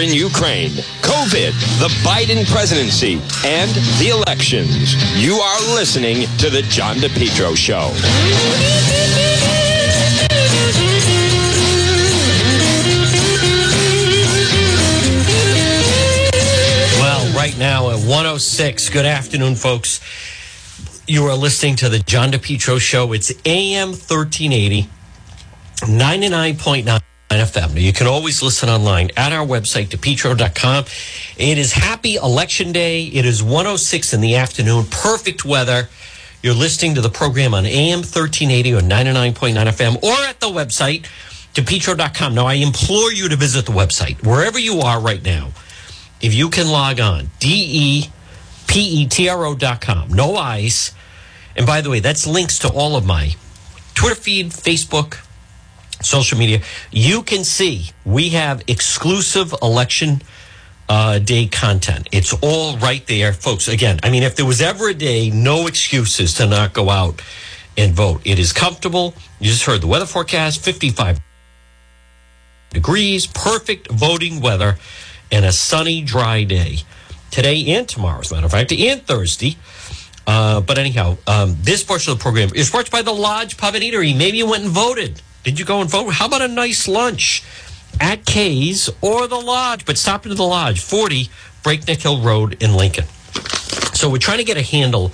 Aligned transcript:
in 0.00 0.14
Ukraine, 0.14 0.70
COVID, 1.02 1.52
the 1.78 1.88
Biden 2.02 2.46
presidency, 2.50 3.14
and 3.44 3.70
the 3.98 4.08
elections. 4.08 4.94
You 5.22 5.34
are 5.34 5.60
listening 5.74 6.26
to 6.38 6.48
The 6.48 6.62
John 6.62 6.96
DePetro 6.96 7.56
Show. 7.56 7.90
Well, 17.00 17.36
right 17.36 17.56
now 17.58 17.90
at 17.90 17.98
106, 17.98 18.88
good 18.88 19.06
afternoon, 19.06 19.54
folks. 19.54 20.00
You 21.06 21.26
are 21.26 21.36
listening 21.36 21.76
to 21.76 21.88
the 21.88 21.98
John 21.98 22.32
DePetro 22.32 22.80
Show. 22.80 23.12
It's 23.12 23.32
AM 23.44 23.88
1380, 23.88 24.88
99.9 25.82 27.00
FM. 27.38 27.74
Now, 27.74 27.80
you 27.80 27.92
can 27.92 28.06
always 28.06 28.42
listen 28.42 28.68
online 28.68 29.10
at 29.16 29.32
our 29.32 29.46
website, 29.46 29.88
depetro.com. 29.88 30.84
It 31.36 31.58
is 31.58 31.72
happy 31.72 32.16
election 32.16 32.72
day. 32.72 33.04
It 33.04 33.24
is 33.24 33.42
106 33.42 34.12
in 34.12 34.20
the 34.20 34.36
afternoon. 34.36 34.86
Perfect 34.90 35.44
weather. 35.44 35.88
You're 36.42 36.54
listening 36.54 36.96
to 36.96 37.00
the 37.00 37.10
program 37.10 37.54
on 37.54 37.66
AM 37.66 37.98
1380 37.98 38.74
or 38.74 38.80
99.9 38.80 39.54
FM 39.54 40.02
or 40.02 40.24
at 40.24 40.40
the 40.40 40.48
website, 40.48 41.02
depetro.com. 41.54 42.34
Now, 42.34 42.46
I 42.46 42.54
implore 42.54 43.12
you 43.12 43.28
to 43.28 43.36
visit 43.36 43.66
the 43.66 43.72
website 43.72 44.26
wherever 44.26 44.58
you 44.58 44.80
are 44.80 45.00
right 45.00 45.22
now. 45.22 45.50
If 46.20 46.34
you 46.34 46.50
can 46.50 46.68
log 46.68 47.00
on, 47.00 47.30
D 47.38 47.48
E 47.48 48.10
P 48.66 48.80
E 48.80 49.06
T 49.06 49.28
R 49.28 49.46
O.com. 49.46 50.08
No 50.08 50.36
ice. 50.36 50.92
And 51.56 51.66
by 51.66 51.80
the 51.80 51.90
way, 51.90 52.00
that's 52.00 52.26
links 52.26 52.58
to 52.60 52.68
all 52.68 52.96
of 52.96 53.04
my 53.04 53.34
Twitter 53.94 54.14
feed, 54.14 54.50
Facebook, 54.50 55.18
social 56.02 56.38
media. 56.38 56.62
You 56.90 57.22
can 57.22 57.44
see 57.44 57.90
we 58.04 58.30
have 58.30 58.62
exclusive 58.66 59.54
election 59.62 60.22
uh, 60.88 61.20
day 61.20 61.46
content. 61.46 62.08
It's 62.10 62.32
all 62.42 62.76
right 62.78 63.06
there, 63.06 63.32
folks. 63.32 63.68
Again, 63.68 64.00
I 64.02 64.10
mean, 64.10 64.24
if 64.24 64.36
there 64.36 64.46
was 64.46 64.60
ever 64.60 64.88
a 64.88 64.94
day, 64.94 65.30
no 65.30 65.66
excuses 65.66 66.34
to 66.34 66.46
not 66.46 66.72
go 66.72 66.90
out 66.90 67.22
and 67.76 67.94
vote. 67.94 68.22
It 68.24 68.38
is 68.38 68.52
comfortable. 68.52 69.14
You 69.38 69.46
just 69.46 69.64
heard 69.64 69.80
the 69.80 69.86
weather 69.86 70.06
forecast 70.06 70.62
55 70.64 71.20
degrees, 72.70 73.26
perfect 73.26 73.90
voting 73.90 74.40
weather, 74.40 74.76
and 75.30 75.44
a 75.44 75.52
sunny, 75.52 76.02
dry 76.02 76.44
day 76.44 76.78
today 77.30 77.64
and 77.68 77.88
tomorrow, 77.88 78.20
as 78.20 78.32
a 78.32 78.34
matter 78.34 78.46
of 78.46 78.52
fact, 78.52 78.72
and 78.72 79.06
Thursday. 79.06 79.56
Uh, 80.26 80.60
but 80.60 80.78
anyhow, 80.78 81.16
um, 81.26 81.56
this 81.60 81.82
portion 81.82 82.12
of 82.12 82.18
the 82.18 82.22
program 82.22 82.50
is 82.54 82.70
brought 82.70 82.90
by 82.90 83.02
the 83.02 83.12
Lodge 83.12 83.56
Pub 83.56 83.74
and 83.74 83.82
Eatery. 83.82 84.16
Maybe 84.16 84.38
you 84.38 84.48
went 84.48 84.64
and 84.64 84.72
voted. 84.72 85.22
Did 85.44 85.58
you 85.58 85.64
go 85.64 85.80
and 85.80 85.88
vote? 85.88 86.10
How 86.10 86.26
about 86.26 86.42
a 86.42 86.48
nice 86.48 86.86
lunch 86.86 87.42
at 88.00 88.24
Kay's 88.24 88.90
or 89.00 89.26
the 89.26 89.40
Lodge? 89.40 89.84
But 89.84 89.96
stop 89.98 90.24
into 90.24 90.34
the 90.34 90.44
Lodge, 90.44 90.80
40 90.80 91.28
Breakneck 91.62 92.00
Hill 92.00 92.20
Road 92.20 92.62
in 92.62 92.74
Lincoln. 92.74 93.06
So 93.94 94.10
we're 94.10 94.18
trying 94.18 94.38
to 94.38 94.44
get 94.44 94.56
a 94.56 94.62
handle 94.62 95.12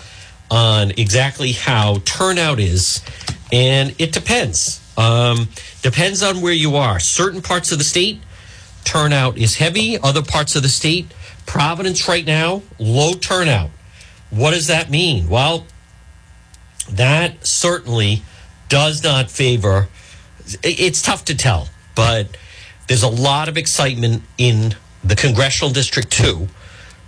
on 0.50 0.92
exactly 0.92 1.52
how 1.52 1.98
turnout 2.04 2.60
is, 2.60 3.02
and 3.52 3.94
it 3.98 4.12
depends. 4.12 4.80
Um, 4.96 5.48
depends 5.82 6.22
on 6.22 6.40
where 6.40 6.52
you 6.52 6.76
are. 6.76 6.98
Certain 7.00 7.42
parts 7.42 7.72
of 7.72 7.78
the 7.78 7.84
state, 7.84 8.20
turnout 8.84 9.38
is 9.38 9.56
heavy. 9.56 9.98
Other 9.98 10.22
parts 10.22 10.56
of 10.56 10.62
the 10.62 10.68
state, 10.68 11.06
Providence 11.46 12.08
right 12.08 12.26
now, 12.26 12.62
low 12.78 13.14
turnout. 13.14 13.70
What 14.30 14.50
does 14.50 14.66
that 14.66 14.90
mean? 14.90 15.28
Well, 15.28 15.64
that 16.90 17.46
certainly 17.46 18.22
does 18.68 19.02
not 19.02 19.30
favor. 19.30 19.88
It's 20.62 21.02
tough 21.02 21.24
to 21.26 21.34
tell, 21.34 21.68
but 21.94 22.36
there's 22.88 23.02
a 23.02 23.08
lot 23.08 23.48
of 23.48 23.56
excitement 23.56 24.22
in 24.38 24.76
the 25.02 25.16
congressional 25.16 25.72
district 25.72 26.10
too. 26.10 26.48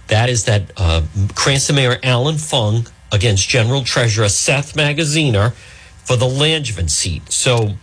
That 0.08 0.28
is 0.28 0.44
that 0.44 0.72
uh, 0.76 1.02
Cranston 1.34 1.76
Mayor 1.76 1.98
Alan 2.02 2.38
Fung 2.38 2.86
against 3.12 3.48
General 3.48 3.84
Treasurer 3.84 4.28
Seth 4.28 4.74
Magaziner 4.74 5.52
for 6.04 6.16
the 6.16 6.26
Langevin 6.26 6.88
seat. 6.88 7.30
So 7.30 7.74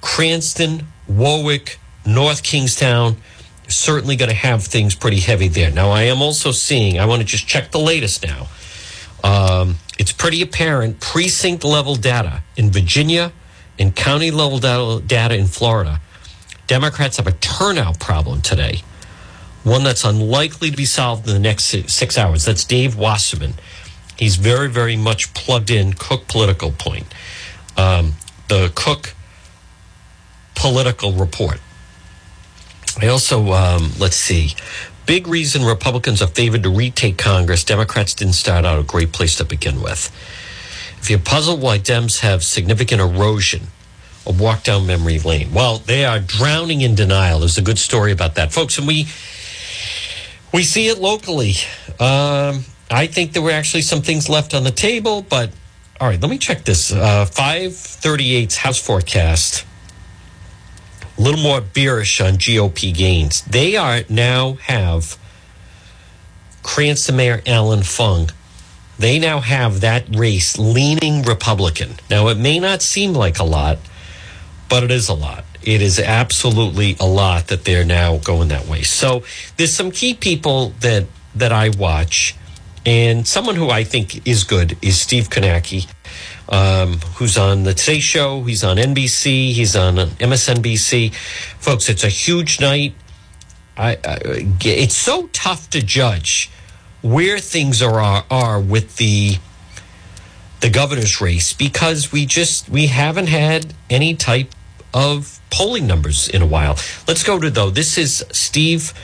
Cranston, 0.00 0.86
Warwick, 1.06 1.78
North 2.04 2.42
Kingstown, 2.42 3.16
certainly 3.68 4.16
going 4.16 4.28
to 4.28 4.34
have 4.34 4.64
things 4.64 4.94
pretty 4.94 5.20
heavy 5.20 5.48
there. 5.48 5.70
Now, 5.70 5.90
I 5.90 6.02
am 6.02 6.20
also 6.20 6.50
seeing, 6.50 6.98
I 6.98 7.06
want 7.06 7.20
to 7.22 7.26
just 7.26 7.46
check 7.46 7.70
the 7.70 7.78
latest 7.78 8.24
now. 8.24 8.48
Um, 9.24 9.76
it's 9.98 10.12
pretty 10.12 10.42
apparent 10.42 11.00
precinct 11.00 11.64
level 11.64 11.94
data 11.94 12.42
in 12.56 12.70
Virginia 12.70 13.32
and 13.78 13.94
county 13.94 14.30
level 14.30 14.58
data, 14.58 15.34
in 15.34 15.46
Florida. 15.46 16.00
Democrats 16.66 17.16
have 17.16 17.26
a 17.26 17.32
turnout 17.32 17.98
problem 18.00 18.40
today, 18.40 18.82
one 19.64 19.82
that's 19.82 20.04
unlikely 20.04 20.70
to 20.70 20.76
be 20.76 20.84
solved 20.84 21.26
in 21.26 21.34
the 21.34 21.40
next 21.40 21.64
six 21.64 22.16
hours. 22.16 22.44
That's 22.44 22.64
Dave 22.64 22.96
Wasserman. 22.96 23.54
He's 24.16 24.36
very, 24.36 24.68
very 24.68 24.96
much 24.96 25.34
plugged 25.34 25.70
in 25.70 25.94
Cook 25.94 26.28
political 26.28 26.70
point. 26.72 27.06
Um, 27.76 28.12
the 28.48 28.70
Cook 28.74 29.14
political 30.54 31.12
report. 31.12 31.60
I 33.00 33.08
also, 33.08 33.52
um, 33.52 33.90
let's 33.98 34.16
see, 34.16 34.54
big 35.06 35.26
reason 35.26 35.64
Republicans 35.64 36.22
are 36.22 36.28
favored 36.28 36.62
to 36.62 36.70
retake 36.70 37.18
Congress. 37.18 37.64
Democrats 37.64 38.14
didn't 38.14 38.34
start 38.34 38.64
out 38.64 38.78
a 38.78 38.82
great 38.82 39.12
place 39.12 39.36
to 39.36 39.44
begin 39.44 39.82
with. 39.82 40.10
If 41.02 41.10
you're 41.10 41.18
puzzled 41.18 41.60
why 41.60 41.78
Dems 41.78 42.20
have 42.20 42.44
significant 42.44 43.00
erosion, 43.00 43.66
a 44.24 44.32
walk 44.32 44.62
down 44.62 44.86
memory 44.86 45.18
lane. 45.18 45.52
Well, 45.52 45.78
they 45.78 46.04
are 46.04 46.20
drowning 46.20 46.80
in 46.80 46.94
denial. 46.94 47.40
There's 47.40 47.58
a 47.58 47.62
good 47.62 47.78
story 47.78 48.12
about 48.12 48.36
that, 48.36 48.52
folks, 48.52 48.78
and 48.78 48.86
we 48.86 49.08
we 50.52 50.62
see 50.62 50.86
it 50.88 50.98
locally. 50.98 51.54
Um, 51.98 52.64
I 52.88 53.08
think 53.10 53.32
there 53.32 53.42
were 53.42 53.50
actually 53.50 53.82
some 53.82 54.02
things 54.02 54.28
left 54.28 54.54
on 54.54 54.62
the 54.62 54.70
table, 54.70 55.22
but 55.22 55.50
all 56.00 56.06
right, 56.06 56.20
let 56.20 56.30
me 56.30 56.38
check 56.38 56.64
this. 56.64 56.92
Uh, 56.92 57.26
538's 57.28 58.56
house 58.56 58.80
forecast 58.80 59.64
a 61.18 61.20
little 61.20 61.40
more 61.40 61.60
bearish 61.60 62.20
on 62.20 62.34
GOP 62.34 62.94
gains. 62.94 63.42
They 63.42 63.76
are 63.76 64.02
now 64.08 64.54
have 64.54 65.18
Cranston 66.62 67.16
Mayor 67.16 67.42
Alan 67.46 67.82
Fung. 67.82 68.30
They 68.98 69.18
now 69.18 69.40
have 69.40 69.80
that 69.80 70.04
race 70.14 70.58
leaning 70.58 71.22
Republican. 71.22 71.94
Now, 72.10 72.28
it 72.28 72.38
may 72.38 72.58
not 72.58 72.82
seem 72.82 73.12
like 73.14 73.38
a 73.38 73.44
lot, 73.44 73.78
but 74.68 74.84
it 74.84 74.90
is 74.90 75.08
a 75.08 75.14
lot. 75.14 75.44
It 75.62 75.80
is 75.80 75.98
absolutely 75.98 76.96
a 77.00 77.06
lot 77.06 77.48
that 77.48 77.64
they're 77.64 77.84
now 77.84 78.18
going 78.18 78.48
that 78.48 78.66
way. 78.66 78.82
So 78.82 79.24
there's 79.56 79.74
some 79.74 79.90
key 79.90 80.14
people 80.14 80.70
that 80.80 81.06
that 81.34 81.52
I 81.52 81.70
watch, 81.70 82.36
and 82.84 83.26
someone 83.26 83.54
who 83.54 83.70
I 83.70 83.84
think 83.84 84.26
is 84.26 84.44
good 84.44 84.76
is 84.82 85.00
Steve 85.00 85.30
Kornacki 85.30 85.88
um, 86.52 86.98
who's 87.16 87.38
on 87.38 87.64
the 87.64 87.74
Today 87.74 88.00
Show. 88.00 88.42
He's 88.42 88.62
on 88.62 88.76
NBC. 88.76 89.52
He's 89.52 89.74
on 89.74 89.96
MSNBC. 89.96 91.14
Folks, 91.58 91.88
it's 91.88 92.04
a 92.04 92.08
huge 92.08 92.60
night. 92.60 92.94
I, 93.76 93.92
I, 94.04 94.18
it's 94.60 94.94
so 94.94 95.28
tough 95.28 95.70
to 95.70 95.82
judge 95.82 96.50
where 97.02 97.38
things 97.38 97.82
are 97.82 98.24
are 98.30 98.60
with 98.60 98.96
the 98.96 99.36
the 100.60 100.70
governor's 100.70 101.20
race 101.20 101.52
because 101.52 102.12
we 102.12 102.24
just 102.24 102.68
we 102.68 102.86
haven't 102.86 103.26
had 103.26 103.74
any 103.90 104.14
type 104.14 104.52
of 104.94 105.40
polling 105.50 105.86
numbers 105.86 106.28
in 106.28 106.40
a 106.40 106.46
while. 106.46 106.78
Let's 107.08 107.24
go 107.24 107.38
to 107.38 107.50
though. 107.50 107.70
This 107.70 107.98
is 107.98 108.24
Steve 108.32 108.94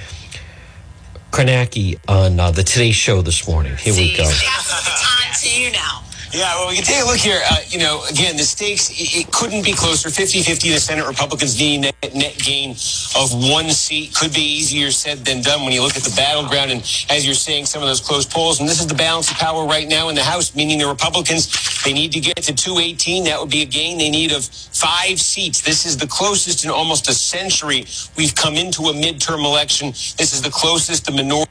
Kornacki 1.33 1.99
on 2.09 2.39
uh, 2.41 2.51
the 2.53 2.63
Today 2.63 2.93
Show 2.93 3.23
this 3.23 3.47
morning. 3.49 3.77
Here 3.77 3.93
we 3.93 4.17
go. 4.17 4.25
Time 4.25 5.35
to 5.43 5.61
you 5.61 5.73
now. 5.73 6.08
Yeah, 6.31 6.55
well, 6.57 6.69
we 6.69 6.75
can 6.75 6.85
take 6.85 7.03
a 7.03 7.07
look 7.07 7.17
here. 7.17 7.41
Uh, 7.51 7.57
you 7.69 7.79
know, 7.79 8.05
again, 8.11 8.37
the 8.37 8.43
stakes, 8.43 8.91
it, 8.91 9.17
it 9.17 9.33
couldn't 9.33 9.65
be 9.65 9.73
closer. 9.73 10.11
50 10.11 10.43
50 10.43 10.71
the 10.73 10.79
Senate 10.79 11.07
Republicans 11.07 11.59
need 11.59 11.79
net, 11.79 12.15
net 12.15 12.37
gain 12.37 12.73
of 13.17 13.33
one 13.33 13.71
seat. 13.71 14.15
Could 14.15 14.35
be 14.35 14.43
easier 14.43 14.91
said 14.91 15.25
than 15.25 15.41
done 15.41 15.63
when 15.63 15.73
you 15.73 15.81
look 15.81 15.97
at 15.97 16.03
the 16.03 16.15
battleground. 16.15 16.71
And 16.71 16.81
as 17.09 17.25
you're 17.25 17.35
saying, 17.35 17.65
some 17.65 17.81
of 17.83 17.89
those 17.89 18.03
close 18.03 18.27
polls. 18.27 18.61
And 18.61 18.69
this 18.69 18.79
is 18.79 18.87
the 18.87 18.95
balance 18.95 19.31
of 19.31 19.39
power 19.39 19.67
right 19.67 19.89
now 19.89 20.11
in 20.11 20.15
the 20.15 20.23
House, 20.23 20.55
meaning 20.55 20.79
the 20.79 20.87
Republicans, 20.87 21.83
they 21.83 21.95
need 21.95 22.13
to 22.13 22.21
get 22.21 22.37
to 22.37 22.55
218. 22.55 23.25
That 23.25 23.41
would 23.41 23.51
be 23.51 23.63
a 23.63 23.67
gain 23.67 23.97
they 23.97 24.11
need 24.11 24.31
of 24.33 24.45
five 24.45 25.19
seats. 25.19 25.63
This 25.63 25.87
is 25.87 25.97
the 25.97 26.07
closest 26.07 26.63
in 26.63 26.71
almost 26.71 27.09
a 27.09 27.15
century 27.15 27.87
we've 28.19 28.35
come 28.35 28.57
into 28.57 28.83
a 28.83 28.93
midterm 28.93 29.47
election. 29.47 29.89
This 30.19 30.35
is 30.35 30.43
the 30.43 30.51
closest 30.51 31.07
the 31.07 31.13
minority 31.13 31.51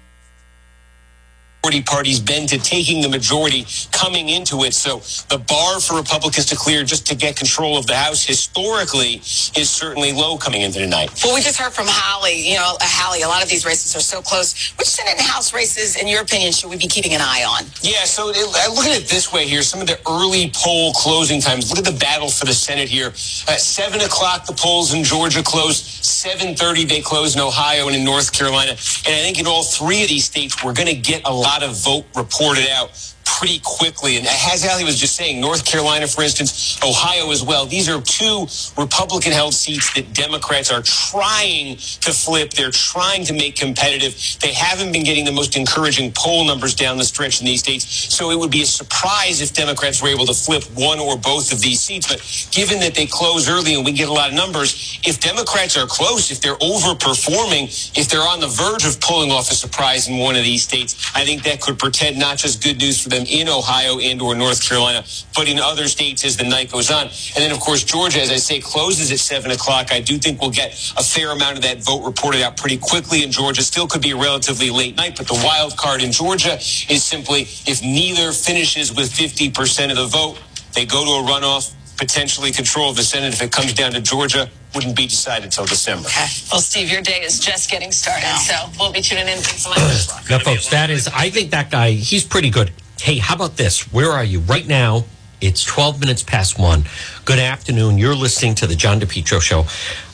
parties 1.81 2.19
been 2.19 2.47
to 2.47 2.57
taking 2.57 3.01
the 3.01 3.09
majority 3.09 3.65
coming 3.91 4.29
into 4.29 4.63
it. 4.63 4.73
So 4.73 4.99
the 5.29 5.37
bar 5.37 5.79
for 5.79 5.97
Republicans 5.97 6.45
to 6.47 6.55
clear 6.55 6.83
just 6.83 7.05
to 7.07 7.15
get 7.15 7.35
control 7.35 7.77
of 7.77 7.87
the 7.87 7.95
House 7.95 8.23
historically 8.23 9.15
is 9.59 9.69
certainly 9.69 10.13
low 10.13 10.37
coming 10.37 10.61
into 10.61 10.79
tonight. 10.79 11.11
Well, 11.23 11.35
we 11.35 11.41
just 11.41 11.59
heard 11.59 11.73
from 11.73 11.87
Holly. 11.87 12.49
You 12.49 12.55
know, 12.55 12.77
uh, 12.79 12.85
Holly, 12.87 13.21
a 13.21 13.27
lot 13.27 13.43
of 13.43 13.49
these 13.49 13.65
races 13.65 13.95
are 13.95 13.99
so 13.99 14.21
close. 14.21 14.73
Which 14.77 14.87
Senate 14.87 15.15
and 15.17 15.21
House 15.21 15.53
races, 15.53 15.97
in 15.97 16.07
your 16.07 16.21
opinion, 16.21 16.53
should 16.53 16.69
we 16.69 16.77
be 16.77 16.87
keeping 16.87 17.13
an 17.13 17.21
eye 17.21 17.43
on? 17.43 17.65
Yeah, 17.81 18.05
so 18.05 18.29
it, 18.29 18.37
I 18.37 18.67
look 18.69 18.85
at 18.85 19.01
it 19.01 19.09
this 19.09 19.33
way 19.33 19.45
here. 19.45 19.61
Some 19.61 19.81
of 19.81 19.87
the 19.87 19.99
early 20.07 20.51
poll 20.55 20.93
closing 20.93 21.41
times. 21.41 21.69
Look 21.69 21.79
at 21.79 21.85
the 21.85 21.99
battle 21.99 22.29
for 22.29 22.45
the 22.45 22.53
Senate 22.53 22.87
here. 22.87 23.07
At 23.07 23.59
7 23.59 23.99
o'clock, 24.01 24.45
the 24.45 24.53
polls 24.53 24.93
in 24.93 25.03
Georgia 25.03 25.43
closed. 25.43 25.85
7.30, 26.03 26.87
they 26.87 27.01
closed 27.01 27.35
in 27.35 27.41
Ohio 27.41 27.87
and 27.87 27.95
in 27.95 28.03
North 28.03 28.31
Carolina. 28.31 28.71
And 28.71 29.13
I 29.15 29.21
think 29.21 29.39
in 29.39 29.47
all 29.47 29.63
three 29.63 30.03
of 30.03 30.09
these 30.09 30.25
states, 30.25 30.63
we're 30.63 30.73
going 30.73 30.87
to 30.87 30.95
get 30.95 31.21
a 31.25 31.33
lot 31.33 31.56
of 31.63 31.75
vote 31.83 32.05
reported 32.15 32.67
out 32.69 33.13
pretty 33.37 33.61
quickly. 33.63 34.17
And 34.17 34.25
as 34.25 34.65
Ali 34.65 34.83
was 34.83 34.99
just 34.99 35.15
saying, 35.15 35.39
North 35.39 35.63
Carolina, 35.63 36.07
for 36.07 36.23
instance, 36.23 36.79
Ohio 36.83 37.29
as 37.29 37.43
well. 37.43 37.67
These 37.67 37.87
are 37.87 38.01
two 38.01 38.47
Republican 38.81 39.31
held 39.31 39.53
seats 39.53 39.93
that 39.93 40.11
Democrats 40.13 40.71
are 40.71 40.81
trying 40.81 41.77
to 41.77 42.11
flip. 42.11 42.51
They're 42.51 42.71
trying 42.71 43.25
to 43.25 43.33
make 43.33 43.55
competitive. 43.55 44.17
They 44.41 44.53
haven't 44.53 44.91
been 44.91 45.03
getting 45.03 45.23
the 45.23 45.31
most 45.31 45.55
encouraging 45.55 46.13
poll 46.15 46.45
numbers 46.45 46.73
down 46.73 46.97
the 46.97 47.03
stretch 47.03 47.39
in 47.39 47.45
these 47.45 47.59
states. 47.59 47.85
So 47.85 48.31
it 48.31 48.39
would 48.39 48.49
be 48.49 48.63
a 48.63 48.65
surprise 48.65 49.39
if 49.39 49.53
Democrats 49.53 50.01
were 50.01 50.09
able 50.09 50.25
to 50.25 50.33
flip 50.33 50.63
one 50.73 50.99
or 50.99 51.15
both 51.15 51.53
of 51.53 51.61
these 51.61 51.79
seats. 51.79 52.07
But 52.07 52.19
given 52.51 52.79
that 52.79 52.95
they 52.95 53.05
close 53.05 53.47
early 53.47 53.75
and 53.75 53.85
we 53.85 53.91
get 53.91 54.09
a 54.09 54.13
lot 54.13 54.29
of 54.29 54.35
numbers, 54.35 54.99
if 55.05 55.19
Democrats 55.19 55.77
are 55.77 55.85
close, 55.85 56.31
if 56.31 56.41
they're 56.41 56.57
overperforming, 56.57 57.69
if 57.95 58.09
they're 58.09 58.27
on 58.27 58.39
the 58.39 58.47
verge 58.47 58.85
of 58.85 58.99
pulling 58.99 59.29
off 59.29 59.51
a 59.51 59.55
surprise 59.55 60.07
in 60.07 60.17
one 60.17 60.35
of 60.35 60.43
these 60.43 60.63
states, 60.63 61.11
I 61.13 61.23
think 61.23 61.43
that 61.43 61.61
could 61.61 61.77
portend 61.77 62.17
not 62.17 62.37
just 62.37 62.63
good 62.63 62.79
news 62.79 62.99
for 62.99 63.09
them 63.09 63.26
in 63.27 63.47
Ohio 63.47 63.99
and 63.99 64.21
or 64.21 64.35
North 64.35 64.67
Carolina, 64.67 65.03
but 65.35 65.47
in 65.47 65.59
other 65.59 65.87
states 65.87 66.25
as 66.25 66.37
the 66.37 66.43
night 66.43 66.71
goes 66.71 66.89
on. 66.91 67.03
And 67.03 67.37
then, 67.37 67.51
of 67.51 67.59
course, 67.59 67.83
Georgia, 67.83 68.21
as 68.21 68.31
I 68.31 68.37
say, 68.37 68.59
closes 68.59 69.11
at 69.11 69.19
7 69.19 69.51
o'clock. 69.51 69.91
I 69.91 70.01
do 70.01 70.17
think 70.17 70.41
we'll 70.41 70.51
get 70.51 70.71
a 70.97 71.03
fair 71.03 71.31
amount 71.31 71.57
of 71.57 71.63
that 71.63 71.83
vote 71.83 72.03
reported 72.05 72.41
out 72.41 72.57
pretty 72.57 72.77
quickly 72.77 73.23
in 73.23 73.31
Georgia. 73.31 73.61
Still 73.61 73.87
could 73.87 74.01
be 74.01 74.11
a 74.11 74.17
relatively 74.17 74.69
late 74.69 74.95
night, 74.95 75.17
but 75.17 75.27
the 75.27 75.41
wild 75.43 75.77
card 75.77 76.01
in 76.01 76.11
Georgia 76.11 76.55
is 76.55 77.03
simply 77.03 77.41
if 77.65 77.81
neither 77.81 78.31
finishes 78.31 78.93
with 78.93 79.11
50% 79.11 79.91
of 79.91 79.97
the 79.97 80.07
vote, 80.07 80.39
they 80.73 80.85
go 80.85 81.03
to 81.03 81.11
a 81.11 81.31
runoff, 81.31 81.73
potentially 81.97 82.51
control 82.51 82.91
of 82.91 82.95
the 82.95 83.03
Senate. 83.03 83.33
If 83.33 83.41
it 83.41 83.51
comes 83.51 83.73
down 83.73 83.91
to 83.93 84.01
Georgia, 84.01 84.49
wouldn't 84.75 84.95
be 84.95 85.07
decided 85.07 85.45
until 85.45 85.65
December. 85.65 86.07
Okay. 86.07 86.27
Well, 86.51 86.61
Steve, 86.61 86.91
your 86.91 87.01
day 87.01 87.21
is 87.21 87.39
just 87.39 87.71
getting 87.71 87.91
started, 87.91 88.27
so 88.37 88.53
we'll 88.79 88.91
be 88.91 89.01
tuning 89.01 89.27
in. 89.27 89.37
Thanks 89.39 89.63
so 89.63 89.69
much. 89.69 90.29
Now, 90.29 90.39
folks, 90.39 90.69
that 90.69 90.89
is, 90.89 91.07
I 91.07 91.29
think 91.29 91.51
that 91.51 91.71
guy, 91.71 91.91
he's 91.91 92.23
pretty 92.23 92.49
good. 92.51 92.71
Hey, 92.99 93.17
how 93.17 93.35
about 93.35 93.57
this? 93.57 93.91
Where 93.93 94.11
are 94.11 94.23
you? 94.23 94.39
Right 94.41 94.67
now, 94.67 95.05
it's 95.39 95.63
12 95.63 95.99
minutes 95.99 96.23
past 96.23 96.59
one. 96.59 96.83
Good 97.25 97.39
afternoon. 97.39 97.97
You're 97.97 98.15
listening 98.15 98.55
to 98.55 98.67
the 98.67 98.75
John 98.75 98.99
DePetro 98.99 99.41
Show. 99.41 99.65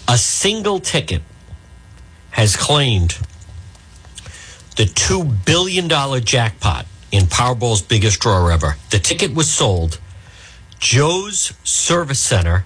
A 0.07 0.17
single 0.17 0.79
ticket 0.79 1.21
has 2.31 2.55
claimed 2.55 3.17
the 4.75 4.83
$2 4.83 5.45
billion 5.45 5.87
jackpot 6.23 6.85
in 7.11 7.23
Powerball's 7.25 7.81
biggest 7.81 8.19
draw 8.19 8.47
ever. 8.47 8.75
The 8.89 8.99
ticket 8.99 9.33
was 9.33 9.49
sold. 9.49 9.99
Joe's 10.79 11.53
Service 11.63 12.19
Center, 12.19 12.65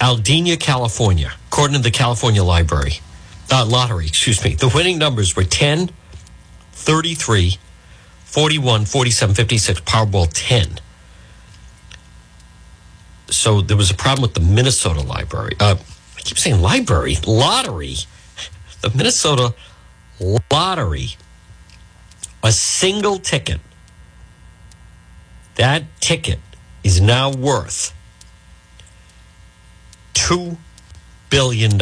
Altadena, 0.00 0.58
California, 0.58 1.32
according 1.46 1.76
to 1.76 1.82
the 1.82 1.92
California 1.92 2.42
Library, 2.42 2.94
uh, 3.52 3.64
Lottery, 3.64 4.06
excuse 4.06 4.42
me. 4.42 4.54
The 4.54 4.68
winning 4.74 4.98
numbers 4.98 5.36
were 5.36 5.44
10, 5.44 5.90
33, 6.72 7.58
41, 8.32 8.86
47, 8.86 9.34
56, 9.34 9.80
Powerball 9.82 10.26
10. 10.32 10.80
So 13.28 13.60
there 13.60 13.76
was 13.76 13.90
a 13.90 13.94
problem 13.94 14.22
with 14.22 14.32
the 14.32 14.40
Minnesota 14.40 15.02
library. 15.02 15.54
Uh, 15.60 15.76
I 16.16 16.20
keep 16.20 16.38
saying 16.38 16.62
library, 16.62 17.16
lottery. 17.26 17.96
The 18.80 18.90
Minnesota 18.96 19.54
lottery. 20.50 21.08
A 22.42 22.52
single 22.52 23.18
ticket. 23.18 23.60
That 25.56 25.84
ticket 26.00 26.38
is 26.82 27.02
now 27.02 27.30
worth 27.30 27.94
$2 30.14 30.56
billion 31.28 31.78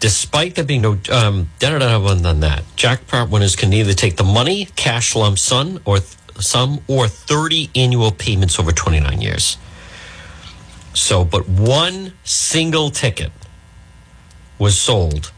despite 0.00 0.54
there 0.54 0.64
being 0.64 0.82
no 0.82 0.98
um, 1.10 1.48
than 1.58 2.40
that, 2.40 2.64
jackpot 2.76 3.28
winners 3.30 3.56
can 3.56 3.72
either 3.72 3.94
take 3.94 4.16
the 4.16 4.24
money, 4.24 4.66
cash 4.76 5.14
lump 5.16 5.38
sum, 5.38 5.80
or 5.84 5.98
sum, 6.38 6.80
or 6.86 7.08
thirty 7.08 7.70
annual 7.74 8.12
payments 8.12 8.58
over 8.58 8.72
twenty 8.72 9.00
nine 9.00 9.20
years. 9.20 9.56
So, 10.94 11.24
but 11.24 11.48
one 11.48 12.12
single 12.24 12.90
ticket 12.90 13.32
was 14.58 14.78
sold, 14.78 15.32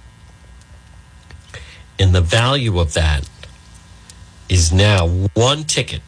and 1.98 2.14
the 2.14 2.20
value 2.20 2.78
of 2.78 2.94
that 2.94 3.28
is 4.48 4.72
now 4.72 5.06
one 5.34 5.64
ticket, 5.64 6.02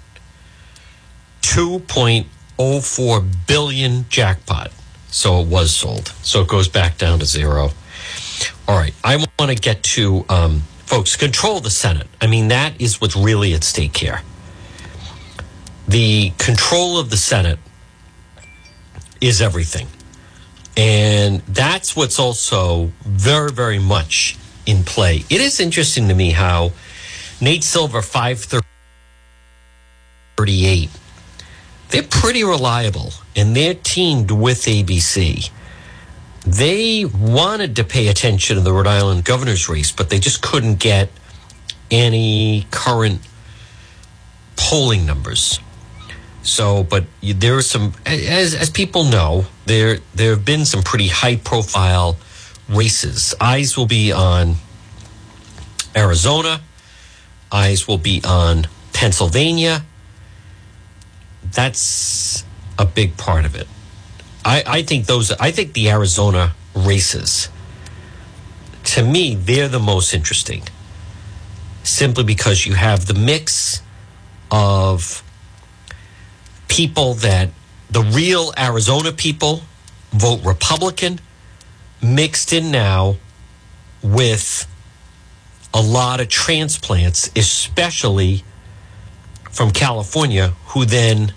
two 1.40 1.80
point 1.80 2.26
oh 2.58 2.80
four 2.80 3.20
billion 3.20 4.06
jackpot. 4.08 4.72
So 5.08 5.40
it 5.40 5.48
was 5.48 5.76
sold. 5.76 6.08
So 6.22 6.40
it 6.40 6.48
goes 6.48 6.68
back 6.68 6.96
down 6.96 7.18
to 7.18 7.26
zero. 7.26 7.70
All 8.68 8.76
right. 8.76 8.94
I 9.02 9.16
want 9.16 9.50
to 9.50 9.54
get 9.54 9.82
to, 9.82 10.24
um, 10.28 10.60
folks, 10.86 11.16
control 11.16 11.60
the 11.60 11.70
Senate. 11.70 12.06
I 12.20 12.26
mean, 12.26 12.48
that 12.48 12.78
is 12.80 13.00
what's 13.00 13.16
really 13.16 13.54
at 13.54 13.64
stake 13.64 13.96
here. 13.96 14.20
The 15.88 16.32
control 16.38 16.98
of 16.98 17.10
the 17.10 17.16
Senate 17.16 17.58
is 19.20 19.42
everything. 19.42 19.88
And 20.76 21.40
that's 21.48 21.96
what's 21.96 22.18
also 22.18 22.92
very, 23.02 23.50
very 23.50 23.78
much 23.78 24.38
in 24.64 24.84
play. 24.84 25.24
It 25.28 25.40
is 25.40 25.60
interesting 25.60 26.08
to 26.08 26.14
me 26.14 26.30
how 26.30 26.72
Nate 27.40 27.64
Silver, 27.64 28.00
538, 28.00 30.90
they're 31.90 32.02
pretty 32.04 32.44
reliable 32.44 33.12
and 33.36 33.56
they're 33.56 33.74
teamed 33.74 34.30
with 34.30 34.62
ABC 34.62 35.50
they 36.46 37.04
wanted 37.04 37.76
to 37.76 37.84
pay 37.84 38.08
attention 38.08 38.56
to 38.56 38.62
the 38.62 38.72
Rhode 38.72 38.86
Island 38.86 39.24
governor's 39.24 39.68
race, 39.68 39.92
but 39.92 40.10
they 40.10 40.18
just 40.18 40.42
couldn't 40.42 40.76
get 40.76 41.10
any 41.90 42.66
current 42.70 43.20
polling 44.56 45.06
numbers. 45.06 45.60
So, 46.42 46.82
but 46.82 47.04
there 47.22 47.56
are 47.56 47.62
some, 47.62 47.92
as 48.04 48.54
as 48.54 48.68
people 48.70 49.04
know, 49.04 49.46
there 49.66 49.98
there 50.14 50.30
have 50.30 50.44
been 50.44 50.64
some 50.64 50.82
pretty 50.82 51.06
high 51.08 51.36
profile 51.36 52.16
races. 52.68 53.34
Eyes 53.40 53.76
will 53.76 53.86
be 53.86 54.10
on 54.10 54.56
Arizona. 55.94 56.60
Eyes 57.52 57.86
will 57.86 57.98
be 57.98 58.20
on 58.24 58.66
Pennsylvania. 58.92 59.84
That's 61.52 62.44
a 62.78 62.86
big 62.86 63.16
part 63.16 63.44
of 63.44 63.54
it. 63.54 63.68
I, 64.44 64.62
I 64.66 64.82
think 64.82 65.06
those. 65.06 65.30
I 65.32 65.50
think 65.50 65.72
the 65.72 65.90
Arizona 65.90 66.54
races, 66.74 67.48
to 68.84 69.04
me, 69.04 69.34
they're 69.34 69.68
the 69.68 69.78
most 69.78 70.14
interesting. 70.14 70.62
Simply 71.84 72.24
because 72.24 72.64
you 72.64 72.74
have 72.74 73.06
the 73.06 73.14
mix 73.14 73.82
of 74.50 75.22
people 76.68 77.14
that 77.14 77.50
the 77.90 78.02
real 78.02 78.52
Arizona 78.58 79.12
people 79.12 79.62
vote 80.12 80.44
Republican, 80.44 81.20
mixed 82.02 82.52
in 82.52 82.70
now 82.70 83.16
with 84.02 84.66
a 85.74 85.80
lot 85.80 86.20
of 86.20 86.28
transplants, 86.28 87.30
especially 87.34 88.44
from 89.50 89.70
California, 89.70 90.48
who 90.68 90.84
then 90.84 91.32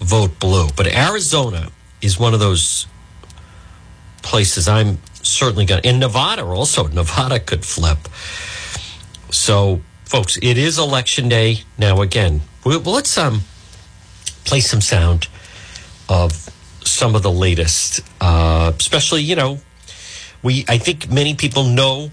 vote 0.00 0.38
blue. 0.38 0.68
But 0.76 0.86
Arizona 0.86 1.70
is 2.02 2.18
one 2.18 2.34
of 2.34 2.40
those 2.40 2.86
places 4.22 4.68
I'm 4.68 4.98
certainly 5.22 5.64
going 5.64 5.82
to. 5.82 5.88
In 5.88 5.98
Nevada, 5.98 6.44
also, 6.44 6.86
Nevada 6.88 7.40
could 7.40 7.64
flip. 7.64 7.98
So, 9.30 9.80
folks, 10.04 10.38
it 10.42 10.58
is 10.58 10.78
election 10.78 11.28
day. 11.28 11.62
Now, 11.78 12.02
again, 12.02 12.42
well, 12.64 12.80
let's 12.80 13.16
um, 13.16 13.42
play 14.44 14.60
some 14.60 14.80
sound 14.80 15.28
of 16.08 16.32
some 16.84 17.14
of 17.14 17.22
the 17.22 17.30
latest, 17.30 18.00
uh, 18.20 18.72
especially, 18.78 19.22
you 19.22 19.36
know, 19.36 19.60
we, 20.42 20.64
I 20.68 20.78
think 20.78 21.10
many 21.10 21.34
people 21.34 21.64
know 21.64 22.10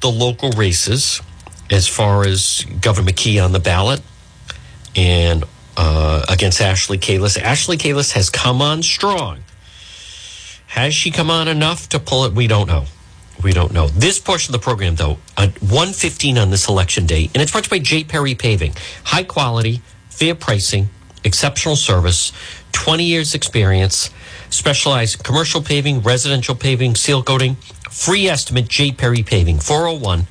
the 0.00 0.10
local 0.10 0.50
races 0.50 1.20
as 1.70 1.88
far 1.88 2.26
as 2.26 2.64
Governor 2.80 3.10
McKee 3.10 3.42
on 3.42 3.52
the 3.52 3.58
ballot 3.58 4.02
and 4.94 5.44
uh, 5.76 6.24
against 6.28 6.60
Ashley 6.60 6.98
Kalus. 6.98 7.38
Ashley 7.40 7.76
Kalus 7.76 8.12
has 8.12 8.30
come 8.30 8.62
on 8.62 8.82
strong. 8.82 9.40
Has 10.68 10.94
she 10.94 11.10
come 11.10 11.30
on 11.30 11.48
enough 11.48 11.88
to 11.90 11.98
pull 12.00 12.24
it? 12.24 12.32
We 12.32 12.46
don't 12.46 12.66
know. 12.66 12.86
we 13.42 13.52
don't 13.52 13.72
know. 13.72 13.88
This 13.88 14.18
portion 14.18 14.54
of 14.54 14.60
the 14.60 14.64
program, 14.64 14.96
though, 14.96 15.18
at 15.36 15.60
115 15.62 16.38
on 16.38 16.50
this 16.50 16.68
election 16.68 17.06
day, 17.06 17.30
and 17.34 17.42
it's 17.42 17.52
brought 17.52 17.64
to 17.64 17.74
you 17.74 17.80
by 17.80 17.84
J. 17.84 18.04
Perry 18.04 18.34
Paving. 18.34 18.74
High 19.04 19.24
quality, 19.24 19.82
fair 20.08 20.34
pricing, 20.34 20.88
exceptional 21.24 21.76
service, 21.76 22.32
20 22.72 23.04
years 23.04 23.34
experience, 23.34 24.10
specialized 24.50 25.22
commercial 25.22 25.62
paving, 25.62 26.00
residential 26.02 26.54
paving, 26.54 26.94
seal 26.94 27.22
coating. 27.22 27.56
Free 27.90 28.28
estimate, 28.28 28.68
J. 28.68 28.92
Perry 28.92 29.22
Paving, 29.22 29.60
401 29.60 30.26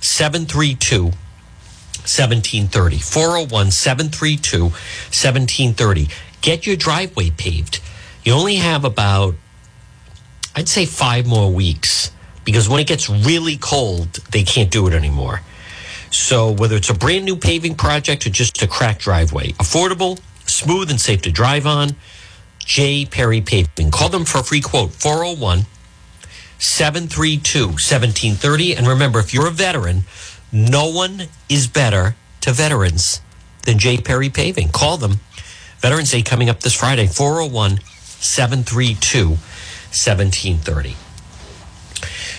732 0.00 1.12
1730. 2.06 2.98
401 2.98 3.70
732 3.70 4.62
1730. 4.62 6.08
Get 6.40 6.66
your 6.66 6.76
driveway 6.76 7.30
paved. 7.30 7.80
You 8.24 8.32
only 8.32 8.56
have 8.56 8.84
about, 8.84 9.34
I'd 10.54 10.68
say, 10.68 10.86
five 10.86 11.26
more 11.26 11.52
weeks 11.52 12.10
because 12.44 12.68
when 12.68 12.80
it 12.80 12.86
gets 12.86 13.10
really 13.10 13.56
cold, 13.56 14.14
they 14.30 14.44
can't 14.44 14.70
do 14.70 14.86
it 14.86 14.94
anymore. 14.94 15.42
So, 16.10 16.52
whether 16.52 16.76
it's 16.76 16.88
a 16.88 16.94
brand 16.94 17.24
new 17.24 17.36
paving 17.36 17.74
project 17.74 18.26
or 18.26 18.30
just 18.30 18.62
a 18.62 18.68
cracked 18.68 19.02
driveway, 19.02 19.52
affordable, 19.52 20.20
smooth, 20.46 20.90
and 20.90 21.00
safe 21.00 21.22
to 21.22 21.32
drive 21.32 21.66
on, 21.66 21.96
J. 22.60 23.06
Perry 23.06 23.40
Paving. 23.40 23.90
Call 23.90 24.08
them 24.08 24.24
for 24.24 24.38
a 24.38 24.44
free 24.44 24.60
quote 24.60 24.92
401 24.92 25.66
732 26.58 27.66
1730. 27.66 28.76
And 28.76 28.86
remember, 28.86 29.18
if 29.18 29.34
you're 29.34 29.46
a 29.46 29.50
veteran, 29.50 30.04
no 30.52 30.88
one 30.88 31.24
is 31.48 31.66
better 31.66 32.16
to 32.42 32.52
veterans 32.52 33.20
than 33.62 33.78
J. 33.78 33.98
Perry 33.98 34.30
Paving. 34.30 34.68
Call 34.68 34.96
them. 34.96 35.20
Veterans 35.78 36.10
Day 36.10 36.22
coming 36.22 36.48
up 36.48 36.60
this 36.60 36.74
Friday, 36.74 37.06
401 37.06 37.80
732 37.82 39.28
1730. 39.28 40.96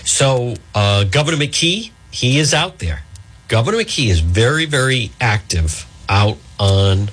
So, 0.04 0.56
uh, 0.74 1.04
Governor 1.04 1.38
McKee, 1.38 1.92
he 2.12 2.40
is 2.40 2.54
out 2.54 2.80
there. 2.80 3.04
Governor 3.48 3.78
McKee 3.80 4.10
is 4.10 4.20
very, 4.20 4.66
very 4.66 5.12
active 5.22 5.86
out 6.10 6.38
on 6.60 7.10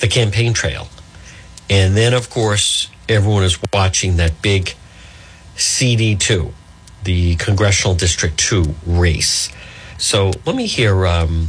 the 0.00 0.08
campaign 0.08 0.52
trail. 0.52 0.88
And 1.68 1.96
then, 1.96 2.14
of 2.14 2.30
course, 2.30 2.88
everyone 3.08 3.42
is 3.42 3.58
watching 3.72 4.16
that 4.16 4.40
big 4.42 4.74
CD2, 5.56 6.52
the 7.04 7.36
Congressional 7.36 7.94
District 7.94 8.38
2 8.38 8.74
race. 8.86 9.50
So 9.98 10.30
let 10.44 10.54
me 10.54 10.66
hear 10.66 11.06
um, 11.06 11.48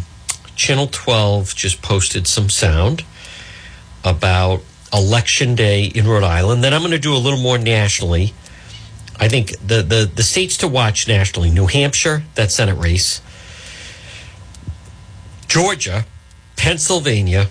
Channel 0.55 0.87
12 0.87 1.55
just 1.55 1.81
posted 1.81 2.27
some 2.27 2.49
sound 2.49 3.03
about 4.03 4.61
Election 4.93 5.55
Day 5.55 5.85
in 5.85 6.07
Rhode 6.07 6.23
Island. 6.23 6.63
Then 6.63 6.73
I'm 6.73 6.81
going 6.81 6.91
to 6.91 6.99
do 6.99 7.13
a 7.13 7.17
little 7.17 7.39
more 7.39 7.57
nationally. 7.57 8.33
I 9.19 9.27
think 9.27 9.51
the, 9.59 9.81
the, 9.81 10.09
the 10.13 10.23
states 10.23 10.57
to 10.57 10.67
watch 10.67 11.07
nationally 11.07 11.49
New 11.49 11.67
Hampshire, 11.67 12.23
that 12.35 12.51
Senate 12.51 12.75
race, 12.75 13.21
Georgia, 15.47 16.05
Pennsylvania, 16.55 17.47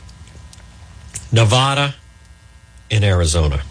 Nevada, 1.32 1.94
and 2.90 3.04
Arizona. 3.04 3.62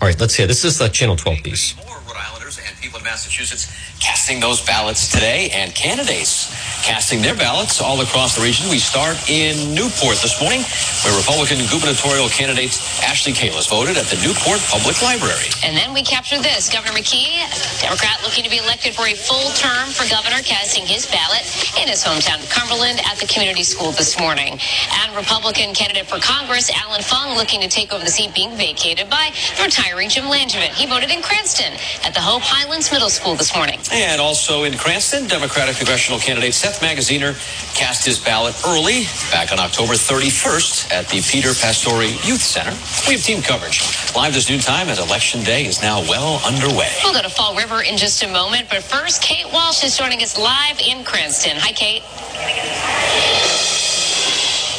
All 0.00 0.08
right, 0.08 0.20
let's 0.20 0.34
hear. 0.34 0.46
This 0.46 0.64
is 0.64 0.78
the 0.78 0.88
Channel 0.88 1.16
12 1.16 1.38
piece. 1.42 1.76
More 1.76 1.96
Rhode 2.06 2.16
Islanders 2.16 2.58
and 2.58 2.76
people 2.96 3.06
in 3.06 3.12
Massachusetts 3.12 3.72
casting 4.00 4.40
those 4.40 4.60
ballots 4.60 5.10
today, 5.10 5.50
and 5.50 5.74
candidates 5.74 6.52
casting 6.84 7.22
their 7.22 7.34
ballots 7.34 7.80
all 7.80 8.00
across 8.00 8.36
the 8.36 8.42
region. 8.42 8.68
We 8.70 8.78
start 8.78 9.16
in 9.28 9.74
Newport 9.74 10.20
this 10.20 10.38
morning, 10.40 10.62
where 11.02 11.16
Republican 11.16 11.58
gubernatorial 11.72 12.28
candidate 12.28 12.76
Ashley 13.02 13.32
Kalus 13.32 13.68
voted 13.68 13.96
at 13.96 14.06
the 14.06 14.20
Newport 14.22 14.60
Public 14.68 15.00
Library. 15.02 15.48
And 15.64 15.74
then 15.74 15.92
we 15.92 16.02
capture 16.04 16.38
this. 16.38 16.68
Governor 16.68 16.94
McKee, 16.94 17.42
Democrat 17.80 18.20
looking 18.22 18.44
to 18.44 18.50
be 18.50 18.58
elected 18.58 18.94
for 18.94 19.08
a 19.08 19.16
full 19.16 19.50
term 19.56 19.88
for 19.90 20.06
governor, 20.08 20.44
casting 20.44 20.84
his 20.86 21.08
ballot 21.08 21.42
in 21.80 21.88
his 21.88 22.04
hometown 22.04 22.38
of 22.38 22.48
Cumberland 22.52 23.00
at 23.08 23.18
the 23.18 23.26
community 23.26 23.64
school 23.64 23.90
this 23.92 24.20
morning. 24.20 24.60
And 25.02 25.16
Republican 25.16 25.74
candidate 25.74 26.06
for 26.06 26.20
Congress, 26.20 26.70
Alan 26.70 27.02
Fung, 27.02 27.34
looking 27.34 27.60
to 27.64 27.68
take 27.68 27.92
over 27.92 28.04
the 28.04 28.12
seat 28.12 28.34
being 28.34 28.54
vacated 28.54 29.10
by 29.10 29.32
retiring 29.58 30.08
Jim 30.08 30.28
Langevin. 30.30 30.70
He 30.76 30.86
voted 30.86 31.10
in 31.10 31.22
Cranston 31.22 31.72
at 32.04 32.14
the 32.14 32.20
Hope 32.20 32.42
Highlands 32.42 32.85
Middle 32.92 33.10
School 33.10 33.34
this 33.34 33.54
morning. 33.54 33.78
And 33.92 34.20
also 34.20 34.64
in 34.64 34.76
Cranston, 34.76 35.26
Democratic 35.28 35.76
congressional 35.76 36.20
candidate 36.20 36.54
Seth 36.54 36.80
Magaziner 36.80 37.34
cast 37.74 38.04
his 38.04 38.18
ballot 38.18 38.54
early 38.66 39.04
back 39.30 39.52
on 39.52 39.58
October 39.58 39.94
31st 39.94 40.92
at 40.92 41.08
the 41.08 41.20
Peter 41.22 41.48
Pastore 41.54 42.02
Youth 42.02 42.42
Center. 42.42 42.72
We 43.08 43.14
have 43.14 43.22
team 43.22 43.42
coverage 43.42 43.82
live 44.14 44.34
this 44.34 44.48
noon 44.48 44.60
time 44.60 44.88
as 44.88 44.98
Election 44.98 45.42
Day 45.44 45.66
is 45.66 45.82
now 45.82 46.00
well 46.02 46.40
underway. 46.44 46.92
We'll 47.04 47.14
go 47.14 47.22
to 47.22 47.30
Fall 47.30 47.56
River 47.56 47.82
in 47.82 47.96
just 47.96 48.22
a 48.22 48.28
moment, 48.28 48.68
but 48.68 48.82
first, 48.82 49.22
Kate 49.22 49.46
Walsh 49.52 49.84
is 49.84 49.96
joining 49.96 50.22
us 50.22 50.38
live 50.38 50.78
in 50.80 51.04
Cranston. 51.04 51.56
Hi, 51.56 51.72
Kate. 51.72 52.02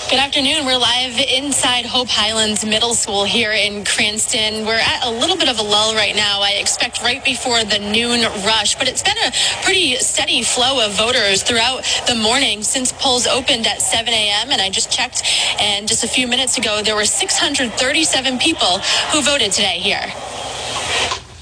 Good 0.10 0.20
afternoon. 0.20 0.66
We're 0.66 0.78
live 0.78 1.20
inside 1.20 1.86
Hope 1.86 2.08
Highlands 2.08 2.64
Middle 2.64 2.94
School 2.94 3.26
here 3.26 3.52
in 3.52 3.84
Cranston. 3.84 4.66
We're 4.66 4.80
at 4.80 5.04
a 5.04 5.12
little 5.12 5.36
bit 5.36 5.50
of 5.50 5.60
a 5.60 5.62
lull 5.62 5.96
right 5.96 6.16
now. 6.16 6.40
I 6.42 6.52
expect 6.52 7.02
right 7.02 7.22
before 7.26 7.66
the 7.66 7.80
noon 7.80 8.22
rush, 8.46 8.76
but 8.76 8.88
it's 8.88 9.04
been 9.04 9.18
a 9.18 9.32
pretty 9.66 9.98
steady 9.98 10.44
flow 10.44 10.86
of 10.86 10.94
voters 10.94 11.44
throughout 11.44 11.84
the 12.08 12.16
morning 12.16 12.64
since 12.64 12.94
polls 12.94 13.28
opened 13.28 13.68
at 13.68 13.82
7 13.82 14.08
a.m. 14.08 14.50
And 14.50 14.62
I 14.62 14.70
just 14.70 14.90
checked, 14.90 15.24
and 15.60 15.90
just 15.90 16.06
a 16.06 16.08
few 16.08 16.26
minutes 16.26 16.58
ago, 16.58 16.82
there 16.82 16.96
were 16.96 17.04
637 17.04 18.38
people 18.38 18.80
who 19.12 19.22
voted 19.22 19.52
today 19.52 19.80
here. 19.80 20.08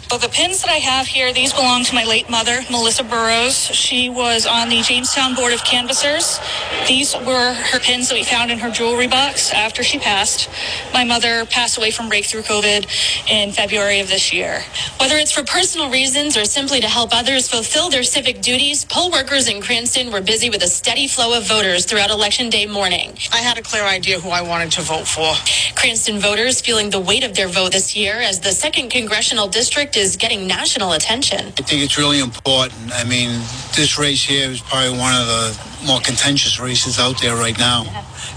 So 0.09 0.19
the 0.19 0.29
pins 0.29 0.61
that 0.61 0.69
I 0.69 0.77
have 0.77 1.07
here, 1.07 1.33
these 1.33 1.51
belong 1.51 1.83
to 1.83 1.93
my 1.93 2.05
late 2.05 2.29
mother, 2.29 2.61
Melissa 2.71 3.03
Burrows. 3.03 3.55
She 3.57 4.07
was 4.07 4.45
on 4.45 4.69
the 4.69 4.81
Jamestown 4.81 5.35
Board 5.35 5.51
of 5.51 5.61
Canvassers. 5.65 6.39
These 6.87 7.13
were 7.25 7.53
her 7.53 7.79
pins 7.79 8.07
that 8.07 8.15
we 8.15 8.23
found 8.23 8.49
in 8.49 8.59
her 8.59 8.71
jewelry 8.71 9.07
box 9.07 9.51
after 9.51 9.83
she 9.83 9.99
passed. 9.99 10.47
My 10.93 11.03
mother 11.03 11.45
passed 11.45 11.77
away 11.77 11.91
from 11.91 12.07
breakthrough 12.07 12.43
COVID 12.43 12.85
in 13.29 13.51
February 13.51 13.99
of 13.99 14.07
this 14.07 14.31
year. 14.31 14.61
Whether 15.01 15.17
it's 15.17 15.33
for 15.33 15.43
personal 15.43 15.89
reasons 15.89 16.37
or 16.37 16.45
simply 16.45 16.79
to 16.79 16.87
help 16.87 17.09
others 17.11 17.49
fulfill 17.49 17.89
their 17.89 18.03
civic 18.03 18.41
duties, 18.41 18.85
poll 18.85 19.11
workers 19.11 19.49
in 19.49 19.59
Cranston 19.59 20.13
were 20.13 20.21
busy 20.21 20.49
with 20.49 20.63
a 20.63 20.67
steady 20.67 21.09
flow 21.09 21.37
of 21.37 21.45
voters 21.45 21.85
throughout 21.85 22.11
Election 22.11 22.49
Day 22.49 22.67
morning. 22.67 23.17
I 23.33 23.39
had 23.39 23.57
a 23.57 23.61
clear 23.61 23.83
idea 23.83 24.19
who 24.21 24.29
I 24.29 24.43
wanted 24.43 24.71
to 24.73 24.81
vote 24.81 25.07
for. 25.07 25.33
Cranston 25.75 26.19
voters 26.19 26.61
feeling 26.61 26.89
the 26.91 27.01
weight 27.01 27.23
of 27.25 27.35
their 27.35 27.49
vote 27.49 27.73
this 27.73 27.95
year 27.97 28.13
as 28.15 28.39
the 28.39 28.51
second 28.51 28.89
congressional 28.91 29.47
district 29.47 29.94
is 29.97 30.15
getting 30.15 30.47
national 30.47 30.93
attention. 30.93 31.39
I 31.39 31.61
think 31.61 31.81
it's 31.83 31.97
really 31.97 32.19
important. 32.19 32.91
I 32.93 33.03
mean, 33.03 33.29
this 33.75 33.97
race 33.97 34.23
here 34.23 34.49
is 34.49 34.61
probably 34.61 34.97
one 34.97 35.13
of 35.13 35.27
the 35.27 35.85
more 35.85 35.99
contentious 35.99 36.59
races 36.59 36.99
out 36.99 37.21
there 37.21 37.35
right 37.35 37.57
now. 37.57 37.85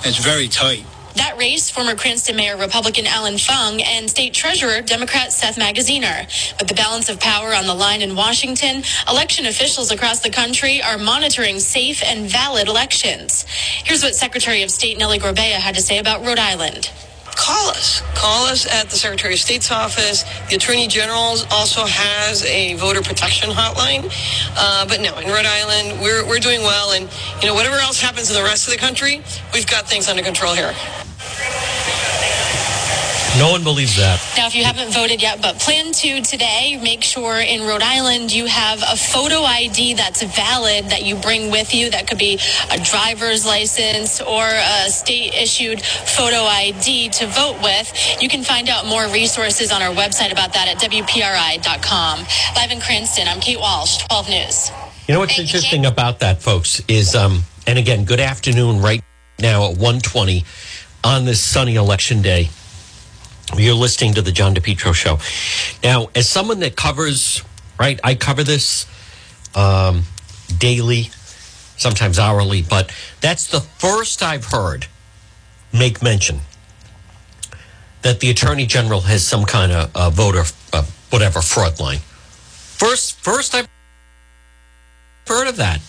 It's 0.05 0.19
very 0.19 0.49
tight. 0.49 0.85
That 1.15 1.37
race, 1.37 1.69
former 1.69 1.97
Cranston 1.97 2.37
Mayor 2.37 2.57
Republican 2.57 3.05
Alan 3.07 3.39
Fung 3.39 3.81
and 3.83 4.09
State 4.09 4.35
Treasurer 4.35 4.83
Democrat 4.83 5.33
Seth 5.33 5.57
Magaziner. 5.57 6.27
With 6.61 6.69
the 6.69 6.75
balance 6.75 7.09
of 7.09 7.19
power 7.19 7.55
on 7.55 7.67
the 7.67 7.75
line 7.75 8.03
in 8.03 8.15
Washington, 8.15 8.85
election 9.09 9.47
officials 9.47 9.91
across 9.91 10.21
the 10.21 10.31
country 10.31 10.81
are 10.81 10.97
monitoring 10.97 11.59
safe 11.59 12.05
and 12.05 12.31
valid 12.31 12.69
elections. 12.69 13.45
Here's 13.49 14.05
what 14.05 14.15
Secretary 14.15 14.63
of 14.63 14.71
State 14.71 14.97
Nellie 14.97 15.19
Gorbea 15.19 15.59
had 15.59 15.75
to 15.75 15.83
say 15.83 15.99
about 15.99 16.25
Rhode 16.25 16.39
Island 16.39 16.93
call 17.39 17.71
us. 17.71 18.03
Call 18.15 18.47
us 18.47 18.67
at 18.67 18.91
the 18.91 18.97
Secretary 18.97 19.35
of 19.35 19.41
State's 19.41 19.71
office. 19.71 20.25
The 20.51 20.57
Attorney 20.57 20.89
General 20.89 21.37
also 21.51 21.87
has 21.87 22.45
a 22.45 22.75
voter 22.75 23.01
protection 23.01 23.51
hotline. 23.51 24.13
Uh, 24.57 24.87
but 24.87 25.01
no, 25.01 25.17
in 25.19 25.29
Rhode 25.29 25.47
Island, 25.47 26.03
we're, 26.03 26.27
we're 26.29 26.41
doing 26.41 26.61
well. 26.61 26.93
And, 26.93 27.09
you 27.41 27.47
know, 27.47 27.55
whatever 27.55 27.77
else 27.77 28.01
happens 28.01 28.29
in 28.29 28.37
the 28.37 28.43
rest 28.43 28.67
of 28.67 28.73
the 28.73 28.79
country, 28.79 29.23
we've 29.55 29.67
got 29.67 29.89
things 29.89 30.09
under 30.09 30.23
control 30.23 30.55
here. 30.55 30.75
No 33.39 33.53
one 33.53 33.63
believes 33.63 33.97
that. 33.97 34.19
Now, 34.37 34.49
if 34.49 34.57
you 34.57 34.65
haven't 34.65 34.91
voted 34.91 35.23
yet, 35.23 35.41
but 35.41 35.61
plan 35.61 35.93
to 35.93 36.21
today, 36.23 36.77
make 36.83 37.05
sure 37.05 37.39
in 37.39 37.63
Rhode 37.63 37.83
Island 37.83 38.33
you 38.33 38.47
have 38.47 38.83
a 38.83 38.97
photo 38.97 39.43
ID 39.43 39.95
that's 39.95 40.25
valid 40.25 40.87
that 40.87 41.05
you 41.05 41.15
bring 41.15 41.53
with 41.53 41.73
you. 41.73 41.89
That 41.89 42.09
could 42.09 42.19
be 42.19 42.41
a 42.73 42.79
driver's 42.81 43.47
license 43.47 44.21
or 44.21 44.43
a 44.45 44.91
state 44.91 45.35
issued 45.35 45.81
photo 45.81 46.43
ID 46.43 47.11
to 47.11 47.27
vote 47.29 47.63
with. 47.63 47.93
You 48.21 48.29
can 48.29 48.43
find 48.43 48.69
out 48.69 48.87
more 48.87 49.07
resources 49.07 49.71
on 49.71 49.83
our 49.83 49.95
website 49.95 50.33
about 50.33 50.53
that 50.55 50.67
at 50.67 50.91
WPRI.com. 50.91 52.27
Live 52.57 52.73
in 52.73 52.81
Cranston, 52.81 53.29
I'm 53.29 53.39
Kate 53.39 53.61
Walsh, 53.61 53.99
12 54.09 54.29
News. 54.31 54.71
You 55.07 55.15
know 55.15 55.21
what's 55.21 55.39
interesting 55.39 55.87
about 55.87 56.19
that, 56.19 56.43
folks, 56.43 56.83
is, 56.89 57.15
um, 57.15 57.45
and 57.69 57.79
again, 57.79 58.05
good 58.05 58.21
afternoon 58.21 58.83
right 58.83 59.01
now 59.39 59.71
at 59.71 59.79
120 59.79 60.45
on 61.05 61.25
this 61.25 61.41
sunny 61.41 61.77
election 61.77 62.21
day. 62.21 62.49
You're 63.57 63.75
listening 63.75 64.15
to 64.15 64.23
the 64.23 64.33
John 64.33 64.55
DePetro 64.55 64.95
show. 64.95 65.19
Now, 65.83 66.11
as 66.15 66.29
someone 66.29 66.61
that 66.61 66.77
covers, 66.77 67.43
right, 67.79 67.99
I 68.05 68.15
cover 68.15 68.45
this 68.45 68.87
um, 69.55 70.03
daily, 70.59 71.11
sometimes 71.77 72.19
hourly, 72.19 72.63
but 72.63 72.93
that's 73.21 73.47
the 73.47 73.61
first 73.61 74.23
I've 74.23 74.47
heard 74.47 74.87
make 75.73 76.03
mention 76.03 76.41
that 78.03 78.21
the 78.21 78.31
attorney 78.31 78.67
general 78.67 79.03
has 79.03 79.27
some 79.27 79.45
kind 79.45 79.73
of 79.73 79.97
uh, 79.97 80.11
voter, 80.11 80.45
uh, 80.73 80.85
whatever, 81.11 81.41
fraud 81.41 81.81
line. 81.81 81.99
First, 81.99 83.19
first 83.21 83.55
I've 83.55 83.69
heard 85.27 85.49
of 85.49 85.57
that. 85.57 85.81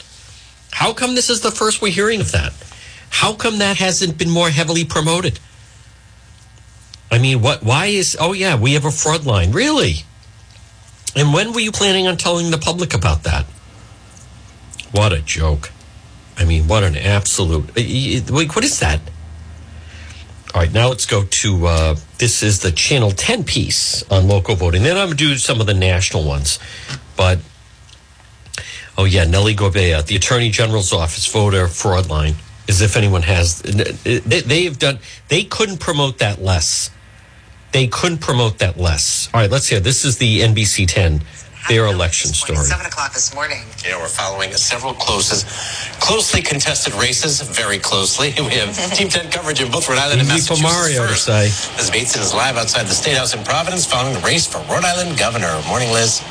How 0.72 0.94
come 0.94 1.16
this 1.16 1.30
is 1.30 1.42
the 1.42 1.52
first 1.52 1.82
we're 1.82 1.92
hearing 1.92 2.22
of 2.22 2.32
that? 2.32 2.54
How 3.10 3.34
come 3.34 3.60
that 3.60 3.78
hasn't 3.78 4.18
been 4.18 4.30
more 4.30 4.50
heavily 4.50 4.86
promoted? 4.86 5.40
I 7.12 7.18
mean, 7.18 7.42
what? 7.42 7.64
Why 7.64 7.88
is? 7.88 8.18
Oh 8.20 8.34
yeah, 8.34 8.56
we 8.56 8.74
have 8.74 8.86
a 8.86 8.92
fraud 8.92 9.26
line. 9.26 9.52
Really? 9.52 10.06
And 11.16 11.34
when 11.34 11.54
were 11.54 11.60
you 11.60 11.72
planning 11.72 12.08
on 12.08 12.18
telling 12.18 12.52
the 12.52 12.58
public 12.58 12.94
about 12.94 13.24
that? 13.24 13.46
What 14.92 15.12
a 15.12 15.22
joke! 15.22 15.72
I 16.38 16.46
mean, 16.46 16.68
what 16.68 16.84
an 16.84 16.96
absolute. 16.96 17.76
Wait, 17.76 18.56
what 18.56 18.64
is 18.64 18.80
that? 18.80 19.02
All 20.54 20.62
right, 20.62 20.72
now 20.72 20.88
let's 20.88 21.06
go 21.06 21.26
to 21.26 21.68
uh, 21.68 21.96
this 22.18 22.42
is 22.42 22.60
the 22.60 22.72
Channel 22.72 23.12
10 23.12 23.44
piece 23.44 24.02
on 24.10 24.28
local 24.28 24.56
voting. 24.56 24.82
Then 24.82 24.98
I'm 24.98 25.08
going 25.08 25.18
to 25.18 25.24
do 25.24 25.38
some 25.38 25.62
of 25.62 25.68
the 25.68 25.76
national 25.76 26.24
ones. 26.24 26.58
But, 27.16 27.38
oh, 28.98 29.04
yeah, 29.04 29.26
Nellie 29.26 29.54
Gorbea, 29.54 30.04
the 30.08 30.16
Attorney 30.16 30.50
General's 30.50 30.92
office 30.92 31.32
voter 31.32 31.68
fraud 31.68 32.10
line, 32.10 32.34
as 32.68 32.82
if 32.82 32.98
anyone 32.98 33.22
has. 33.22 33.62
They, 33.62 34.20
they 34.22 34.64
have 34.64 34.80
done, 34.80 34.98
they 35.28 35.44
couldn't 35.44 35.80
promote 35.80 36.18
that 36.18 36.42
less. 36.42 36.90
They 37.72 37.88
couldn't 37.88 38.20
promote 38.20 38.60
that 38.60 38.78
less. 38.78 39.30
All 39.34 39.42
right, 39.42 39.50
let's 39.50 39.68
hear. 39.68 39.80
This 39.80 40.06
is 40.06 40.18
the 40.18 40.42
NBC 40.42 40.88
10 40.88 41.22
their 41.68 41.86
election 41.86 42.32
story. 42.32 42.58
Seven 42.66 42.86
o'clock 42.86 43.14
this 43.14 43.34
morning. 43.36 43.62
Yeah, 43.86 43.98
we're 44.02 44.08
following 44.08 44.52
several 44.54 44.94
closes, 44.94 45.44
closely 46.00 46.42
contested 46.42 46.94
races, 46.96 47.42
very 47.42 47.78
closely. 47.80 48.34
We 48.50 48.56
have 48.56 48.74
Team 48.96 49.10
10 49.10 49.30
coverage 49.30 49.62
in 49.62 49.70
both 49.70 49.88
Rhode 49.88 50.00
Island 50.00 50.22
and 50.22 50.30
Easy 50.32 50.48
for 50.56 50.60
Massachusetts. 50.62 50.98
Mario 50.98 51.08
to 51.08 51.16
say. 51.16 51.78
Liz 51.78 51.92
Bateson 51.92 52.22
is 52.22 52.34
live 52.34 52.58
outside 52.58 52.88
the 52.88 52.98
State 52.98 53.16
House 53.16 53.36
in 53.36 53.44
Providence 53.44 53.86
following 53.86 54.16
the 54.16 54.22
race 54.22 54.48
for 54.48 54.58
Rhode 54.74 54.86
Island 54.86 55.20
governor. 55.20 55.62
Morning, 55.68 55.92
Liz. 55.92 56.24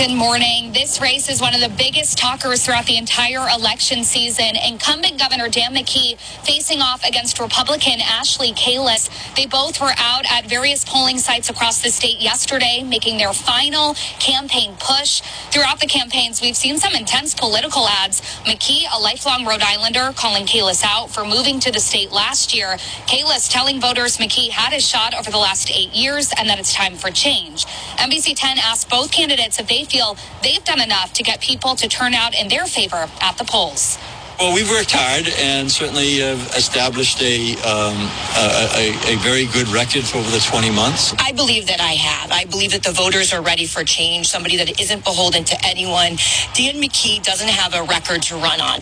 Good 0.00 0.16
morning. 0.16 0.72
This 0.72 0.98
race 0.98 1.28
is 1.28 1.42
one 1.42 1.54
of 1.54 1.60
the 1.60 1.68
biggest 1.68 2.16
talkers 2.16 2.64
throughout 2.64 2.86
the 2.86 2.96
entire 2.96 3.46
election 3.54 4.02
season. 4.02 4.56
Incumbent 4.56 5.18
Governor 5.18 5.50
Dan 5.50 5.74
McKee 5.74 6.18
facing 6.42 6.80
off 6.80 7.04
against 7.04 7.38
Republican 7.38 8.00
Ashley 8.00 8.54
Kalus. 8.54 9.10
They 9.36 9.44
both 9.44 9.78
were 9.78 9.92
out 9.98 10.24
at 10.32 10.46
various 10.46 10.86
polling 10.86 11.18
sites 11.18 11.50
across 11.50 11.82
the 11.82 11.90
state 11.90 12.18
yesterday, 12.18 12.82
making 12.82 13.18
their 13.18 13.34
final 13.34 13.92
campaign 14.18 14.74
push. 14.80 15.20
Throughout 15.50 15.80
the 15.80 15.86
campaigns, 15.86 16.40
we've 16.40 16.56
seen 16.56 16.78
some 16.78 16.94
intense 16.94 17.34
political 17.34 17.86
ads. 17.86 18.22
McKee, 18.46 18.84
a 18.90 18.98
lifelong 18.98 19.44
Rhode 19.44 19.60
Islander, 19.60 20.14
calling 20.16 20.46
Kalus 20.46 20.82
out 20.82 21.10
for 21.10 21.26
moving 21.26 21.60
to 21.60 21.70
the 21.70 21.80
state 21.80 22.10
last 22.10 22.54
year. 22.54 22.78
Kalus 23.06 23.52
telling 23.52 23.82
voters 23.82 24.16
McKee 24.16 24.48
had 24.48 24.72
his 24.72 24.88
shot 24.88 25.12
over 25.14 25.30
the 25.30 25.36
last 25.36 25.70
eight 25.70 25.94
years 25.94 26.32
and 26.38 26.48
that 26.48 26.58
it's 26.58 26.72
time 26.72 26.94
for 26.94 27.10
change. 27.10 27.66
NBC 27.98 28.34
10 28.34 28.56
asked 28.58 28.88
both 28.88 29.12
candidates 29.12 29.60
if 29.60 29.68
they 29.68 29.84
feel 29.90 30.16
they've 30.42 30.64
done 30.64 30.80
enough 30.80 31.12
to 31.14 31.22
get 31.22 31.40
people 31.40 31.74
to 31.76 31.88
turn 31.88 32.14
out 32.14 32.34
in 32.34 32.48
their 32.48 32.66
favor 32.66 33.08
at 33.20 33.36
the 33.36 33.44
polls. 33.44 33.98
Well, 34.38 34.54
we've 34.54 34.70
worked 34.70 34.92
hard 34.92 35.28
and 35.38 35.70
certainly 35.70 36.20
have 36.20 36.40
established 36.56 37.20
a, 37.20 37.52
um, 37.60 38.08
a, 38.40 38.94
a, 39.04 39.12
a 39.12 39.16
very 39.18 39.44
good 39.44 39.68
record 39.68 40.04
for 40.04 40.16
over 40.16 40.30
the 40.30 40.40
20 40.40 40.70
months. 40.70 41.12
I 41.18 41.32
believe 41.32 41.66
that 41.66 41.80
I 41.82 41.92
have. 41.92 42.32
I 42.32 42.46
believe 42.46 42.72
that 42.72 42.82
the 42.82 42.92
voters 42.92 43.34
are 43.34 43.42
ready 43.42 43.66
for 43.66 43.84
change, 43.84 44.28
somebody 44.28 44.56
that 44.56 44.80
isn't 44.80 45.04
beholden 45.04 45.44
to 45.44 45.56
anyone. 45.66 46.16
Dan 46.54 46.80
McKee 46.80 47.22
doesn't 47.22 47.50
have 47.50 47.74
a 47.74 47.82
record 47.82 48.22
to 48.22 48.36
run 48.36 48.62
on. 48.62 48.80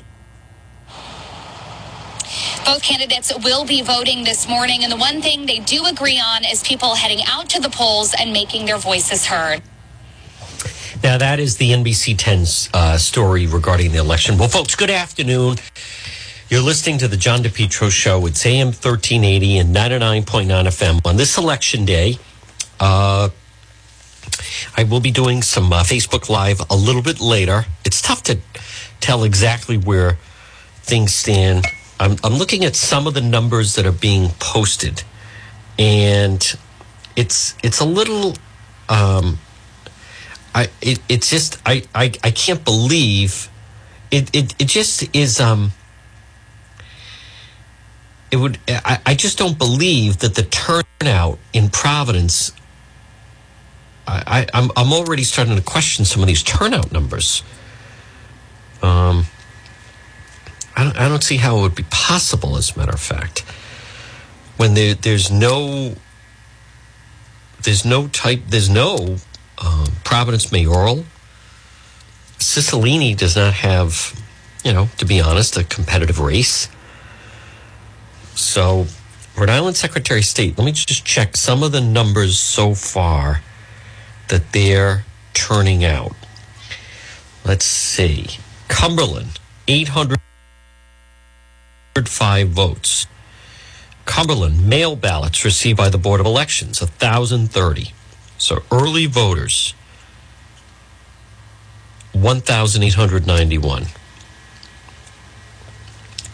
Both 2.65 2.83
candidates 2.83 3.33
will 3.43 3.65
be 3.65 3.83
voting 3.83 4.23
this 4.23 4.49
morning, 4.49 4.85
and 4.85 4.93
the 4.93 4.97
one 4.97 5.21
thing 5.23 5.47
they 5.47 5.59
do 5.59 5.87
agree 5.87 6.21
on 6.21 6.45
is 6.45 6.63
people 6.63 6.95
heading 6.95 7.25
out 7.27 7.49
to 7.51 7.61
the 7.61 7.71
polls 7.71 8.15
and 8.17 8.33
making 8.33 8.67
their 8.67 8.79
voices 8.79 9.27
heard. 9.27 9.63
Now, 11.03 11.17
that 11.17 11.39
is 11.39 11.59
the 11.59 11.71
NBC 11.71 12.17
10's 12.17 12.69
uh, 12.75 12.99
story 12.99 13.47
regarding 13.47 13.93
the 13.93 13.99
election. 13.99 14.37
Well, 14.37 14.49
folks, 14.49 14.75
good 14.75 14.91
afternoon. 14.91 15.57
You're 16.49 16.61
listening 16.61 16.99
to 16.99 17.09
the 17.09 17.17
John 17.17 17.41
DePetro 17.41 17.89
Show. 17.89 18.27
It's 18.27 18.45
AM 18.45 18.69
1380 18.69 19.59
and 19.59 19.75
99.9 19.75 20.49
FM. 20.49 21.07
On 21.07 21.17
this 21.17 21.39
election 21.39 21.85
day, 21.85 22.17
uh, 22.81 23.29
I 24.77 24.85
will 24.85 24.99
be 24.99 25.13
doing 25.13 25.41
some 25.43 25.73
uh, 25.73 25.83
Facebook 25.85 26.29
Live 26.29 26.61
a 26.69 26.75
little 26.75 27.03
bit 27.03 27.21
later. 27.21 27.67
It's 27.85 28.03
tough 28.03 28.25
to 28.25 28.39
tell 28.99 29.23
exactly 29.23 29.77
where 29.77 30.19
things 30.83 31.15
stand. 31.15 31.65
I'm, 32.01 32.17
I'm 32.25 32.35
looking 32.35 32.65
at 32.65 32.75
some 32.75 33.07
of 33.07 33.15
the 33.15 33.21
numbers 33.21 33.77
that 33.77 33.87
are 33.87 33.93
being 33.93 34.31
posted, 34.41 35.05
and 35.79 36.43
it's 37.15 37.55
it's 37.63 37.79
a 37.79 37.85
little. 37.85 38.35
Um, 38.89 39.39
I 40.55 40.69
it, 40.81 40.99
it's 41.09 41.31
just 41.31 41.61
I, 41.67 41.83
I 41.95 42.13
I 42.23 42.31
can't 42.31 42.65
believe 42.65 43.49
it 44.11 44.35
it 44.35 44.55
it 44.59 44.67
just 44.67 45.15
is 45.15 45.41
um 45.41 45.73
it 48.31 48.37
would 48.37 48.59
I, 48.69 49.01
I 49.07 49.15
just 49.15 49.39
don't 49.39 49.59
believe 49.59 50.19
that 50.19 50.35
the 50.35 50.43
turnout 50.43 51.39
in 51.53 51.71
Providence 51.71 52.53
I, 54.07 54.23
I 54.27 54.47
I'm 54.59 54.71
I'm 54.77 54.93
already 54.93 55.25
starting 55.25 55.57
to 55.57 55.63
question 55.63 56.05
some 56.05 56.23
of 56.23 56.29
these 56.29 56.43
turnout 56.43 56.93
numbers. 56.93 57.43
Um 58.83 59.25
I 60.77 60.85
don't, 60.85 60.97
I 60.97 61.09
don't 61.09 61.25
see 61.25 61.39
how 61.39 61.59
it 61.59 61.63
would 61.63 61.75
be 61.75 61.87
possible 61.91 62.57
as 62.57 62.75
a 62.75 62.79
matter 62.79 62.93
of 62.93 63.01
fact 63.01 63.41
when 64.57 64.75
there 64.75 64.95
there's 64.95 65.31
no 65.31 65.95
there's 67.63 67.85
no 67.85 68.09
type 68.09 68.43
there's 68.49 68.71
no 68.71 69.17
um, 69.63 69.87
Providence 70.05 70.53
mayoral. 70.53 71.05
Cicilline 72.39 73.17
does 73.17 73.37
not 73.37 73.55
have, 73.55 74.21
you 74.65 74.73
know, 74.73 74.89
to 74.99 75.05
be 75.05 75.21
honest, 75.21 75.57
a 75.57 75.65
competitive 75.65 76.21
race. 76.21 76.69
So, 78.35 78.87
Rhode 79.37 79.51
Island 79.51 79.77
Secretary 79.77 80.21
of 80.21 80.27
State, 80.27 80.59
let 80.59 80.65
me 80.65 80.73
just 80.73 81.05
check 81.05 81.37
some 81.37 81.63
of 81.63 81.73
the 81.73 81.81
numbers 81.81 82.39
so 82.39 82.75
far 82.75 83.43
that 84.29 84.53
they're 84.53 85.05
turning 85.35 85.85
out. 85.85 86.15
Let's 87.45 87.65
see. 87.65 88.39
Cumberland, 88.69 89.41
805 89.67 92.49
votes. 92.49 93.07
Cumberland, 94.05 94.69
mail 94.69 94.95
ballots 94.97 95.45
received 95.45 95.79
by 95.79 95.89
the 95.89 95.99
Board 95.99 96.21
of 96.21 96.27
Elections, 96.27 96.81
1,030. 96.81 97.93
So 98.39 98.63
early 98.71 99.07
voters, 99.07 99.75
1,891. 102.13 103.87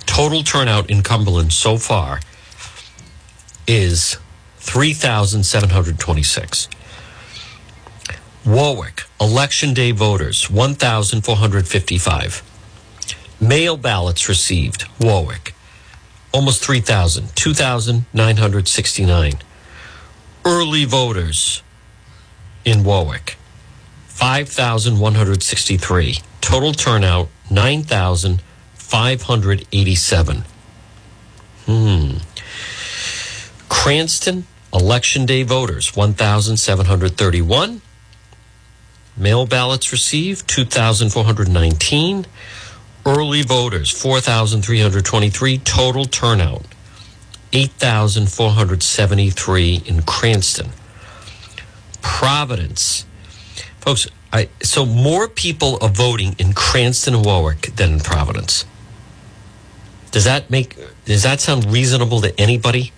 Total 0.06 0.42
turnout 0.44 0.88
in 0.90 1.02
Cumberland 1.02 1.52
so 1.52 1.76
far 1.76 2.20
is 3.66 4.16
3,726. 4.58 6.68
Warwick, 8.46 9.02
election 9.20 9.74
day 9.74 9.90
voters, 9.90 10.48
1,455. 10.50 12.42
Mail 13.40 13.76
ballots 13.76 14.28
received, 14.28 14.84
Warwick, 15.00 15.52
almost 16.32 16.64
3,000, 16.64 17.34
2,969. 17.34 19.32
Early 20.44 20.84
voters, 20.84 21.62
in 22.64 22.84
Warwick, 22.84 23.36
5,163. 24.08 26.18
Total 26.40 26.72
turnout, 26.72 27.28
9,587. 27.50 30.44
Hmm. 31.66 32.18
Cranston, 33.68 34.46
election 34.72 35.26
day 35.26 35.42
voters, 35.42 35.94
1,731. 35.96 37.82
Mail 39.16 39.46
ballots 39.46 39.92
received, 39.92 40.48
2,419. 40.48 42.26
Early 43.06 43.42
voters, 43.42 43.90
4,323. 43.90 45.58
Total 45.58 46.06
turnout, 46.06 46.64
8,473 47.52 49.82
in 49.86 50.00
Cranston. 50.02 50.70
Providence. 52.04 53.06
Folks, 53.80 54.06
I, 54.30 54.50
so 54.62 54.84
more 54.84 55.26
people 55.26 55.78
are 55.80 55.88
voting 55.88 56.36
in 56.38 56.52
Cranston 56.52 57.14
and 57.14 57.24
Warwick 57.24 57.74
than 57.76 57.94
in 57.94 58.00
Providence. 58.00 58.66
Does 60.10 60.24
that 60.24 60.50
make 60.50 60.76
does 61.06 61.22
that 61.22 61.40
sound 61.40 61.72
reasonable 61.72 62.20
to 62.20 62.38
anybody? 62.38 62.92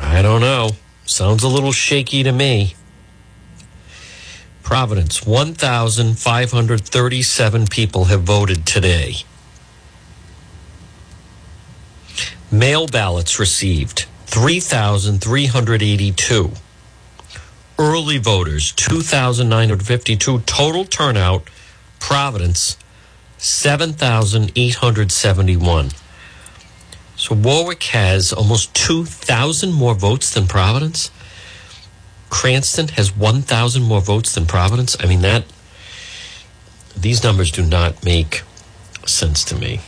I 0.00 0.20
don't 0.20 0.40
know. 0.40 0.70
Sounds 1.06 1.44
a 1.44 1.48
little 1.48 1.72
shaky 1.72 2.24
to 2.24 2.32
me. 2.32 2.74
Providence, 4.62 5.24
1,537 5.24 7.66
people 7.68 8.06
have 8.06 8.22
voted 8.22 8.66
today. 8.66 9.14
Mail 12.50 12.86
ballots 12.86 13.38
received, 13.38 14.06
3,382. 14.26 16.52
early 17.78 18.18
voters 18.18 18.72
2,952. 18.72 20.40
Total 20.40 20.84
turnout, 20.84 21.48
Providence, 21.98 22.76
7,871. 23.38 25.90
So 27.16 27.34
Warwick 27.34 27.82
has 27.84 28.32
almost 28.32 28.74
2,000 28.74 29.72
more 29.72 29.94
votes 29.94 30.32
than 30.32 30.46
Providence. 30.46 31.10
Cranston 32.30 32.88
has 32.88 33.16
1,000 33.16 33.82
more 33.82 34.00
votes 34.00 34.34
than 34.34 34.46
Providence. 34.46 34.96
I 34.98 35.06
mean, 35.06 35.22
that, 35.22 35.44
these 36.96 37.22
numbers 37.22 37.50
do 37.50 37.64
not 37.64 38.04
make 38.04 38.42
sense 39.06 39.44
to 39.44 39.54
me. 39.54 39.80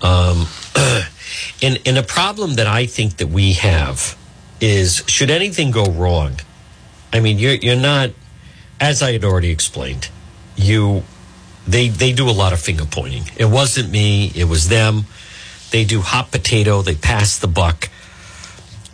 Um, 0.00 0.46
and, 1.62 1.78
and 1.86 1.98
a 1.98 2.02
problem 2.02 2.54
that 2.54 2.66
I 2.66 2.86
think 2.86 3.16
that 3.18 3.28
we 3.28 3.54
have 3.54 4.16
is 4.60 5.02
should 5.06 5.30
anything 5.30 5.70
go 5.70 5.86
wrong, 5.86 6.40
I 7.12 7.20
mean, 7.20 7.38
you're, 7.38 7.54
you're 7.54 7.76
not, 7.76 8.10
as 8.80 9.02
I 9.02 9.12
had 9.12 9.24
already 9.24 9.50
explained, 9.50 10.08
you, 10.56 11.04
they, 11.66 11.88
they 11.88 12.12
do 12.12 12.28
a 12.28 12.32
lot 12.32 12.52
of 12.52 12.60
finger 12.60 12.84
pointing. 12.84 13.24
It 13.36 13.46
wasn't 13.46 13.90
me, 13.90 14.32
it 14.34 14.44
was 14.44 14.68
them. 14.68 15.04
They 15.70 15.84
do 15.84 16.00
hot 16.00 16.30
potato, 16.30 16.82
they 16.82 16.94
pass 16.94 17.38
the 17.38 17.48
buck. 17.48 17.88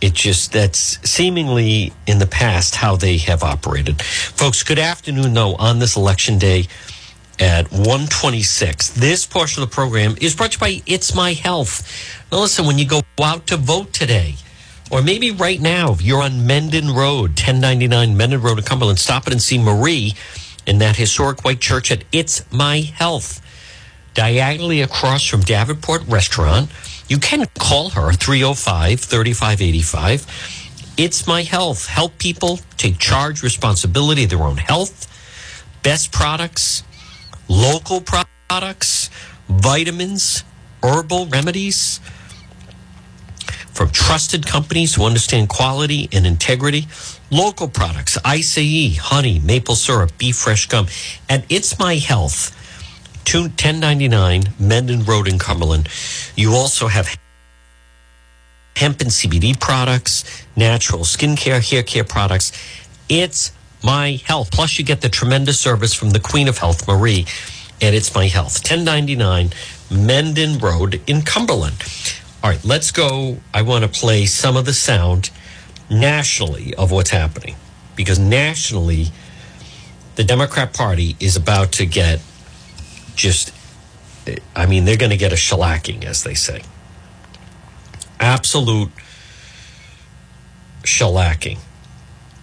It 0.01 0.13
just, 0.13 0.51
that's 0.51 0.99
seemingly 1.09 1.93
in 2.05 2.19
the 2.19 2.27
past 2.27 2.75
how 2.75 2.95
they 2.95 3.17
have 3.17 3.43
operated. 3.43 4.01
Folks, 4.01 4.61
good 4.61 4.77
afternoon, 4.77 5.33
though, 5.33 5.55
on 5.55 5.79
this 5.79 5.95
election 5.95 6.37
day 6.37 6.67
at 7.39 7.71
126. 7.71 8.91
This 8.91 9.25
portion 9.25 9.63
of 9.63 9.69
the 9.69 9.73
program 9.73 10.15
is 10.21 10.35
brought 10.35 10.51
to 10.51 10.55
you 10.55 10.59
by 10.59 10.83
It's 10.85 11.15
My 11.15 11.33
Health. 11.33 12.23
Now, 12.35 12.41
listen, 12.41 12.65
when 12.65 12.77
you 12.77 12.85
go 12.85 13.01
out 13.23 13.47
to 13.47 13.55
vote 13.55 13.93
today, 13.93 14.35
or 14.91 15.01
maybe 15.01 15.31
right 15.31 15.61
now, 15.61 15.93
if 15.93 16.01
you're 16.01 16.21
on 16.21 16.45
Mendon 16.45 16.93
Road, 16.93 17.29
1099 17.29 18.17
Mendon 18.17 18.41
Road 18.41 18.57
in 18.57 18.65
Cumberland, 18.65 18.99
stop 18.99 19.25
it 19.25 19.31
and 19.31 19.41
see 19.41 19.57
Marie 19.57 20.15
in 20.67 20.79
that 20.79 20.97
historic 20.97 21.45
white 21.45 21.61
church 21.61 21.93
at 21.93 22.03
It's 22.11 22.43
My 22.51 22.79
Health. 22.81 23.41
Diagonally 24.15 24.81
across 24.81 25.25
from 25.25 25.43
Davenport 25.43 26.05
Restaurant. 26.07 26.69
You 27.07 27.19
can 27.19 27.45
call 27.57 27.91
her 27.91 28.11
305 28.11 28.99
3585. 28.99 30.93
It's 30.97 31.25
My 31.25 31.41
Health. 31.43 31.87
Help 31.87 32.17
people 32.17 32.59
take 32.75 32.99
charge, 32.99 33.43
responsibility 33.43 34.25
of 34.25 34.29
their 34.29 34.43
own 34.43 34.57
health. 34.57 35.07
Best 35.83 36.11
products, 36.11 36.83
local 37.47 38.01
products, 38.01 39.09
vitamins, 39.47 40.43
herbal 40.83 41.27
remedies 41.27 42.01
from 43.75 43.89
trusted 43.89 44.47
companies 44.47 44.95
who 44.95 45.03
understand 45.03 45.49
quality 45.49 46.07
and 46.13 46.25
integrity. 46.25 46.87
Local 47.29 47.67
products, 47.67 48.17
Ice, 48.23 48.55
honey, 48.97 49.39
maple 49.39 49.75
syrup, 49.75 50.17
beef 50.17 50.37
fresh 50.37 50.65
gum. 50.67 50.87
And 51.29 51.43
It's 51.49 51.77
My 51.77 51.95
Health, 51.95 52.55
1099 53.27 54.43
Mendon 54.57 55.03
Road 55.03 55.27
in 55.27 55.37
Cumberland. 55.37 55.89
You 56.37 56.53
also 56.53 56.87
have 56.87 57.17
hemp 58.77 59.01
and 59.01 59.09
CBD 59.09 59.59
products, 59.59 60.45
natural 60.55 61.01
skincare, 61.01 61.61
hair 61.69 61.83
care 61.83 62.05
products. 62.05 62.53
It's 63.09 63.51
My 63.83 64.21
Health. 64.25 64.51
Plus, 64.51 64.79
you 64.79 64.85
get 64.85 65.01
the 65.01 65.09
tremendous 65.09 65.59
service 65.59 65.93
from 65.93 66.11
the 66.11 66.19
Queen 66.21 66.47
of 66.47 66.57
Health, 66.57 66.87
Marie, 66.87 67.25
and 67.81 67.93
It's 67.93 68.15
My 68.15 68.27
Health, 68.27 68.55
1099 68.63 69.49
Mendon 69.91 70.59
Road 70.59 71.01
in 71.07 71.23
Cumberland. 71.23 71.83
All 72.45 72.51
right, 72.51 72.63
let's 72.63 72.91
go. 72.91 73.37
I 73.55 73.63
want 73.63 73.85
to 73.85 73.89
play 73.89 74.27
some 74.27 74.55
of 74.55 74.65
the 74.65 74.73
sound 74.73 75.31
nationally 75.89 76.75
of 76.75 76.91
what's 76.91 77.09
happening 77.09 77.55
because 77.95 78.19
nationally, 78.19 79.07
the 80.13 80.23
Democrat 80.23 80.71
Party 80.71 81.15
is 81.19 81.35
about 81.35 81.71
to 81.71 81.87
get 81.87 82.21
just, 83.15 83.51
I 84.55 84.67
mean, 84.67 84.85
they're 84.85 84.95
going 84.95 85.09
to 85.09 85.17
get 85.17 85.33
a 85.33 85.35
shellacking, 85.35 86.03
as 86.05 86.23
they 86.23 86.35
say. 86.35 86.61
Absolute 88.19 88.91
shellacking. 90.83 91.57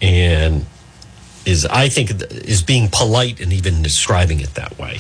And 0.01 0.67
is, 1.47 1.65
I 1.65 1.89
think, 1.89 2.11
is 2.11 2.65
being 2.65 2.89
polite 2.91 3.39
and 3.39 3.53
even 3.53 3.85
describing 3.85 4.41
it 4.41 4.55
that 4.55 4.77
way. 4.81 4.99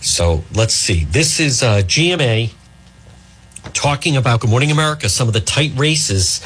So 0.00 0.42
let's 0.52 0.74
see. 0.74 1.04
This 1.04 1.38
is 1.38 1.62
uh, 1.62 1.82
GMA 1.82 2.50
talking 3.84 4.16
about 4.16 4.40
Good 4.40 4.48
Morning 4.48 4.70
America, 4.70 5.10
some 5.10 5.28
of 5.28 5.34
the 5.34 5.42
tight 5.42 5.70
races. 5.76 6.40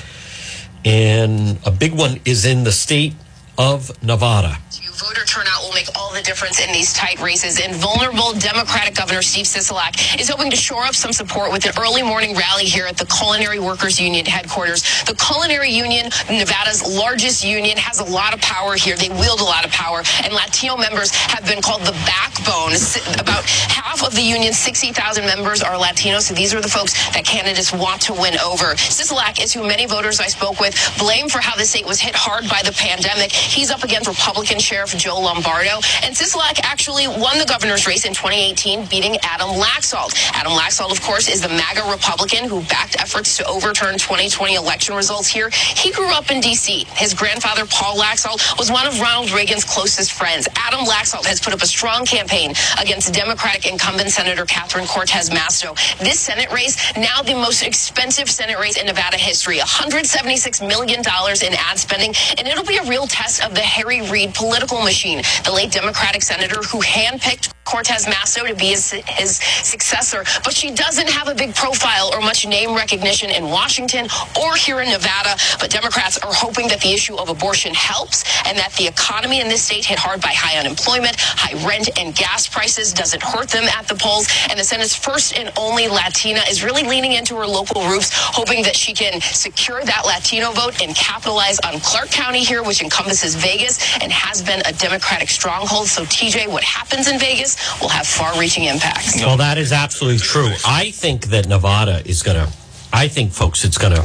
And 0.85 1.57
a 1.65 1.71
big 1.71 1.93
one 1.97 2.19
is 2.25 2.45
in 2.45 2.65
the 2.65 2.73
state 2.73 3.15
of 3.57 4.03
Nevada. 4.03 4.59
Voter 4.99 5.25
turnout 5.25 5.63
will 5.63 5.73
make 5.73 5.87
all 5.95 6.13
the 6.13 6.23
difference 6.23 6.59
in 6.59 6.73
these 6.73 6.93
tight 6.93 7.21
races. 7.21 7.61
And 7.61 7.73
vulnerable 7.77 8.33
Democratic 8.33 8.97
Governor 8.97 9.23
Steve 9.23 9.47
Sisolak 9.47 10.19
is 10.19 10.29
hoping 10.29 10.51
to 10.51 10.57
shore 10.57 10.83
up 10.83 10.95
some 10.97 11.13
support 11.13 11.53
with 11.53 11.65
an 11.67 11.73
early 11.79 12.03
morning 12.03 12.35
rally 12.35 12.65
here 12.65 12.85
at 12.85 12.97
the 12.97 13.07
Culinary 13.07 13.61
Workers 13.61 14.01
Union 14.01 14.27
headquarters. 14.27 14.83
The 15.05 15.15
Culinary 15.15 15.71
Union, 15.71 16.11
Nevada's 16.29 16.83
largest 16.83 17.45
union, 17.45 17.79
has 17.79 18.01
a 18.01 18.05
lot 18.11 18.35
of 18.35 18.41
power 18.41 18.75
here. 18.75 18.97
They 18.97 19.09
wield 19.09 19.39
a 19.39 19.45
lot 19.45 19.65
of 19.65 19.71
power. 19.71 20.03
And 20.25 20.33
Latino 20.33 20.77
members 20.77 21.15
have 21.15 21.47
been 21.47 21.63
called 21.63 21.83
the 21.83 21.95
backbone. 22.03 22.75
About 23.23 23.45
half 23.71 24.03
of 24.03 24.17
the 24.17 24.23
union's 24.23 24.59
60,000 24.59 25.25
members 25.25 25.63
are 25.63 25.79
Latino. 25.79 26.19
So 26.19 26.35
these 26.35 26.53
are 26.53 26.61
the 26.61 26.69
folks 26.69 26.95
that 27.15 27.25
candidates 27.25 27.73
want 27.73 28.03
to 28.03 28.15
win 28.15 28.35
over. 28.41 28.75
Sisolak 28.75 29.41
is 29.41 29.55
who 29.55 29.63
many 29.63 29.87
voters 29.87 30.19
I 30.19 30.27
spoke 30.27 30.59
with 30.59 30.75
blame 30.99 31.29
for 31.29 31.39
how 31.39 31.55
the 31.55 31.65
state 31.65 31.87
was 31.87 32.01
hit 32.01 32.17
hard 32.17 32.49
by 32.49 32.63
the 32.65 32.73
pandemic. 32.73 33.31
He's 33.31 33.71
up 33.71 33.85
against 33.85 34.09
Republican 34.09 34.59
Sheriff 34.59 34.88
Joe 34.97 35.21
Lombardo. 35.21 35.81
And 36.03 36.15
Sisolak 36.15 36.61
actually 36.63 37.07
won 37.09 37.39
the 37.39 37.47
governor's 37.47 37.87
race 37.87 38.05
in 38.05 38.15
2018, 38.15 38.87
beating 38.87 39.17
Adam 39.23 39.51
Laxalt. 39.51 40.15
Adam 40.33 40.53
Laxalt, 40.53 40.93
of 40.93 41.01
course, 41.03 41.29
is 41.29 41.41
the 41.41 41.49
MAGA 41.49 41.91
Republican 41.91 42.49
who 42.49 42.63
backed 42.63 42.97
efforts 43.01 43.37
to 43.37 43.47
overturn 43.47 43.95
2020 43.99 44.55
election 44.55 44.95
results 44.95 45.29
here. 45.29 45.51
He 45.51 45.91
grew 45.93 46.11
up 46.11 46.31
in 46.31 46.41
D.C. 46.41 46.87
His 46.93 47.15
grandfather, 47.15 47.67
Paul 47.67 47.99
Laxalt, 47.99 48.59
was 48.59 48.71
one 48.71 48.87
of 48.87 49.01
Ronald 49.01 49.31
Reagan's 49.33 49.65
closest 49.65 50.13
friends. 50.13 50.49
Adam 50.57 50.81
Laxalt 50.81 51.27
has 51.27 51.41
put 51.41 51.53
up 51.53 51.63
a 51.63 51.67
strong 51.67 52.05
campaign 52.05 52.53
against 52.81 53.13
Democratic 53.13 53.71
incumbent 53.71 54.11
Senator 54.11 54.45
Catherine 54.45 54.87
Cortez 54.87 55.31
Masto. 55.31 55.75
This 55.99 56.21
Senate 56.21 56.53
race, 56.53 56.77
now 56.97 57.23
the 57.23 57.35
most 57.35 57.63
expensive 57.63 58.29
Senate 58.29 58.59
race 58.59 58.77
in 58.77 58.87
Nevada 58.87 59.17
history, 59.17 59.59
$176 59.59 60.67
million 60.67 61.01
in 61.01 61.55
ad 61.59 61.79
spending, 61.79 62.15
and 62.37 62.47
it'll 62.47 62.65
be 62.65 62.77
a 62.77 62.85
real 62.85 63.07
test 63.07 63.45
of 63.45 63.55
the 63.55 63.61
Harry 63.61 64.03
Reid 64.11 64.35
political 64.35 64.78
machine, 64.83 65.23
the 65.45 65.53
late 65.53 65.73
Democratic 65.73 66.23
senator 66.23 66.63
who 66.63 66.81
handpicked 66.81 67.53
Cortez 67.69 68.07
Masto 68.07 68.49
to 68.49 68.55
be 68.55 68.69
his, 68.69 68.93
his 69.07 69.37
successor, 69.37 70.25
but 70.43 70.55
she 70.55 70.71
doesn't 70.71 71.09
have 71.09 71.29
a 71.29 71.35
big 71.35 71.55
profile 71.55 72.11
or 72.15 72.21
much 72.21 72.47
name 72.47 72.75
recognition 72.75 73.29
in 73.29 73.45
Washington 73.45 74.09
or 74.41 74.57
here 74.57 74.81
in 74.81 74.89
Nevada. 74.89 75.37
But 75.61 75.71
Democrats 75.71 76.17
are 76.17 76.33
hoping 76.33 76.69
that 76.69 76.81
the 76.81 76.95
issue 76.95 77.17
of 77.17 77.29
abortion 77.29 77.75
helps 77.75 78.25
and 78.47 78.57
that 78.57 78.73
the 78.79 78.87
economy 78.89 79.43
in 79.43 79.49
this 79.49 79.63
state 79.65 79.85
hit 79.85 79.99
hard 79.99 80.23
by 80.23 80.33
high 80.33 80.59
unemployment, 80.59 81.17
high 81.19 81.53
rent, 81.69 81.91
and 81.99 82.15
gas 82.15 82.49
prices 82.49 82.95
doesn't 82.95 83.23
hurt 83.23 83.51
them 83.51 83.65
at 83.65 83.87
the 83.87 83.97
polls. 83.97 84.29
And 84.49 84.59
the 84.59 84.65
Senate's 84.65 84.97
first 84.97 85.37
and 85.37 85.53
only 85.59 85.89
Latina 85.89 86.41
is 86.49 86.65
really 86.65 86.85
leaning 86.85 87.13
into 87.13 87.37
her 87.37 87.47
local 87.47 87.87
roots, 87.87 88.09
hoping 88.15 88.63
that 88.63 88.77
she 88.77 88.95
can 88.95 89.21
secure 89.21 89.85
that 89.85 90.07
Latino 90.07 90.53
vote 90.53 90.81
and 90.81 90.97
capitalize 90.97 91.59
on 91.61 91.81
Clark 91.81 92.09
County 92.09 92.45
here, 92.45 92.63
which 92.63 92.81
encompasses 92.81 93.35
Vegas 93.35 93.77
and 94.01 94.11
has 94.11 94.41
been 94.41 94.63
a 94.69 94.73
Democratic 94.73 95.31
stronghold. 95.31 95.89
So, 95.89 96.05
TJ, 96.05 96.49
what 96.49 96.63
happens 96.63 97.09
in 97.09 97.19
Vegas 97.19 97.57
will 97.81 97.89
have 97.89 98.07
far 98.07 98.39
reaching 98.39 98.65
impacts. 98.65 99.17
Well, 99.17 99.39
that 99.39 99.59
is 99.59 99.73
absolutely 99.73 100.19
true. 100.19 100.51
I 100.67 100.91
think 100.91 101.27
that 101.27 101.49
Nevada 101.49 102.03
is 102.07 102.23
going 102.23 102.37
to, 102.37 102.53
I 102.93 103.09
think, 103.09 103.33
folks, 103.33 103.65
it's 103.65 103.79
going 103.79 103.95
to, 103.95 104.03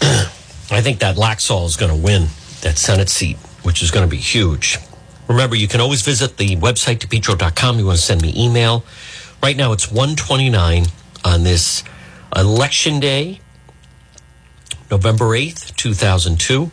I 0.70 0.80
think 0.80 1.00
that 1.00 1.16
Laxalt 1.16 1.66
is 1.66 1.76
going 1.76 1.90
to 1.90 1.96
win 1.96 2.28
that 2.62 2.78
Senate 2.78 3.08
seat, 3.08 3.36
which 3.62 3.82
is 3.82 3.90
going 3.90 4.08
to 4.08 4.10
be 4.10 4.20
huge. 4.20 4.78
Remember, 5.28 5.56
you 5.56 5.66
can 5.66 5.80
always 5.80 6.02
visit 6.02 6.36
the 6.36 6.56
website, 6.56 6.98
depetro.com. 6.98 7.78
You 7.78 7.86
want 7.86 7.98
to 7.98 8.04
send 8.04 8.22
me 8.22 8.32
email. 8.36 8.84
Right 9.42 9.56
now, 9.56 9.72
it's 9.72 9.90
129 9.90 10.86
on 11.24 11.42
this 11.42 11.82
election 12.34 13.00
day, 13.00 13.40
November 14.88 15.26
8th, 15.26 15.74
2002. 15.74 16.70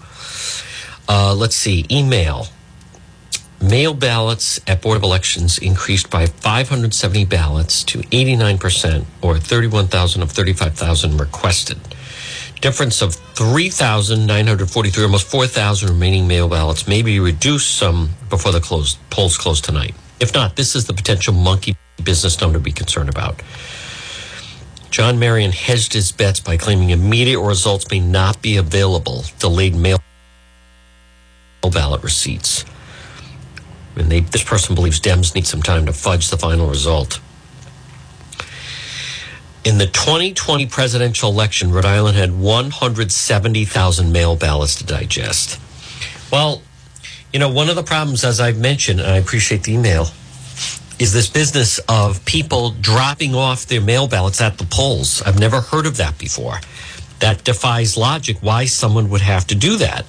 Uh, 1.08 1.36
let's 1.36 1.56
see, 1.56 1.86
email. 1.92 2.48
Mail 3.62 3.94
ballots 3.94 4.60
at 4.68 4.82
Board 4.82 4.98
of 4.98 5.04
Elections 5.04 5.58
increased 5.58 6.10
by 6.10 6.26
570 6.26 7.24
ballots 7.26 7.84
to 7.86 8.00
89%, 8.00 9.06
or 9.22 9.38
31,000 9.38 10.22
of 10.22 10.32
35,000 10.32 11.18
requested. 11.18 11.80
Difference 12.60 13.02
of 13.02 13.16
3,943, 13.16 15.04
almost 15.04 15.28
4,000 15.28 15.90
remaining 15.90 16.28
mail 16.28 16.50
ballots 16.50 16.88
may 16.88 17.02
be 17.02 17.20
reduced 17.20 17.78
some 17.78 18.10
before 18.30 18.52
the 18.52 18.60
close, 18.60 18.96
polls 19.10 19.38
close 19.38 19.62
tonight. 19.62 19.96
If 20.20 20.34
not, 20.34 20.56
this 20.56 20.76
is 20.76 20.86
the 20.86 20.94
potential 20.94 21.34
monkey 21.34 21.76
business 22.04 22.40
number 22.42 22.58
to 22.58 22.64
be 22.64 22.72
concerned 22.72 23.10
about. 23.10 23.42
John 24.92 25.20
Marion 25.20 25.52
hedged 25.52 25.94
his 25.94 26.12
bets 26.12 26.40
by 26.40 26.56
claiming 26.58 26.92
immediate 26.92 27.42
results 27.42 27.90
may 27.90 28.00
not 28.00 28.42
be 28.42 28.58
available. 28.58 29.24
Delayed 29.40 29.76
mail 29.76 30.00
ballot 31.70 32.04
receipts. 32.04 32.66
And 33.96 34.12
they, 34.12 34.22
this 34.22 34.44
person 34.44 34.76
believes 34.76 35.00
Dems 35.00 35.36
need 35.36 35.46
some 35.46 35.62
time 35.62 35.86
to 35.86 35.94
fudge 35.94 36.30
the 36.30 36.38
final 36.38 36.68
result. 36.68 37.20
In 39.64 39.78
the 39.78 39.86
2020 39.86 40.66
presidential 40.66 41.30
election, 41.30 41.72
Rhode 41.72 41.86
Island 41.86 42.18
had 42.18 42.38
170,000 42.38 44.12
mail 44.12 44.36
ballots 44.36 44.76
to 44.76 44.86
digest. 44.86 45.60
Well, 46.32 46.62
you 47.32 47.40
know, 47.40 47.50
one 47.50 47.70
of 47.70 47.76
the 47.76 47.84
problems, 47.84 48.26
as 48.26 48.42
I've 48.42 48.58
mentioned, 48.58 49.00
and 49.00 49.10
I 49.10 49.18
appreciate 49.18 49.64
the 49.64 49.74
email, 49.74 50.08
is 51.00 51.14
this 51.14 51.30
business 51.30 51.80
of 51.88 52.24
people 52.26 52.72
dropping 52.72 53.36
off 53.36 53.66
their 53.66 53.82
mail 53.82 54.08
ballots 54.08 54.42
at 54.42 54.58
the 54.58 54.66
polls. 54.66 55.22
I've 55.22 55.40
never 55.40 55.62
heard 55.62 55.86
of 55.86 55.98
that 55.98 56.18
before. 56.18 56.60
That 57.20 57.44
defies 57.44 57.96
logic 57.96 58.38
why 58.42 58.66
someone 58.66 59.10
would 59.10 59.22
have 59.22 59.48
to 59.48 59.56
do 59.56 59.78
that. 59.78 60.06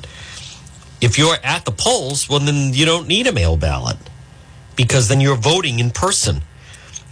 If 1.04 1.18
you're 1.18 1.36
at 1.44 1.66
the 1.66 1.70
polls, 1.70 2.30
well, 2.30 2.40
then 2.40 2.72
you 2.72 2.86
don't 2.86 3.06
need 3.06 3.26
a 3.26 3.32
mail 3.32 3.58
ballot 3.58 3.98
because 4.74 5.08
then 5.08 5.20
you're 5.20 5.36
voting 5.36 5.78
in 5.78 5.90
person. 5.90 6.40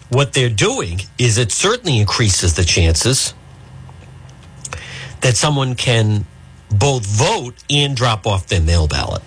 What 0.08 0.32
they're 0.32 0.48
doing 0.48 1.02
is 1.18 1.36
it 1.36 1.52
certainly 1.52 1.98
increases 1.98 2.54
the 2.54 2.64
chances 2.64 3.34
that 5.20 5.36
someone 5.36 5.74
can 5.74 6.24
both 6.70 7.04
vote 7.04 7.62
and 7.68 7.94
drop 7.94 8.26
off 8.26 8.46
their 8.46 8.62
mail 8.62 8.88
ballot. 8.88 9.20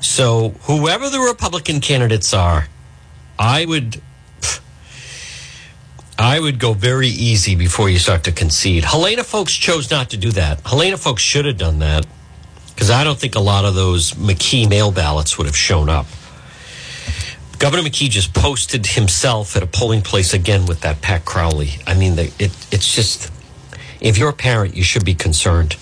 So, 0.00 0.54
whoever 0.62 1.10
the 1.10 1.20
Republican 1.20 1.80
candidates 1.82 2.32
are, 2.32 2.68
I 3.38 3.66
would 3.66 4.00
I 6.18 6.40
would 6.40 6.58
go 6.58 6.72
very 6.72 7.08
easy 7.08 7.56
before 7.56 7.90
you 7.90 7.98
start 7.98 8.24
to 8.24 8.32
concede. 8.32 8.84
Helena 8.84 9.22
Foulkes 9.22 9.52
chose 9.52 9.90
not 9.90 10.08
to 10.10 10.16
do 10.16 10.30
that. 10.30 10.60
Helena 10.66 10.96
Foulkes 10.96 11.22
should 11.22 11.44
have 11.44 11.58
done 11.58 11.80
that 11.80 12.06
because 12.74 12.90
I 12.90 13.04
don't 13.04 13.18
think 13.18 13.34
a 13.34 13.40
lot 13.40 13.64
of 13.64 13.74
those 13.74 14.12
McKee 14.12 14.68
mail 14.68 14.90
ballots 14.90 15.38
would 15.38 15.46
have 15.46 15.56
shown 15.56 15.88
up. 15.88 16.06
Governor 17.58 17.82
McKee 17.82 18.10
just 18.10 18.34
posted 18.34 18.84
himself 18.86 19.56
at 19.56 19.62
a 19.62 19.66
polling 19.66 20.02
place 20.02 20.34
again 20.34 20.66
with 20.66 20.80
that 20.80 21.00
Pat 21.00 21.24
Crowley. 21.24 21.70
I 21.86 21.94
mean, 21.94 22.16
the, 22.16 22.24
it, 22.38 22.52
it's 22.72 22.94
just, 22.94 23.32
if 24.00 24.18
you're 24.18 24.28
a 24.28 24.34
parent, 24.34 24.76
you 24.76 24.82
should 24.82 25.04
be 25.04 25.14
concerned. 25.14 25.76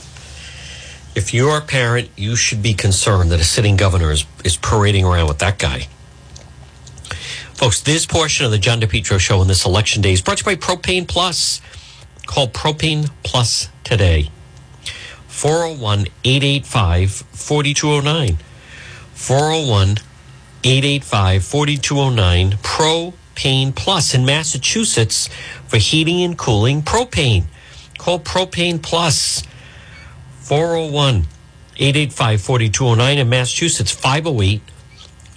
If 1.15 1.35
you're 1.35 1.59
a 1.59 1.63
parent, 1.63 2.11
you 2.17 2.37
should 2.37 2.63
be 2.63 2.75
concerned 2.75 3.31
that 3.33 3.41
a 3.41 3.45
sitting 3.45 3.77
governor 3.77 4.11
is, 4.11 4.27
is 4.45 4.57
parading 4.57 5.05
around 5.05 5.29
with 5.29 5.39
that 5.39 5.59
guy. 5.59 5.89
Folks, 7.55 7.81
this 7.81 8.07
portion 8.07 8.45
of 8.45 8.51
the 8.53 8.59
John 8.59 8.81
DePetro 8.81 9.19
show 9.19 9.41
on 9.41 9.49
this 9.49 9.65
election 9.65 10.03
day 10.03 10.13
is 10.13 10.21
brought 10.21 10.39
to 10.39 10.51
you 10.51 10.57
by 10.57 10.61
Propane 10.61 11.07
Plus. 11.07 11.61
Call 12.27 12.49
Propane 12.49 13.11
Plus 13.23 13.69
today. 13.85 14.31
401 15.43 16.07
885 16.23 17.11
4209. 17.33 18.39
401 19.15 19.99
885 20.63 21.45
4209. 21.45 22.51
Propane 22.59 23.75
Plus 23.75 24.15
in 24.15 24.25
Massachusetts 24.25 25.29
for 25.67 25.79
heating 25.79 26.23
and 26.23 26.39
cooling 26.39 26.81
propane. 26.81 27.47
Call 27.99 28.21
Propane 28.21 28.81
Plus 28.81 29.43
401 30.43 31.27
885 31.77 32.41
4209 32.41 33.19
in 33.19 33.29
Massachusetts 33.29 33.91
508 33.91 34.61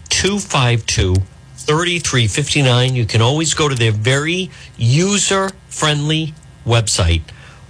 252 0.10 1.15
3359. 1.15 2.94
You 2.94 3.08
can 3.08 3.24
always 3.24 3.56
go 3.56 3.68
to 3.68 3.74
their 3.74 3.91
very 3.91 4.52
user 4.78 5.50
friendly 5.68 6.36
website, 6.63 7.24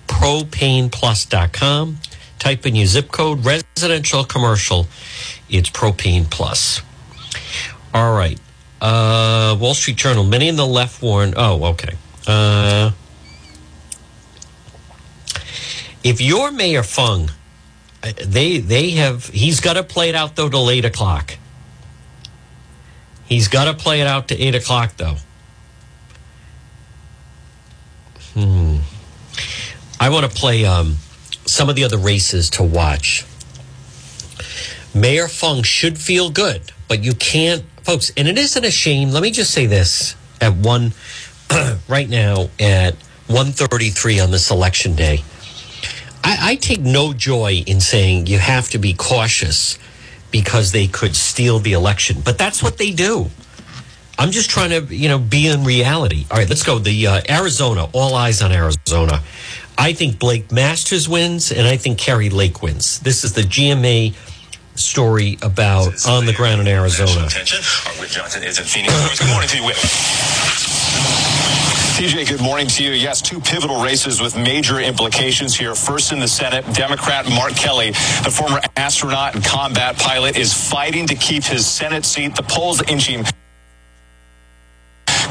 propaneplus.com. 0.08 2.00
Type 2.40 2.66
in 2.66 2.76
your 2.76 2.86
zip 2.86 3.12
code, 3.12 3.46
residential, 3.46 4.24
commercial. 4.24 4.88
It's 5.50 5.70
Propane 5.70 6.30
Plus. 6.30 6.82
All 7.94 8.16
right. 8.16 8.40
Uh, 8.82 9.56
Wall 9.60 9.74
Street 9.74 9.98
Journal. 9.98 10.24
Many 10.24 10.48
in 10.48 10.56
the 10.56 10.66
left 10.66 11.02
warn. 11.02 11.34
Oh, 11.38 11.64
okay. 11.72 11.96
Uh, 12.28 12.92
if 16.04 16.22
you're 16.22 16.52
Mayor 16.52 16.84
Fung, 16.84 17.32
uh, 18.04 18.12
they 18.24 18.60
they 18.60 18.92
have 18.92 19.26
he's 19.28 19.60
got 19.60 19.74
to 19.74 19.84
play 19.84 20.10
it 20.10 20.16
out 20.16 20.36
though 20.36 20.50
till 20.50 20.70
eight 20.70 20.86
o'clock. 20.86 21.38
He's 23.26 23.48
got 23.48 23.66
to 23.66 23.74
play 23.74 24.02
it 24.02 24.08
out 24.08 24.28
to 24.28 24.40
eight 24.40 24.56
o'clock 24.56 24.98
though. 24.98 25.16
Hmm. 28.34 28.78
I 30.00 30.10
want 30.10 30.30
to 30.30 30.32
play 30.32 30.66
um, 30.66 30.98
some 31.46 31.70
of 31.70 31.76
the 31.76 31.84
other 31.84 31.98
races 31.98 32.50
to 32.52 32.64
watch. 32.64 33.26
Mayor 34.94 35.28
Fung 35.28 35.64
should 35.64 35.98
feel 35.98 36.30
good, 36.30 36.72
but 36.88 37.04
you 37.04 37.14
can't, 37.14 37.64
folks. 37.84 38.12
And 38.16 38.28
it 38.28 38.38
isn't 38.38 38.64
a 38.64 38.72
shame. 38.72 39.10
Let 39.10 39.24
me 39.24 39.32
just 39.32 39.52
say 39.52 39.66
this: 39.66 40.16
at 40.42 40.56
one, 40.56 40.94
right 41.88 42.10
now 42.10 42.50
at 42.60 42.96
one 43.28 43.48
thirty-three 43.48 44.20
on 44.20 44.32
this 44.32 44.52
election 44.52 44.96
day, 44.96 45.24
I, 46.24 46.38
I 46.52 46.56
take 46.56 46.80
no 46.80 47.14
joy 47.14 47.64
in 47.68 47.82
saying 47.82 48.28
you 48.28 48.40
have 48.40 48.70
to 48.70 48.78
be 48.78 48.94
cautious 48.94 49.78
because 50.32 50.72
they 50.72 50.88
could 50.88 51.16
steal 51.16 51.60
the 51.60 51.74
election, 51.74 52.22
but 52.24 52.38
that's 52.38 52.64
what 52.64 52.78
they 52.78 52.92
do. 52.92 53.30
I'm 54.18 54.32
just 54.32 54.50
trying 54.50 54.70
to, 54.70 54.96
you 54.96 55.10
know, 55.10 55.20
be 55.20 55.48
in 55.48 55.64
reality. 55.66 56.26
All 56.32 56.38
right, 56.38 56.48
let's 56.48 56.64
go. 56.64 56.80
The 56.80 57.08
uh, 57.08 57.22
Arizona, 57.30 57.90
all 57.94 58.16
eyes 58.16 58.42
on 58.42 58.52
Arizona. 58.52 59.22
I 59.78 59.94
think 59.94 60.20
Blake 60.20 60.52
Masters 60.52 61.08
wins, 61.08 61.52
and 61.52 61.68
I 61.68 61.78
think 61.78 61.98
Kari 61.98 62.30
Lake 62.30 62.62
wins. 62.62 63.00
This 63.00 63.24
is 63.24 63.34
the 63.34 63.42
GMA 63.42 64.14
story 64.76 65.38
about 65.42 66.08
on 66.08 66.26
the 66.26 66.34
ground 66.34 66.62
in 66.62 66.68
Arizona. 66.68 67.26
Attention. 67.26 67.60
Our 67.88 68.02
Whit 68.02 68.10
Johnson 68.10 68.44
is 68.44 68.60
in 68.60 68.66
Phoenix. 68.66 69.20
Good 69.20 69.30
morning 69.30 69.50
to 69.50 69.58
you, 69.58 69.66
Whit. 69.66 69.78
TJ, 71.96 72.28
good 72.28 72.42
morning 72.42 72.68
to 72.68 72.84
you. 72.84 72.92
Yes, 72.92 73.22
two 73.22 73.40
pivotal 73.40 73.82
races 73.82 74.20
with 74.20 74.36
major 74.36 74.82
implications 74.82 75.56
here. 75.56 75.74
First 75.76 76.12
in 76.12 76.20
the 76.20 76.28
Senate, 76.28 76.66
Democrat 76.74 77.26
Mark 77.30 77.56
Kelly, 77.56 77.92
the 78.24 78.32
former 78.32 78.60
astronaut 78.76 79.34
and 79.36 79.44
combat 79.46 79.98
pilot, 79.98 80.36
is 80.36 80.54
fighting 80.54 81.08
to 81.08 81.16
keep 81.16 81.46
his 81.46 81.66
Senate 81.66 82.04
seat. 82.04 82.36
The 82.36 82.44
polls 82.44 82.82
inching 82.90 83.24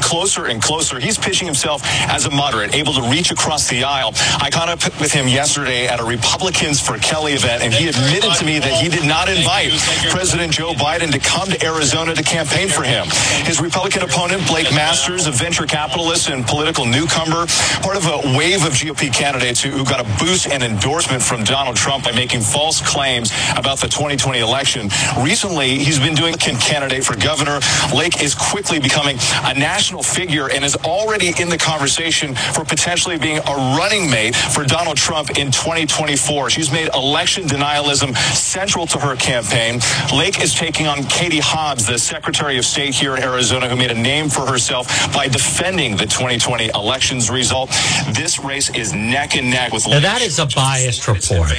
closer 0.01 0.45
and 0.45 0.61
closer. 0.61 0.99
He's 0.99 1.17
pitching 1.17 1.45
himself 1.45 1.81
as 2.07 2.25
a 2.25 2.31
moderate, 2.31 2.75
able 2.75 2.93
to 2.93 3.01
reach 3.03 3.31
across 3.31 3.67
the 3.69 3.83
aisle. 3.83 4.13
I 4.39 4.49
caught 4.51 4.69
up 4.69 4.83
with 4.99 5.11
him 5.11 5.27
yesterday 5.27 5.87
at 5.87 5.99
a 5.99 6.03
Republicans 6.03 6.79
for 6.79 6.97
Kelly 6.97 7.33
event, 7.33 7.63
and 7.63 7.73
he 7.73 7.87
admitted 7.87 8.33
to 8.35 8.45
me 8.45 8.59
that 8.59 8.73
he 8.81 8.89
did 8.89 9.05
not 9.05 9.29
invite 9.29 9.71
President 10.09 10.53
Joe 10.53 10.73
Biden 10.73 11.11
to 11.11 11.19
come 11.19 11.47
to 11.49 11.65
Arizona 11.65 12.15
to 12.15 12.23
campaign 12.23 12.67
for 12.67 12.83
him. 12.83 13.07
His 13.45 13.61
Republican 13.61 14.03
opponent, 14.03 14.47
Blake 14.47 14.71
Masters, 14.73 15.27
a 15.27 15.31
venture 15.31 15.65
capitalist 15.65 16.29
and 16.29 16.45
political 16.45 16.85
newcomer, 16.85 17.45
part 17.81 17.97
of 17.97 18.05
a 18.07 18.37
wave 18.37 18.65
of 18.65 18.73
GOP 18.73 19.13
candidates 19.13 19.61
who, 19.61 19.85
got 19.85 20.01
a 20.01 20.23
boost 20.23 20.47
and 20.47 20.63
endorsement 20.63 21.21
from 21.21 21.43
Donald 21.43 21.75
Trump 21.75 22.03
by 22.03 22.11
making 22.11 22.41
false 22.41 22.81
claims 22.81 23.31
about 23.55 23.79
the 23.79 23.87
2020 23.87 24.39
election. 24.39 24.89
Recently, 25.19 25.77
he's 25.77 25.99
been 25.99 26.15
doing 26.15 26.33
candidate 26.35 27.05
for 27.05 27.15
governor. 27.15 27.59
Lake 27.93 28.23
is 28.23 28.33
quickly 28.33 28.79
becoming 28.79 29.17
a 29.43 29.53
national 29.53 29.84
figure 29.85 30.49
and 30.49 30.63
is 30.63 30.75
already 30.77 31.33
in 31.39 31.49
the 31.49 31.57
conversation 31.57 32.35
for 32.35 32.65
potentially 32.65 33.17
being 33.17 33.37
a 33.37 33.55
running 33.77 34.09
mate 34.09 34.35
for 34.35 34.63
Donald 34.63 34.97
Trump 34.97 35.37
in 35.37 35.51
2024. 35.51 36.49
She's 36.49 36.71
made 36.71 36.89
election 36.93 37.43
denialism 37.45 38.15
central 38.35 38.87
to 38.87 38.99
her 38.99 39.15
campaign. 39.15 39.79
Lake 40.13 40.41
is 40.41 40.53
taking 40.53 40.87
on 40.87 41.03
Katie 41.03 41.39
Hobbs, 41.39 41.85
the 41.85 41.99
Secretary 41.99 42.57
of 42.57 42.65
State 42.65 42.95
here 42.95 43.15
in 43.15 43.23
Arizona, 43.23 43.69
who 43.69 43.75
made 43.75 43.91
a 43.91 43.99
name 43.99 44.29
for 44.29 44.45
herself 44.45 44.87
by 45.13 45.27
defending 45.27 45.95
the 45.95 46.05
2020 46.05 46.69
elections 46.73 47.29
result. 47.29 47.69
This 48.13 48.39
race 48.39 48.73
is 48.75 48.93
neck 48.93 49.35
and 49.35 49.49
neck 49.49 49.71
with. 49.71 49.87
Now, 49.87 49.99
that 49.99 50.21
is 50.21 50.39
a 50.39 50.47
biased 50.47 51.07
report 51.07 51.51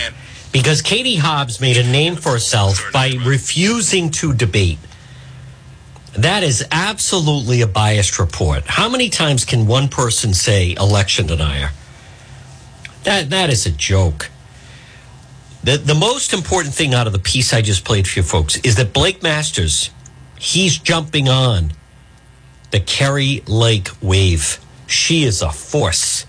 because 0.52 0.82
Katie 0.82 1.16
Hobbs 1.16 1.60
made 1.60 1.76
a 1.76 1.84
name 1.84 2.16
for 2.16 2.32
herself 2.32 2.90
by 2.92 3.12
refusing 3.24 4.10
to 4.12 4.32
debate. 4.32 4.78
That 6.18 6.42
is 6.42 6.64
absolutely 6.72 7.60
a 7.60 7.66
biased 7.66 8.18
report. 8.18 8.64
How 8.66 8.88
many 8.88 9.10
times 9.10 9.44
can 9.44 9.66
one 9.66 9.88
person 9.88 10.32
say 10.32 10.74
election 10.74 11.26
denier? 11.26 11.70
That 13.04 13.30
that 13.30 13.50
is 13.50 13.66
a 13.66 13.70
joke. 13.70 14.30
The 15.62 15.76
the 15.76 15.94
most 15.94 16.32
important 16.32 16.74
thing 16.74 16.94
out 16.94 17.06
of 17.06 17.12
the 17.12 17.18
piece 17.18 17.52
I 17.52 17.60
just 17.60 17.84
played 17.84 18.08
for 18.08 18.18
you 18.18 18.22
folks 18.22 18.56
is 18.58 18.76
that 18.76 18.94
Blake 18.94 19.22
Masters, 19.22 19.90
he's 20.38 20.78
jumping 20.78 21.28
on 21.28 21.72
the 22.70 22.80
Kari 22.80 23.42
Lake 23.46 23.90
wave. 24.00 24.58
She 24.86 25.24
is 25.24 25.42
a 25.42 25.50
force. 25.50 26.24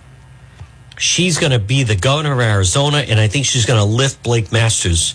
She's 0.98 1.38
going 1.38 1.52
to 1.52 1.60
be 1.60 1.84
the 1.84 1.96
governor 1.96 2.34
of 2.34 2.40
Arizona, 2.40 2.98
and 2.98 3.20
I 3.20 3.28
think 3.28 3.46
she's 3.46 3.66
going 3.66 3.80
to 3.80 3.86
lift 3.86 4.24
Blake 4.24 4.52
Masters 4.52 5.14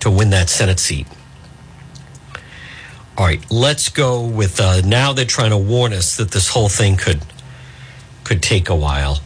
to 0.00 0.10
win 0.10 0.30
that 0.30 0.50
Senate 0.50 0.78
seat. 0.78 1.06
All 3.16 3.24
right, 3.24 3.48
let's 3.48 3.90
go 3.90 4.26
with 4.26 4.60
uh, 4.60 4.80
now 4.84 5.12
they're 5.12 5.24
trying 5.24 5.50
to 5.50 5.58
warn 5.58 5.92
us 5.92 6.16
that 6.16 6.32
this 6.32 6.48
whole 6.48 6.68
thing 6.68 6.96
could 6.96 7.20
could 8.24 8.42
take 8.42 8.68
a 8.68 8.74
while. 8.74 9.20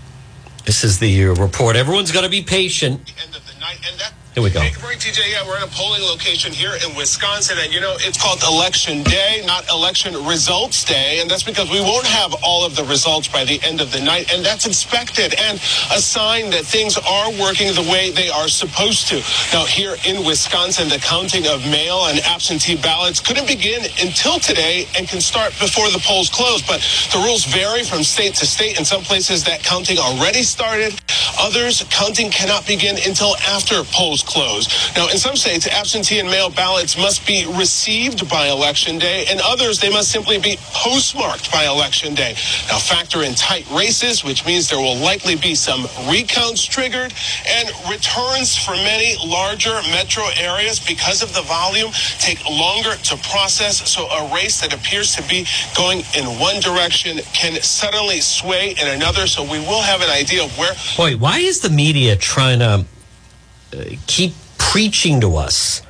This 0.67 0.85
is 0.85 0.99
the 0.99 1.25
report. 1.27 1.77
Everyone's 1.77 2.13
got 2.13 2.23
to 2.23 2.29
be 2.29 2.43
patient. 2.43 3.01
Here 4.35 4.43
we 4.45 4.51
go. 4.51 4.61
A 4.61 4.71
break, 4.79 4.99
TJ. 5.01 5.33
Yeah, 5.33 5.47
we're 5.49 5.57
at 5.57 5.67
a 5.67 5.71
polling 5.73 6.03
location 6.03 6.53
here 6.53 6.75
in 6.87 6.95
Wisconsin, 6.95 7.57
and 7.61 7.73
you 7.73 7.81
know 7.81 7.97
it's 7.99 8.21
called 8.21 8.41
Election 8.47 9.03
Day, 9.03 9.43
not 9.47 9.69
Election 9.69 10.15
Results 10.27 10.85
Day, 10.85 11.21
and 11.21 11.31
that's 11.31 11.43
because 11.43 11.71
we 11.71 11.81
won't 11.81 12.07
have 12.07 12.35
all 12.45 12.65
of 12.65 12.77
the 12.77 12.85
results 12.85 13.27
by 13.27 13.45
the 13.45 13.59
end 13.65 13.81
of 13.81 13.91
the 13.91 14.01
night, 14.01 14.33
and 14.33 14.45
that's 14.45 14.67
expected 14.67 15.35
and 15.41 15.59
a 15.91 15.99
sign 15.99 16.51
that 16.51 16.65
things 16.65 16.97
are 16.99 17.31
working 17.41 17.75
the 17.75 17.89
way 17.91 18.11
they 18.13 18.29
are 18.29 18.49
supposed 18.49 19.09
to. 19.09 19.17
Now, 19.53 19.65
here 19.65 19.97
in 20.07 20.25
Wisconsin, 20.25 20.89
the 20.89 20.99
counting 20.99 21.47
of 21.49 21.65
mail 21.67 22.07
and 22.07 22.21
absentee 22.21 22.77
ballots 22.77 23.19
couldn't 23.21 23.49
begin 23.49 23.83
until 24.01 24.39
today 24.39 24.87
and 24.97 25.09
can 25.09 25.21
start 25.21 25.51
before 25.59 25.91
the 25.91 26.01
polls 26.05 26.31
close, 26.31 26.63
but 26.63 26.79
the 27.13 27.19
rules 27.25 27.45
vary 27.47 27.83
from 27.83 28.05
state 28.05 28.35
to 28.37 28.47
state. 28.47 28.79
In 28.79 28.85
some 28.85 29.03
places, 29.03 29.43
that 29.45 29.65
counting 29.65 29.99
already 29.99 30.45
started. 30.45 31.01
Others, 31.41 31.85
counting 31.91 32.31
cannot 32.31 32.67
begin 32.67 32.97
until 33.07 33.35
after 33.49 33.83
polls 33.85 34.18
close. 34.23 34.69
Now, 34.97 35.09
in 35.09 35.19
some 35.19 35.37
states, 35.37 35.67
absentee 35.67 36.19
and 36.19 36.29
mail 36.29 36.51
ballots 36.51 36.97
must 36.97 37.27
be 37.27 37.47
received 37.57 38.29
by 38.29 38.49
Election 38.49 38.99
Day, 38.99 39.27
and 39.31 39.41
others, 39.45 39.81
they 39.81 39.91
must 39.91 40.11
simply 40.11 40.39
be 40.39 40.57
postmarked 40.73 41.51
by 41.53 41.65
Election 41.67 42.15
Day. 42.15 42.35
Now, 42.69 42.79
factor 42.79 43.23
in 43.23 43.35
tight 43.35 43.69
races, 43.71 44.25
which 44.25 44.47
means 44.47 44.69
there 44.69 44.79
will 44.79 44.97
likely 44.97 45.37
be 45.37 45.55
some 45.55 45.87
recounts 46.09 46.65
triggered, 46.65 47.13
and 47.47 47.69
returns 47.91 48.57
for 48.57 48.73
many 48.73 49.17
larger 49.25 49.81
metro 49.91 50.25
areas 50.39 50.81
because 50.81 51.23
of 51.23 51.35
the 51.35 51.43
volume 51.43 51.91
take 52.19 52.45
longer 52.49 52.95
to 52.95 53.17
process. 53.29 53.89
So, 53.91 54.09
a 54.09 54.35
race 54.35 54.61
that 54.61 54.73
appears 54.73 55.15
to 55.17 55.23
be 55.29 55.47
going 55.77 56.03
in 56.17 56.25
one 56.39 56.61
direction 56.61 57.19
can 57.33 57.61
suddenly 57.63 58.21
sway 58.21 58.75
in 58.81 58.89
another. 58.89 59.27
So, 59.27 59.43
we 59.43 59.59
will 59.61 59.83
have 59.83 60.01
an 60.01 60.11
idea 60.11 60.45
of 60.45 60.57
where 60.59 60.73
Boy, 60.97 61.17
why 61.17 61.39
is 61.39 61.61
the 61.61 61.71
media 61.71 62.17
trying 62.17 62.59
to 62.61 62.85
keep 64.07 64.35
preaching 64.59 65.21
to 65.21 65.37
us 65.37 65.83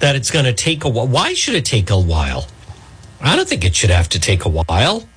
that 0.00 0.16
it's 0.16 0.30
going 0.30 0.44
to 0.44 0.52
take 0.52 0.84
a 0.84 0.88
while? 0.88 1.06
Why 1.06 1.34
should 1.34 1.54
it 1.54 1.64
take 1.64 1.90
a 1.90 1.98
while? 1.98 2.46
I 3.20 3.36
don't 3.36 3.48
think 3.48 3.64
it 3.64 3.74
should 3.74 3.90
have 3.90 4.08
to 4.10 4.20
take 4.20 4.44
a 4.44 4.48
while. 4.48 5.08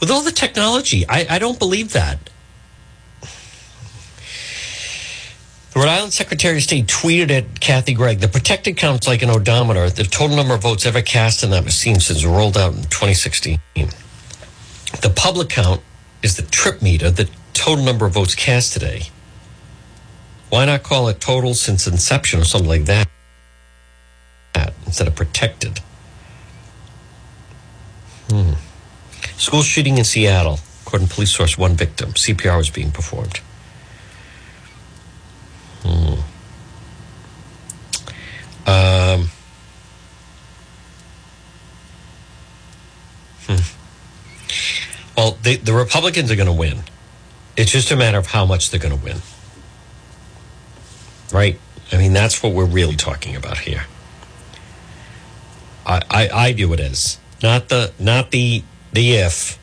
With 0.00 0.10
all 0.10 0.22
the 0.22 0.32
technology, 0.32 1.06
I, 1.08 1.26
I 1.30 1.38
don't 1.38 1.58
believe 1.58 1.92
that. 1.92 2.18
The 5.72 5.80
Rhode 5.80 5.88
Island 5.88 6.12
Secretary 6.12 6.58
of 6.58 6.62
State 6.62 6.86
tweeted 6.86 7.30
at 7.30 7.60
Kathy 7.60 7.94
Gregg 7.94 8.20
the 8.20 8.28
protected 8.28 8.76
count's 8.76 9.08
like 9.08 9.22
an 9.22 9.30
odometer. 9.30 9.90
The 9.90 10.04
total 10.04 10.36
number 10.36 10.54
of 10.54 10.62
votes 10.62 10.86
ever 10.86 11.02
cast 11.02 11.42
in 11.42 11.50
that 11.50 11.64
machine 11.64 11.98
since 11.98 12.24
rolled 12.24 12.56
out 12.56 12.74
in 12.74 12.82
2016. 12.82 13.58
The 13.74 15.10
public 15.16 15.48
count 15.48 15.80
is 16.22 16.36
the 16.36 16.42
trip 16.42 16.80
meter, 16.80 17.10
the 17.10 17.28
total 17.54 17.84
number 17.84 18.06
of 18.06 18.12
votes 18.12 18.36
cast 18.36 18.72
today. 18.72 19.08
Why 20.50 20.64
not 20.64 20.82
call 20.82 21.08
it 21.08 21.20
total 21.20 21.54
since 21.54 21.86
inception 21.86 22.40
or 22.40 22.44
something 22.44 22.68
like 22.68 22.84
that 22.84 23.08
instead 24.86 25.08
of 25.08 25.14
protected? 25.14 25.80
Hmm. 28.30 28.52
School 29.36 29.62
shooting 29.62 29.98
in 29.98 30.04
Seattle. 30.04 30.60
According 30.86 31.08
to 31.08 31.14
police 31.14 31.30
source, 31.30 31.58
one 31.58 31.74
victim. 31.74 32.12
CPR 32.12 32.56
was 32.56 32.70
being 32.70 32.92
performed. 32.92 33.40
Hmm. 35.82 36.20
Um, 38.66 39.30
hmm. 43.46 45.16
Well, 45.16 45.38
the, 45.42 45.56
the 45.56 45.72
Republicans 45.72 46.30
are 46.30 46.36
going 46.36 46.46
to 46.46 46.52
win. 46.52 46.82
It's 47.56 47.70
just 47.70 47.90
a 47.90 47.96
matter 47.96 48.18
of 48.18 48.26
how 48.26 48.46
much 48.46 48.70
they're 48.70 48.80
going 48.80 48.98
to 48.98 49.04
win. 49.04 49.18
Right? 51.32 51.58
I 51.92 51.98
mean, 51.98 52.12
that's 52.12 52.42
what 52.42 52.52
we're 52.52 52.64
really 52.64 52.96
talking 52.96 53.36
about 53.36 53.58
here. 53.58 53.84
I, 55.86 56.00
I, 56.10 56.28
I 56.28 56.52
view 56.52 56.72
it 56.72 56.80
as 56.80 57.18
not 57.42 57.68
the 57.68 57.92
not 57.98 58.30
the 58.30 58.62
the 58.92 59.12
if, 59.16 59.58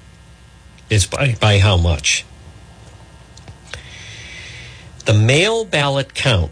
it's 0.89 1.05
by, 1.05 1.35
by 1.39 1.59
how 1.59 1.77
much. 1.77 2.25
The 5.05 5.13
mail 5.13 5.65
ballot 5.65 6.13
count, 6.13 6.51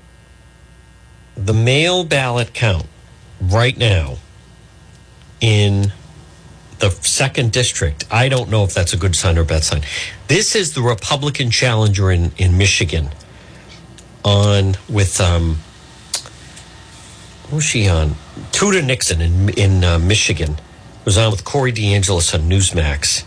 the 1.35 1.53
mail 1.53 2.03
ballot 2.03 2.53
count 2.53 2.87
right 3.39 3.77
now 3.77 4.17
in 5.39 5.93
the 6.79 6.89
second 6.89 7.51
district, 7.51 8.05
I 8.09 8.29
don't 8.29 8.49
know 8.49 8.63
if 8.63 8.73
that's 8.73 8.93
a 8.93 8.97
good 8.97 9.15
sign 9.15 9.37
or 9.37 9.43
bad 9.43 9.63
sign. 9.63 9.81
This 10.27 10.55
is 10.55 10.73
the 10.73 10.81
Republican 10.81 11.51
challenger 11.51 12.11
in, 12.11 12.31
in 12.37 12.57
Michigan 12.57 13.09
on 14.29 14.75
with, 14.87 15.19
um, 15.19 15.57
what 17.43 17.55
was 17.55 17.63
she 17.63 17.87
on? 17.87 18.15
Tudor 18.51 18.81
Dixon 18.81 19.21
in, 19.21 19.49
in 19.49 19.83
uh, 19.83 19.99
Michigan 19.99 20.59
was 21.05 21.17
on 21.17 21.31
with 21.31 21.43
Corey 21.43 21.73
DeAngelis 21.73 22.33
on 22.33 22.41
Newsmax. 22.41 23.25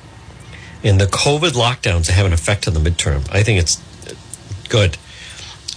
And 0.84 1.00
the 1.00 1.06
COVID 1.06 1.50
lockdowns 1.50 2.08
have 2.08 2.26
an 2.26 2.32
effect 2.32 2.66
on 2.66 2.74
the 2.74 2.80
midterm. 2.80 3.28
I 3.32 3.42
think 3.42 3.60
it's 3.60 3.82
good. 4.68 4.96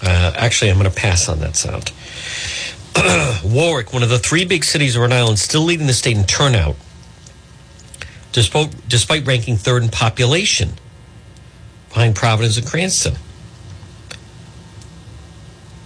Uh, 0.03 0.33
actually, 0.35 0.69
I'm 0.71 0.77
going 0.77 0.89
to 0.89 0.95
pass 0.95 1.27
on 1.29 1.39
that 1.39 1.55
sound. 1.55 1.91
Warwick, 3.43 3.93
one 3.93 4.03
of 4.03 4.09
the 4.09 4.19
three 4.19 4.45
big 4.45 4.63
cities 4.63 4.95
of 4.95 5.01
Rhode 5.01 5.11
Island, 5.13 5.39
still 5.39 5.61
leading 5.61 5.87
the 5.87 5.93
state 5.93 6.17
in 6.17 6.25
turnout, 6.25 6.75
despite, 8.31 8.87
despite 8.87 9.25
ranking 9.25 9.57
third 9.57 9.83
in 9.83 9.89
population 9.89 10.73
behind 11.89 12.15
Providence 12.15 12.57
and 12.57 12.67
Cranston. 12.67 13.15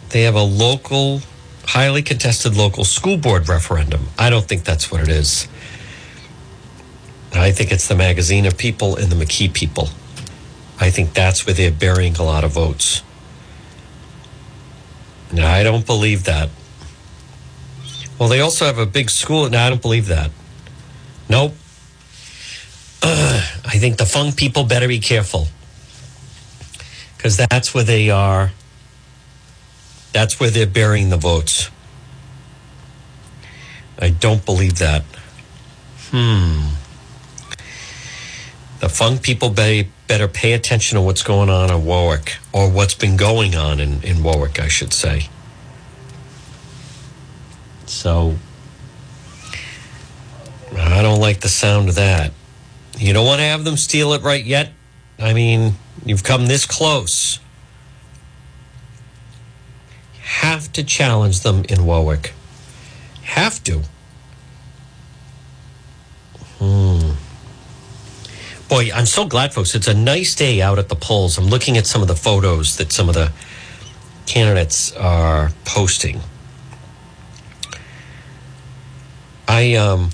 They 0.09 0.23
have 0.23 0.35
a 0.35 0.43
local, 0.43 1.21
highly 1.65 2.01
contested 2.01 2.55
local 2.55 2.83
school 2.83 3.17
board 3.17 3.47
referendum. 3.47 4.07
I 4.17 4.29
don't 4.29 4.45
think 4.45 4.63
that's 4.63 4.91
what 4.91 5.01
it 5.01 5.09
is. 5.09 5.47
I 7.33 7.51
think 7.51 7.71
it's 7.71 7.87
the 7.87 7.95
Magaziner 7.95 8.57
people 8.57 8.95
and 8.95 9.11
the 9.11 9.15
McKee 9.15 9.53
people. 9.53 9.89
I 10.79 10.89
think 10.89 11.13
that's 11.13 11.45
where 11.45 11.53
they're 11.53 11.71
burying 11.71 12.15
a 12.15 12.23
lot 12.23 12.43
of 12.43 12.51
votes. 12.51 13.03
No, 15.31 15.45
I 15.45 15.61
don't 15.61 15.85
believe 15.85 16.23
that. 16.23 16.49
Well, 18.17 18.29
they 18.29 18.41
also 18.41 18.65
have 18.65 18.79
a 18.79 18.85
big 18.85 19.09
school. 19.09 19.47
No, 19.49 19.59
I 19.59 19.69
don't 19.69 19.81
believe 19.81 20.07
that. 20.07 20.31
Nope. 21.29 21.53
Uh, 23.03 23.41
I 23.65 23.77
think 23.77 23.97
the 23.97 24.05
Fung 24.05 24.31
people 24.31 24.63
better 24.63 24.87
be 24.87 24.99
careful 24.99 25.47
because 27.15 27.37
that's 27.37 27.73
where 27.73 27.83
they 27.83 28.09
are. 28.09 28.51
That's 30.13 30.39
where 30.39 30.49
they're 30.49 30.67
burying 30.67 31.09
the 31.09 31.17
votes. 31.17 31.69
I 33.99 34.09
don't 34.09 34.45
believe 34.45 34.77
that. 34.79 35.03
Hmm. 36.11 36.69
The 38.79 38.89
Fung 38.89 39.19
people 39.19 39.49
better, 39.49 40.27
pay 40.27 40.53
attention 40.53 40.95
to 40.95 41.01
what's 41.01 41.21
going 41.21 41.49
on 41.49 41.69
in 41.69 41.85
Warwick, 41.85 42.37
or 42.53 42.71
what's 42.71 42.93
been 42.93 43.17
going 43.17 43.55
on 43.55 43.79
in, 43.79 44.01
in 44.03 44.23
Warwick, 44.23 44.59
I 44.59 44.69
should 44.69 44.93
say. 44.93 45.27
So, 47.85 48.35
I 50.77 51.01
don't 51.01 51.19
like 51.19 51.41
the 51.41 51.49
sound 51.49 51.89
of 51.89 51.95
that. 51.95 52.31
You 52.97 53.11
don't 53.13 53.25
want 53.25 53.39
to 53.39 53.45
have 53.45 53.65
them 53.65 53.75
steal 53.75 54.13
it 54.13 54.21
right 54.21 54.43
yet. 54.43 54.71
I 55.19 55.33
mean, 55.33 55.73
you've 56.05 56.23
come 56.23 56.45
this 56.45 56.65
close. 56.65 57.39
Have 60.29 60.71
to 60.73 60.83
challenge 60.83 61.41
them 61.41 61.65
in 61.67 61.85
Warwick. 61.85 62.33
Have 63.23 63.63
to. 63.63 63.81
Hmm. 66.59 67.11
Boy, 68.69 68.91
I'm 68.93 69.07
so 69.07 69.25
glad, 69.25 69.53
folks. 69.53 69.73
It's 69.73 69.87
a 69.87 69.93
nice 69.93 70.35
day 70.35 70.61
out 70.61 70.77
at 70.77 70.87
the 70.87 70.95
polls. 70.95 71.37
I'm 71.37 71.47
looking 71.47 71.77
at 71.77 71.87
some 71.87 72.01
of 72.03 72.07
the 72.07 72.15
photos 72.15 72.77
that 72.77 72.91
some 72.91 73.09
of 73.09 73.15
the 73.15 73.31
candidates 74.27 74.91
are 74.95 75.51
posting. 75.65 76.21
I 79.47 79.73
um 79.73 80.11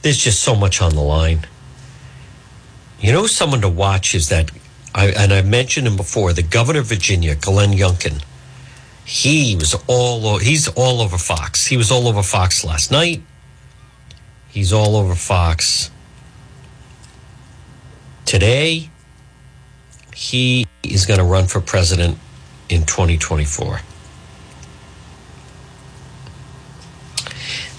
there's 0.00 0.18
just 0.18 0.42
so 0.42 0.54
much 0.54 0.80
on 0.80 0.94
the 0.94 1.02
line. 1.02 1.46
You 2.98 3.12
know, 3.12 3.26
someone 3.26 3.60
to 3.60 3.68
watch 3.68 4.14
is 4.14 4.30
that, 4.30 4.50
I, 4.94 5.08
and 5.08 5.32
I 5.32 5.42
mentioned 5.42 5.86
him 5.86 5.96
before, 5.96 6.32
the 6.32 6.42
governor 6.42 6.80
of 6.80 6.86
Virginia, 6.86 7.34
Glenn 7.34 7.72
Youngkin. 7.72 8.22
He 9.08 9.56
was 9.56 9.74
all 9.86 10.36
he's 10.36 10.68
all 10.68 11.00
over 11.00 11.16
Fox. 11.16 11.66
He 11.66 11.78
was 11.78 11.90
all 11.90 12.08
over 12.08 12.22
Fox 12.22 12.62
last 12.62 12.90
night. 12.90 13.22
He's 14.50 14.70
all 14.70 14.96
over 14.96 15.14
Fox 15.14 15.90
today. 18.26 18.90
He 20.14 20.66
is 20.82 21.06
going 21.06 21.20
to 21.20 21.24
run 21.24 21.46
for 21.46 21.62
president 21.62 22.18
in 22.68 22.84
2024. 22.84 23.80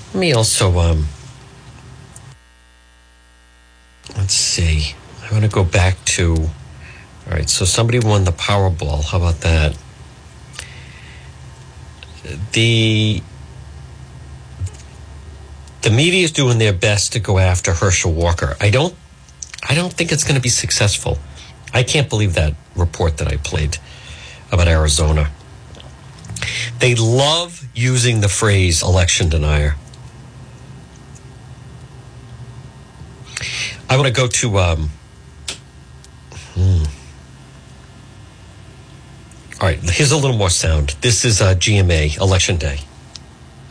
Let 0.07 0.15
me 0.15 0.34
also, 0.34 0.80
um, 0.80 1.05
let's 4.17 4.34
see. 4.34 4.95
I 5.23 5.32
want 5.32 5.43
to 5.43 5.51
go 5.51 5.63
back 5.63 6.03
to. 6.05 6.36
All 7.27 7.34
right, 7.34 7.47
so 7.47 7.65
somebody 7.65 7.99
won 7.99 8.23
the 8.23 8.32
Powerball. 8.32 9.05
How 9.05 9.17
about 9.17 9.41
that? 9.41 9.77
The 12.51 13.21
the 15.82 15.89
media 15.89 16.23
is 16.23 16.32
doing 16.32 16.57
their 16.57 16.73
best 16.73 17.13
to 17.13 17.19
go 17.19 17.38
after 17.39 17.73
Herschel 17.73 18.11
Walker. 18.11 18.55
I 18.59 18.69
don't. 18.69 18.95
I 19.67 19.75
don't 19.75 19.91
think 19.91 20.11
it's 20.11 20.23
going 20.23 20.36
to 20.36 20.41
be 20.41 20.49
successful. 20.49 21.17
I 21.73 21.84
can't 21.84 22.09
believe 22.09 22.34
that 22.36 22.53
report 22.75 23.17
that 23.17 23.27
I 23.27 23.38
played 23.38 23.77
about 24.51 24.67
Arizona. 24.67 25.30
They 26.80 26.95
love 26.95 27.67
using 27.75 28.21
the 28.21 28.30
phrase 28.30 28.82
election 28.82 29.30
denier. 29.30 29.75
I 33.89 33.97
want 33.97 34.07
to 34.07 34.13
go 34.13 34.27
to. 34.27 34.57
Um, 34.59 34.89
hmm. 36.53 36.84
All 39.62 39.68
right, 39.68 39.80
here's 39.82 40.14
a 40.14 40.18
little 40.18 40.38
more 40.38 40.49
sound. 40.49 40.95
This 41.01 41.26
is 41.26 41.41
uh, 41.41 41.53
GMA 41.53 42.18
election 42.22 42.55
day. 42.55 42.80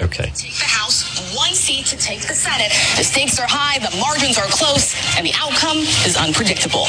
Okay. 0.02 0.30
Take 0.36 0.58
the 0.58 0.66
House, 0.66 1.34
one 1.34 1.54
seat 1.54 1.86
to 1.86 1.96
take 1.96 2.20
the 2.20 2.34
Senate. 2.34 2.70
The 2.98 3.04
stakes 3.04 3.40
are 3.40 3.48
high, 3.48 3.78
the 3.78 3.96
margins 3.96 4.36
are 4.36 4.44
close, 4.48 4.94
and 5.16 5.26
the 5.26 5.32
outcome 5.40 5.78
is 6.04 6.14
unpredictable. 6.18 6.84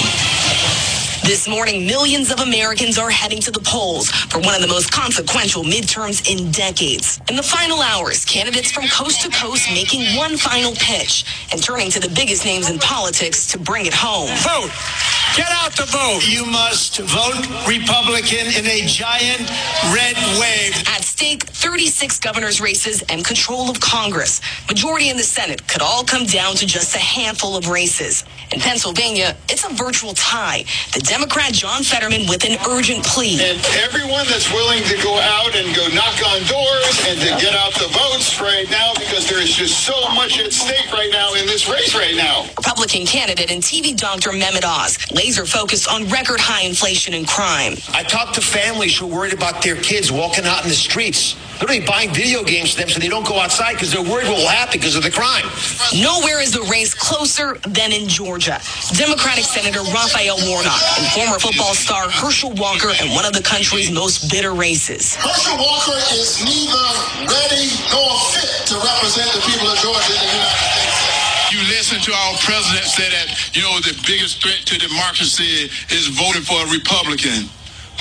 This 1.24 1.47
morning, 1.47 1.86
millions 1.86 2.30
of 2.30 2.39
Americans 2.41 2.97
are 2.97 3.10
heading 3.10 3.39
to 3.41 3.52
the 3.52 3.62
polls 3.62 4.10
for 4.10 4.39
one 4.39 4.54
of 4.54 4.62
the 4.62 4.68
most 4.68 4.91
consequential 4.91 5.64
midterms 5.64 6.28
in 6.28 6.52
decades. 6.52 7.22
In 7.30 7.38
the 7.38 7.43
final 7.43 7.80
hours, 7.82 8.26
candidates 8.26 8.72
from 8.72 8.88
coast 8.88 9.22
to 9.22 9.30
coast 9.30 9.70
making 9.72 10.18
one 10.18 10.36
final 10.36 10.74
pitch 10.76 11.24
and 11.52 11.64
turning 11.64 11.89
to 11.91 12.00
the 12.02 12.10
biggest 12.10 12.43
names 12.43 12.70
in 12.70 12.80
politics 12.80 13.47
to 13.52 13.60
bring 13.60 13.86
it 13.86 13.93
home. 13.93 14.28
Vote. 14.43 14.72
Get 15.39 15.51
out 15.63 15.71
the 15.71 15.85
vote. 15.85 16.27
You 16.27 16.43
must 16.45 16.99
vote 16.99 17.47
Republican 17.65 18.47
in 18.59 18.67
a 18.67 18.85
giant 18.85 19.47
red 19.95 20.17
wave. 20.35 20.75
At 21.20 21.26
stake, 21.26 21.43
36 21.43 22.17
governor's 22.20 22.61
races 22.61 23.01
and 23.09 23.26
control 23.26 23.70
of 23.70 23.82
Congress. 23.82 24.39
Majority 24.70 25.09
in 25.09 25.17
the 25.17 25.24
Senate 25.24 25.67
could 25.67 25.82
all 25.82 26.05
come 26.05 26.26
down 26.26 26.55
to 26.55 26.65
just 26.65 26.95
a 26.95 26.99
handful 26.99 27.57
of 27.57 27.67
races. 27.67 28.24
In 28.53 28.61
Pennsylvania, 28.61 29.36
it's 29.49 29.65
a 29.65 29.74
virtual 29.74 30.13
tie. 30.13 30.63
The 30.93 31.01
Democrat 31.01 31.51
John 31.51 31.84
Fetterman 31.84 32.26
with 32.30 32.45
an 32.45 32.57
urgent 32.70 33.03
plea. 33.03 33.36
And 33.36 33.59
everyone 33.84 34.32
that's 34.32 34.49
willing 34.53 34.82
to 34.84 34.95
go 35.03 35.20
out 35.20 35.53
and 35.55 35.76
go 35.76 35.86
knock 35.91 36.15
on 36.24 36.39
doors 36.47 36.95
and 37.11 37.20
to 37.20 37.32
get 37.43 37.53
out 37.53 37.74
the 37.76 37.91
votes 37.91 38.39
right 38.39 38.70
now 38.72 38.93
because 38.95 39.28
there 39.28 39.41
is 39.43 39.53
just 39.53 39.86
so 39.86 39.99
much 40.15 40.39
at 40.39 40.53
stake 40.53 40.89
right 40.93 41.11
now 41.11 41.34
in 41.34 41.45
this 41.45 41.67
race 41.67 41.93
right 41.93 42.15
now. 42.15 42.47
Republican 42.55 43.05
candidate 43.05 43.51
and 43.51 43.61
TV 43.61 43.95
doctor 43.95 44.32
Mehmet 44.32 44.63
Oz, 44.63 44.97
laser 45.11 45.45
focused 45.45 45.91
on 45.91 46.07
record 46.07 46.39
high 46.39 46.63
inflation 46.63 47.13
and 47.13 47.28
crime. 47.28 47.76
I 47.93 48.03
talk 48.03 48.34
to 48.36 48.41
families 48.41 48.97
who 48.97 49.05
are 49.05 49.13
worried 49.13 49.34
about 49.34 49.61
their 49.61 49.76
kids 49.76 50.13
walking 50.13 50.45
out 50.45 50.63
in 50.63 50.70
the 50.70 50.76
streets, 51.14 51.62
literally 51.62 51.86
buying 51.86 52.14
video 52.14 52.43
games 52.43 52.74
for 52.74 52.82
them 52.82 52.89
so 52.89 52.99
they 52.99 53.10
don't 53.10 53.28
go 53.28 53.39
outside 53.39 53.74
because 53.74 53.91
they're 53.91 54.05
worried 54.05 54.28
what 54.28 54.38
will 54.38 54.47
happen 54.47 54.80
because 54.80 54.95
of 54.95 55.03
the 55.03 55.12
crime. 55.12 55.45
Nowhere 55.97 56.41
is 56.41 56.51
the 56.51 56.64
race 56.70 56.93
closer 56.93 57.57
than 57.68 57.91
in 57.91 58.07
Georgia. 58.07 58.62
Democratic 58.95 59.43
Senator 59.43 59.82
Raphael 59.91 60.38
Warnock 60.47 60.82
and 60.97 61.07
former 61.12 61.39
football 61.39 61.74
star 61.74 62.10
Herschel 62.10 62.53
Walker 62.55 62.93
in 63.01 63.14
one 63.14 63.26
of 63.26 63.34
the 63.34 63.41
country's 63.41 63.91
most 63.91 64.30
bitter 64.30 64.53
races. 64.53 65.16
Herschel 65.16 65.57
Walker 65.57 65.97
is 66.14 66.41
neither 66.45 66.86
ready 67.26 67.68
nor 67.91 68.10
fit 68.34 68.70
to 68.70 68.76
represent 68.78 69.30
the 69.34 69.41
people 69.49 69.68
of 69.68 69.78
Georgia 69.82 70.14
in 70.14 70.22
the 70.22 70.32
United 70.32 70.62
States. 70.64 71.20
You 71.49 71.60
listen 71.74 71.97
to 71.97 72.14
our 72.14 72.38
president 72.45 72.86
say 72.86 73.10
that, 73.10 73.57
you 73.57 73.64
know, 73.66 73.74
the 73.82 73.97
biggest 74.05 74.41
threat 74.41 74.62
to 74.70 74.78
democracy 74.78 75.66
is 75.89 76.07
voting 76.14 76.45
for 76.45 76.62
a 76.62 76.68
Republican. 76.70 77.49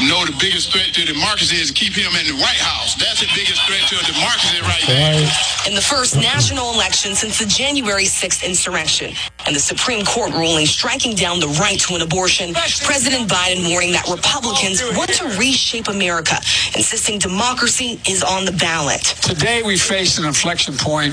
No, 0.00 0.24
the 0.24 0.36
biggest 0.38 0.70
threat 0.70 0.94
to 0.94 1.04
democracy 1.04 1.56
is 1.56 1.68
to 1.68 1.74
keep 1.74 1.92
him 1.92 2.14
in 2.14 2.26
the 2.30 2.40
White 2.40 2.62
House. 2.62 2.94
That's 2.94 3.18
the 3.18 3.26
biggest 3.34 3.60
threat 3.66 3.82
to 3.90 3.98
a 3.98 4.04
democracy 4.06 4.62
right 4.62 4.84
now. 4.86 5.66
In 5.66 5.74
the 5.74 5.82
first 5.82 6.14
national 6.14 6.72
election 6.72 7.16
since 7.16 7.40
the 7.40 7.46
January 7.46 8.04
6th 8.04 8.46
insurrection 8.46 9.12
and 9.44 9.56
the 9.56 9.60
Supreme 9.60 10.04
Court 10.04 10.32
ruling 10.34 10.66
striking 10.66 11.16
down 11.16 11.40
the 11.40 11.48
right 11.58 11.80
to 11.80 11.96
an 11.96 12.02
abortion, 12.02 12.54
President 12.54 13.28
Biden 13.28 13.68
warning 13.72 13.90
that 13.90 14.06
Republicans 14.08 14.80
want 14.96 15.10
to 15.14 15.26
reshape 15.36 15.88
America, 15.88 16.36
insisting 16.76 17.18
democracy 17.18 18.00
is 18.08 18.22
on 18.22 18.44
the 18.44 18.52
ballot. 18.52 19.02
Today 19.02 19.62
we 19.64 19.76
face 19.76 20.16
an 20.18 20.26
inflection 20.26 20.74
point. 20.78 21.12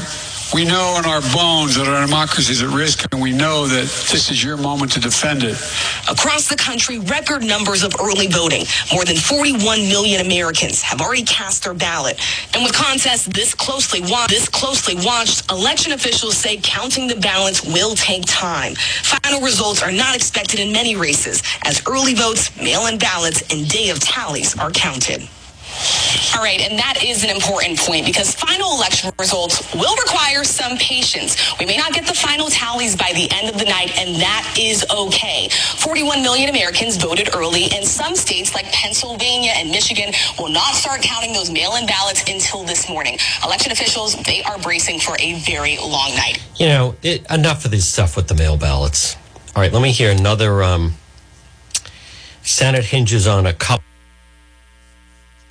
We 0.54 0.64
know 0.64 0.96
in 1.00 1.06
our 1.10 1.22
bones 1.34 1.76
that 1.76 1.88
our 1.88 2.06
democracy 2.06 2.54
is 2.54 2.62
at 2.62 2.70
risk, 2.70 3.12
and 3.12 3.20
we 3.20 3.34
know 3.34 3.66
that 3.66 3.90
this 4.12 4.30
is 4.30 4.44
your 4.44 4.58
moment 4.58 4.92
to 4.92 5.00
defend 5.00 5.42
it. 5.44 5.58
Across 6.08 6.50
the 6.50 6.56
country, 6.56 7.00
record 7.00 7.44
numbers 7.44 7.84
of 7.84 7.96
early 8.00 8.28
voting. 8.28 8.64
More 8.93 9.05
than 9.05 9.17
41 9.17 9.61
million 9.89 10.26
Americans 10.26 10.82
have 10.82 11.01
already 11.01 11.23
cast 11.23 11.63
their 11.63 11.73
ballot. 11.73 12.19
And 12.53 12.63
with 12.63 12.73
contests 12.73 13.26
this 13.26 13.53
closely 13.53 14.01
watched, 14.01 14.30
this 14.30 14.49
closely 14.49 14.95
watched, 14.95 15.49
election 15.51 15.91
officials 15.91 16.38
say 16.38 16.57
counting 16.61 17.07
the 17.07 17.15
ballots 17.15 17.63
will 17.65 17.95
take 17.95 18.23
time. 18.26 18.76
Final 18.76 19.41
results 19.41 19.82
are 19.84 19.91
not 19.91 20.15
expected 20.15 20.59
in 20.59 20.71
many 20.71 20.95
races 20.95 21.41
as 21.63 21.82
early 21.88 22.13
votes, 22.13 22.55
mail-in 22.57 22.97
ballots, 22.97 23.41
and 23.53 23.67
day 23.69 23.89
of 23.89 23.99
tallies 23.99 24.57
are 24.57 24.71
counted. 24.71 25.28
All 26.36 26.41
right, 26.41 26.59
and 26.59 26.78
that 26.80 27.03
is 27.03 27.23
an 27.23 27.30
important 27.30 27.80
point 27.80 28.05
because 28.05 28.36
final 28.36 28.76
election 28.76 29.11
results 29.19 29.73
will 29.73 29.95
require 29.97 30.43
some 30.43 30.78
patience. 30.78 31.38
We 31.59 31.65
may 31.65 31.78
not 31.78 31.93
get 31.93 32.05
the 32.05 32.13
final 32.13 32.47
tallies 32.47 32.95
by 32.95 33.11
the 33.13 33.30
end 33.32 33.49
of 33.49 33.57
the 33.57 33.65
night, 33.65 33.97
and 33.97 34.15
that 34.21 34.55
is 34.59 34.86
okay. 34.91 35.49
41 35.49 36.21
million 36.21 36.49
Americans 36.49 36.97
voted 36.97 37.34
early, 37.36 37.65
and 37.73 37.86
some 37.86 38.15
states 38.15 38.53
like 38.53 38.65
Pennsylvania 38.71 39.51
and 39.55 39.69
Michigan 39.71 40.13
will 40.38 40.49
not 40.49 40.76
start 40.76 41.01
counting 41.01 41.34
those 41.34 41.51
mail-in 41.51 41.86
ballots 41.86 42.21
until 42.30 42.63
this 42.63 42.89
morning. 42.89 43.17
Election 43.43 43.71
officials, 43.71 44.15
they 44.23 44.43
are 44.43 44.57
bracing 44.59 44.99
for 44.99 45.15
a 45.19 45.39
very 45.39 45.78
long 45.78 46.15
night. 46.15 46.43
You 46.57 46.67
know, 46.67 46.95
it, 47.01 47.26
enough 47.32 47.65
of 47.65 47.71
this 47.71 47.88
stuff 47.88 48.15
with 48.15 48.28
the 48.28 48.36
mail 48.36 48.57
ballots. 48.57 49.15
All 49.55 49.61
right, 49.61 49.71
let 49.71 49.82
me 49.82 49.91
hear 49.91 50.11
another. 50.11 50.63
Um, 50.63 50.95
Senate 52.41 52.86
hinges 52.86 53.26
on 53.26 53.45
a 53.45 53.53
couple 53.53 53.85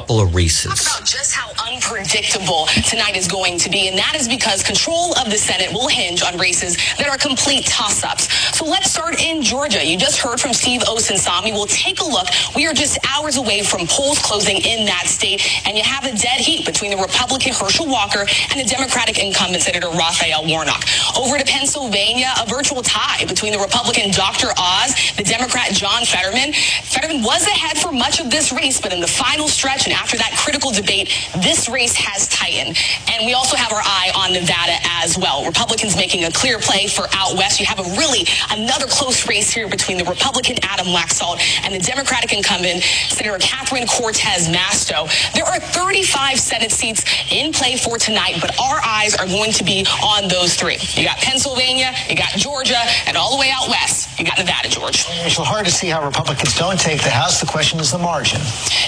couple 0.04 0.20
of 0.20 0.34
races. 0.34 0.93
Just 1.04 1.34
how 1.34 1.52
unpredictable 1.70 2.64
tonight 2.88 3.14
is 3.14 3.28
going 3.28 3.58
to 3.58 3.68
be, 3.68 3.88
and 3.88 3.98
that 3.98 4.16
is 4.16 4.26
because 4.26 4.62
control 4.62 5.12
of 5.20 5.28
the 5.28 5.36
Senate 5.36 5.70
will 5.70 5.86
hinge 5.86 6.22
on 6.22 6.38
races 6.38 6.78
that 6.96 7.06
are 7.06 7.18
complete 7.18 7.66
toss-ups. 7.66 8.32
So 8.56 8.64
let's 8.64 8.90
start 8.90 9.20
in 9.20 9.42
Georgia. 9.42 9.84
You 9.84 9.98
just 9.98 10.16
heard 10.16 10.40
from 10.40 10.54
Steve 10.54 10.80
Osunsami. 10.80 11.52
We'll 11.52 11.66
take 11.66 12.00
a 12.00 12.04
look. 12.04 12.28
We 12.56 12.66
are 12.66 12.72
just 12.72 12.96
hours 13.04 13.36
away 13.36 13.62
from 13.62 13.86
polls 13.86 14.18
closing 14.18 14.56
in 14.64 14.86
that 14.86 15.04
state, 15.04 15.44
and 15.68 15.76
you 15.76 15.84
have 15.84 16.04
a 16.04 16.16
dead 16.16 16.40
heat 16.40 16.64
between 16.64 16.90
the 16.90 16.96
Republican 16.96 17.52
Herschel 17.52 17.86
Walker 17.86 18.24
and 18.24 18.56
the 18.56 18.64
Democratic 18.64 19.18
incumbent 19.20 19.62
Senator 19.62 19.88
Raphael 19.92 20.48
Warnock. 20.48 20.88
Over 21.20 21.36
to 21.36 21.44
Pennsylvania, 21.44 22.32
a 22.40 22.48
virtual 22.48 22.80
tie 22.80 23.26
between 23.28 23.52
the 23.52 23.60
Republican 23.60 24.10
Dr. 24.10 24.48
Oz, 24.56 24.96
the 25.18 25.24
Democrat 25.24 25.68
John 25.72 26.06
Fetterman. 26.06 26.54
Fetterman 26.88 27.22
was 27.22 27.46
ahead 27.46 27.76
for 27.76 27.92
much 27.92 28.20
of 28.20 28.30
this 28.30 28.52
race, 28.56 28.80
but 28.80 28.90
in 28.90 29.00
the 29.00 29.06
final 29.06 29.48
stretch 29.48 29.84
and 29.84 29.92
after 29.92 30.16
that 30.16 30.32
critical 30.40 30.70
debate, 30.70 30.93
this 31.42 31.68
race 31.68 31.94
has 31.96 32.28
tightened. 32.28 32.78
And 33.10 33.26
we 33.26 33.34
also 33.34 33.56
have 33.56 33.72
our 33.72 33.82
eye 33.82 34.12
on 34.14 34.32
Nevada 34.32 34.78
as 35.02 35.18
well. 35.18 35.44
Republicans 35.44 35.96
making 35.96 36.24
a 36.24 36.30
clear 36.30 36.58
play 36.58 36.86
for 36.86 37.06
out 37.12 37.34
west. 37.36 37.60
You 37.60 37.66
have 37.66 37.80
a 37.80 37.88
really 37.98 38.26
another 38.50 38.86
close 38.86 39.28
race 39.28 39.50
here 39.50 39.68
between 39.68 39.98
the 39.98 40.04
Republican 40.04 40.56
Adam 40.62 40.86
Laxalt 40.88 41.40
and 41.64 41.74
the 41.74 41.78
Democratic 41.78 42.32
incumbent 42.32 42.82
Senator 43.08 43.38
Catherine 43.38 43.86
Cortez 43.86 44.48
Masto. 44.48 45.08
There 45.34 45.44
are 45.44 45.58
35 45.58 46.38
Senate 46.38 46.70
seats 46.70 47.04
in 47.30 47.52
play 47.52 47.76
for 47.76 47.98
tonight, 47.98 48.36
but 48.40 48.58
our 48.60 48.80
eyes 48.84 49.14
are 49.16 49.26
going 49.26 49.52
to 49.52 49.64
be 49.64 49.86
on 50.02 50.28
those 50.28 50.54
three. 50.54 50.78
You 50.94 51.04
got 51.04 51.18
Pennsylvania, 51.18 51.92
you 52.08 52.16
got 52.16 52.30
Georgia, 52.30 52.80
and 53.06 53.16
all 53.16 53.32
the 53.34 53.40
way 53.40 53.50
out 53.50 53.68
west, 53.68 54.18
you 54.18 54.24
got 54.24 54.38
Nevada, 54.38 54.68
George. 54.68 55.06
It's 55.08 55.36
hard 55.36 55.64
to 55.66 55.72
see 55.72 55.88
how 55.88 56.04
Republicans 56.04 56.56
don't 56.56 56.78
take 56.78 57.02
the 57.02 57.10
House. 57.10 57.40
The 57.40 57.46
question 57.46 57.78
is 57.80 57.90
the 57.90 57.98
margin. 57.98 58.40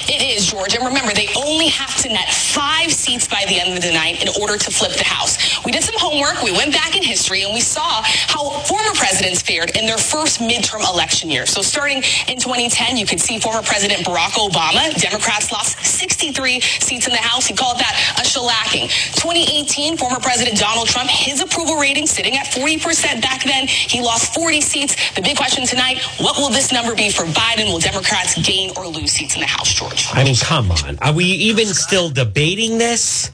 It 0.09 0.23
is, 0.23 0.47
George. 0.47 0.75
And 0.75 0.85
remember, 0.85 1.13
they 1.13 1.29
only 1.37 1.69
have 1.69 1.96
to 2.03 2.09
net 2.09 2.33
five 2.33 2.93
seats 2.93 3.27
by 3.27 3.45
the 3.49 3.61
end 3.61 3.77
of 3.77 3.83
the 3.83 3.93
night 3.93 4.23
in 4.23 4.29
order 4.41 4.57
to 4.57 4.71
flip 4.71 4.93
the 4.93 5.05
House. 5.05 5.65
We 5.65 5.73
did 5.73 5.83
some 5.83 5.95
homework. 5.99 6.43
We 6.43 6.53
went 6.53 6.73
back 6.73 6.97
in 6.97 7.03
history 7.03 7.43
and 7.43 7.55
we 7.55 7.61
saw 7.61 8.03
how 8.05 8.51
former 8.65 8.93
presidents 8.95 9.43
fared 9.43 9.77
in 9.77 9.87
their 9.87 9.99
first 9.99 10.41
midterm 10.41 10.87
election 10.89 11.31
year. 11.31 11.47
So 11.47 11.63
starting 11.63 11.99
in 12.29 12.39
2010, 12.39 12.97
you 12.97 13.07
could 13.07 13.21
see 13.21 13.39
former 13.39 13.63
President 13.63 14.05
Barack 14.07 14.37
Obama. 14.37 14.93
Democrats 15.01 15.53
lost 15.53 15.85
63 15.85 16.61
seats 16.61 17.07
in 17.07 17.13
the 17.13 17.19
House. 17.19 17.47
He 17.47 17.55
called 17.55 17.79
that 17.79 17.95
a 18.19 18.23
shellacking. 18.23 18.89
2018, 19.17 19.97
former 19.97 20.21
President 20.21 20.59
Donald 20.59 20.89
Trump, 20.89 21.11
his 21.11 21.41
approval 21.41 21.77
rating 21.77 22.07
sitting 22.07 22.37
at 22.37 22.47
40% 22.47 23.23
back 23.23 23.45
then. 23.45 23.67
He 23.67 24.01
lost 24.01 24.35
40 24.35 24.61
seats. 24.61 24.97
The 25.15 25.23
big 25.23 25.37
question 25.37 25.65
tonight, 25.65 25.99
what 26.19 26.37
will 26.37 26.51
this 26.51 26.73
number 26.73 26.95
be 26.95 27.11
for 27.11 27.25
Biden? 27.25 27.73
Will 27.73 27.81
Democrats 27.81 28.41
gain 28.43 28.71
or 28.77 28.87
lose 28.87 29.13
seats 29.13 29.35
in 29.35 29.41
the 29.41 29.47
House, 29.47 29.73
George? 29.73 30.07
I 30.13 30.25
mean, 30.25 30.37
come 30.37 30.71
on. 30.71 30.99
Are 31.01 31.13
we 31.13 31.25
even 31.25 31.67
still 31.87 32.11
debating 32.11 32.78
this? 32.78 33.30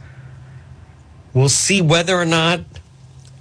We'll 1.32 1.48
see 1.48 1.80
whether 1.80 2.14
or 2.14 2.26
not 2.26 2.60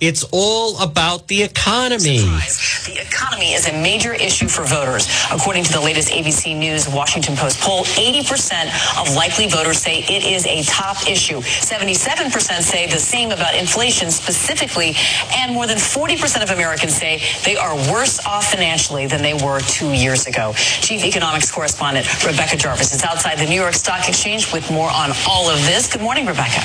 It's 0.02 0.26
all 0.32 0.82
about 0.82 1.28
the 1.28 1.43
economy. 1.43 2.18
The 2.18 2.97
economy 3.06 3.54
is 3.54 3.70
a 3.70 3.74
major 3.84 4.16
issue 4.16 4.47
for 4.47 4.66
voters. 4.66 5.08
According 5.32 5.64
to 5.66 5.74
the 5.74 5.80
latest 5.80 6.10
ABC 6.10 6.58
News 6.58 6.89
Washington 6.89 7.36
Post 7.36 7.60
poll, 7.62 7.84
80% 7.84 8.66
of 8.99 9.14
likely 9.14 9.47
voters 9.47 9.78
say 9.78 9.99
it 9.99 10.26
is 10.26 10.47
a 10.47 10.64
top 10.64 11.08
issue. 11.08 11.38
77% 11.41 12.34
say 12.64 12.88
the 12.88 12.97
same 12.97 13.30
about 13.30 13.54
inflation 13.54 14.10
specifically, 14.10 14.95
and 15.38 15.54
more 15.54 15.68
than 15.68 15.78
40% 15.78 16.41
of 16.41 16.49
Americans 16.49 16.95
say 16.95 17.22
they 17.45 17.56
are 17.56 17.76
worse 17.93 18.26
off 18.26 18.49
financially 18.49 19.06
than 19.06 19.22
they 19.22 19.36
were 19.36 19.60
two 19.60 19.93
years 19.93 20.26
ago. 20.26 20.54
Chief 20.56 21.06
economics 21.06 21.52
correspondent 21.52 22.08
Rebecca 22.26 22.58
Jarvis 22.58 22.91
is 22.91 23.04
outside 23.04 23.38
the 23.38 23.45
New 23.45 23.62
York 23.62 23.76
Stock 23.76 24.10
Exchange 24.10 24.52
with 24.52 24.72
more 24.72 24.89
on 24.89 25.12
all 25.30 25.47
of 25.47 25.60
this. 25.68 25.93
Good 25.93 26.02
morning, 26.02 26.26
Rebecca. 26.26 26.62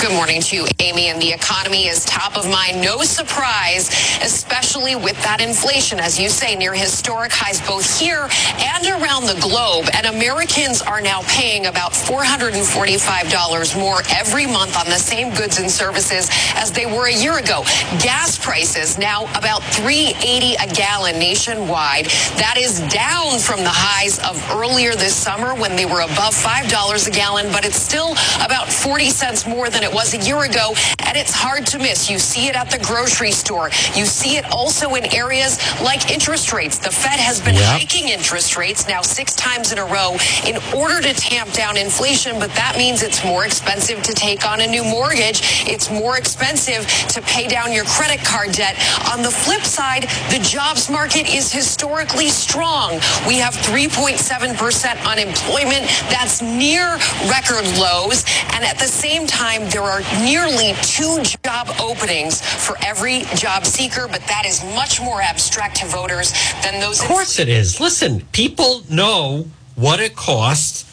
Good 0.00 0.12
morning 0.12 0.42
to 0.42 0.56
you, 0.56 0.66
Amy. 0.80 1.06
And 1.06 1.22
the 1.22 1.32
economy 1.32 1.86
is 1.86 2.04
top 2.04 2.36
of 2.36 2.50
mind. 2.50 2.82
No 2.82 3.02
surprise, 3.02 3.88
especially 4.22 4.96
with 4.96 5.16
that 5.22 5.40
inflation, 5.40 5.98
as 5.98 6.18
you 6.20 6.28
say, 6.28 6.56
near 6.56 6.74
historic 6.74 7.32
highs 7.32 7.64
both 7.66 7.86
here 7.98 8.28
and 8.58 8.84
around 8.86 9.24
the 9.24 9.38
globe. 9.40 9.88
And 9.94 10.06
Americans 10.06 10.82
are 10.82 11.00
now 11.00 11.22
paying 11.28 11.66
about 11.66 11.92
$445 11.92 13.78
more 13.78 14.02
every 14.10 14.46
month 14.46 14.76
on 14.76 14.86
the 14.86 14.98
same 14.98 15.32
goods 15.34 15.58
and 15.58 15.70
services 15.70 16.28
as 16.56 16.72
they 16.72 16.86
were 16.86 17.06
a 17.06 17.14
year 17.14 17.38
ago. 17.38 17.62
Gas 18.02 18.36
prices 18.36 18.98
now 18.98 19.24
about 19.38 19.62
380 19.62 20.56
a 20.56 20.74
gallon 20.74 21.18
nationwide. 21.18 22.06
That 22.36 22.56
is 22.58 22.80
down 22.92 23.38
from 23.38 23.60
the 23.60 23.72
highs 23.72 24.18
of 24.18 24.36
earlier 24.50 24.94
this 24.94 25.14
summer 25.14 25.54
when 25.54 25.76
they 25.76 25.86
were 25.86 26.00
above 26.00 26.34
$5 26.34 27.08
a 27.08 27.10
gallon, 27.10 27.46
but 27.52 27.64
it's 27.64 27.80
still 27.80 28.12
about 28.44 28.70
40 28.70 29.08
cents 29.08 29.46
more 29.46 29.70
than 29.70 29.83
it 29.84 29.92
was 29.92 30.14
a 30.14 30.18
year 30.18 30.42
ago, 30.44 30.74
and 31.06 31.16
it's 31.16 31.32
hard 31.34 31.66
to 31.68 31.78
miss. 31.78 32.10
You 32.10 32.18
see 32.18 32.48
it 32.48 32.56
at 32.56 32.70
the 32.70 32.78
grocery 32.78 33.30
store. 33.30 33.68
You 33.94 34.06
see 34.06 34.36
it 34.36 34.44
also 34.50 34.94
in 34.94 35.04
areas 35.14 35.58
like 35.82 36.10
interest 36.10 36.52
rates. 36.52 36.78
The 36.78 36.90
Fed 36.90 37.20
has 37.20 37.40
been 37.40 37.54
Yep. 37.54 37.64
hiking 37.80 38.08
interest 38.08 38.56
rates 38.56 38.88
now 38.88 39.02
six 39.02 39.34
times 39.34 39.70
in 39.72 39.78
a 39.78 39.84
row 39.84 40.16
in 40.46 40.56
order 40.74 41.00
to 41.02 41.12
tamp 41.14 41.52
down 41.52 41.76
inflation, 41.76 42.38
but 42.38 42.52
that 42.54 42.76
means 42.76 43.02
it's 43.02 43.22
more 43.24 43.44
expensive 43.44 44.02
to 44.02 44.12
take 44.14 44.46
on 44.46 44.60
a 44.60 44.66
new 44.66 44.82
mortgage. 44.84 45.40
It's 45.68 45.90
more 45.90 46.16
expensive 46.16 46.86
to 47.08 47.20
pay 47.22 47.46
down 47.46 47.72
your 47.72 47.84
credit 47.84 48.24
card 48.24 48.52
debt. 48.52 48.76
On 49.12 49.22
the 49.22 49.30
flip 49.30 49.62
side, 49.62 50.04
the 50.30 50.38
jobs 50.40 50.88
market 50.90 51.28
is 51.32 51.52
historically 51.52 52.28
strong. 52.28 53.00
We 53.28 53.36
have 53.38 53.54
3.7% 53.54 54.96
unemployment. 55.06 55.86
That's 56.10 56.40
near 56.42 56.98
record 57.28 57.66
lows. 57.78 58.24
And 58.54 58.64
at 58.64 58.78
the 58.78 58.86
same 58.88 59.26
time, 59.26 59.68
there 59.74 59.82
are 59.82 60.02
nearly 60.22 60.72
two 60.82 61.20
job 61.42 61.68
openings 61.80 62.40
for 62.40 62.76
every 62.86 63.22
job 63.34 63.66
seeker, 63.66 64.06
but 64.06 64.20
that 64.28 64.44
is 64.46 64.62
much 64.76 65.00
more 65.00 65.20
abstract 65.20 65.78
to 65.78 65.86
voters 65.86 66.32
than 66.62 66.78
those. 66.78 67.00
Of 67.00 67.08
course 67.08 67.40
it 67.40 67.48
is. 67.48 67.80
Listen, 67.80 68.20
people 68.30 68.82
know 68.88 69.48
what 69.74 69.98
it 69.98 70.14
costs 70.14 70.84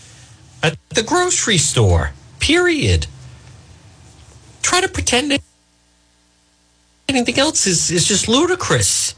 at 0.63 0.79
the 0.89 1.03
grocery 1.03 1.59
store. 1.59 2.13
Period. 2.39 3.05
Try 4.63 4.81
to 4.81 4.89
pretend 4.89 5.39
anything 7.07 7.37
else 7.37 7.67
is, 7.67 7.91
is 7.91 8.07
just 8.07 8.27
ludicrous. 8.27 9.13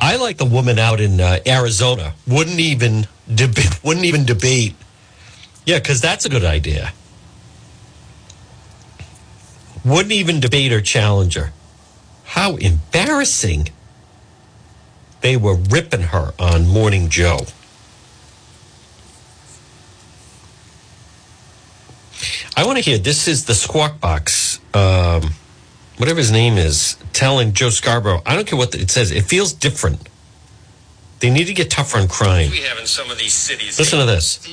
I 0.00 0.16
like 0.16 0.38
the 0.38 0.44
woman 0.44 0.80
out 0.80 1.00
in 1.00 1.20
uh, 1.20 1.38
Arizona. 1.46 2.14
Wouldn't 2.26 2.58
even 2.58 3.06
deb- 3.32 3.56
wouldn't 3.84 4.04
even 4.04 4.24
debate. 4.24 4.74
Yeah, 5.66 5.80
because 5.80 6.00
that's 6.00 6.24
a 6.24 6.28
good 6.28 6.44
idea. 6.44 6.92
Wouldn't 9.84 10.12
even 10.12 10.40
debate 10.40 10.72
or 10.72 10.80
challenge 10.80 11.34
her. 11.34 11.52
How 12.24 12.56
embarrassing. 12.56 13.68
They 15.22 15.36
were 15.36 15.56
ripping 15.56 16.02
her 16.02 16.32
on 16.38 16.68
Morning 16.68 17.08
Joe. 17.08 17.40
I 22.56 22.64
want 22.64 22.78
to 22.78 22.84
hear 22.84 22.96
this 22.96 23.26
is 23.26 23.46
the 23.46 23.54
Squawk 23.54 24.00
Box, 24.00 24.60
um, 24.72 25.34
whatever 25.96 26.18
his 26.18 26.30
name 26.30 26.56
is, 26.56 26.96
telling 27.12 27.52
Joe 27.52 27.70
Scarborough. 27.70 28.22
I 28.24 28.34
don't 28.34 28.46
care 28.46 28.58
what 28.58 28.72
the, 28.72 28.80
it 28.80 28.90
says, 28.90 29.10
it 29.10 29.24
feels 29.24 29.52
different. 29.52 30.08
They 31.20 31.30
need 31.30 31.46
to 31.46 31.54
get 31.54 31.70
tougher 31.70 31.98
on 31.98 32.08
crime. 32.08 32.50
We 32.50 32.60
have 32.62 32.78
in 32.78 32.86
some 32.86 33.10
of 33.10 33.18
these 33.18 33.34
cities. 33.34 33.78
Listen 33.78 33.98
to 33.98 34.06
this. 34.06 34.46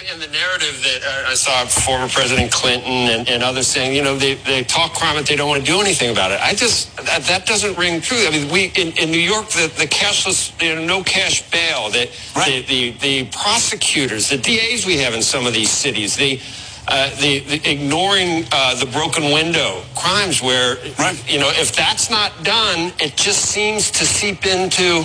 In 0.00 0.20
the 0.20 0.28
narrative 0.28 0.80
that 0.84 1.26
I 1.26 1.34
saw 1.34 1.64
former 1.66 2.08
President 2.08 2.52
Clinton 2.52 2.92
and, 2.92 3.28
and 3.28 3.42
others 3.42 3.66
saying, 3.66 3.96
you 3.96 4.02
know, 4.02 4.16
they, 4.16 4.34
they 4.34 4.62
talk 4.62 4.94
crime, 4.94 5.16
but 5.16 5.26
they 5.26 5.34
don't 5.34 5.48
want 5.48 5.64
to 5.64 5.70
do 5.70 5.80
anything 5.80 6.10
about 6.10 6.30
it. 6.30 6.40
I 6.40 6.54
just 6.54 6.96
that, 6.98 7.22
that 7.24 7.46
doesn't 7.46 7.76
ring 7.76 8.00
true. 8.00 8.24
I 8.26 8.30
mean, 8.30 8.50
we 8.52 8.66
in, 8.76 8.96
in 8.96 9.10
New 9.10 9.18
York, 9.18 9.48
the, 9.48 9.72
the 9.76 9.86
cashless, 9.86 10.54
you 10.62 10.76
know, 10.76 10.84
no 10.84 11.02
cash 11.02 11.50
bail, 11.50 11.90
the, 11.90 12.08
the, 12.34 12.62
the 12.68 12.90
the 13.00 13.24
prosecutors, 13.30 14.28
the 14.28 14.38
DAs 14.38 14.86
we 14.86 14.98
have 14.98 15.14
in 15.14 15.22
some 15.22 15.46
of 15.46 15.52
these 15.52 15.70
cities, 15.70 16.16
the 16.16 16.40
uh, 16.86 17.10
the, 17.16 17.40
the 17.40 17.70
ignoring 17.70 18.46
uh, 18.52 18.74
the 18.76 18.86
broken 18.86 19.24
window 19.24 19.82
crimes, 19.96 20.40
where 20.40 20.78
you 21.26 21.40
know, 21.40 21.50
if 21.56 21.74
that's 21.74 22.08
not 22.08 22.32
done, 22.44 22.92
it 23.00 23.16
just 23.16 23.46
seems 23.46 23.90
to 23.90 24.06
seep 24.06 24.46
into 24.46 25.04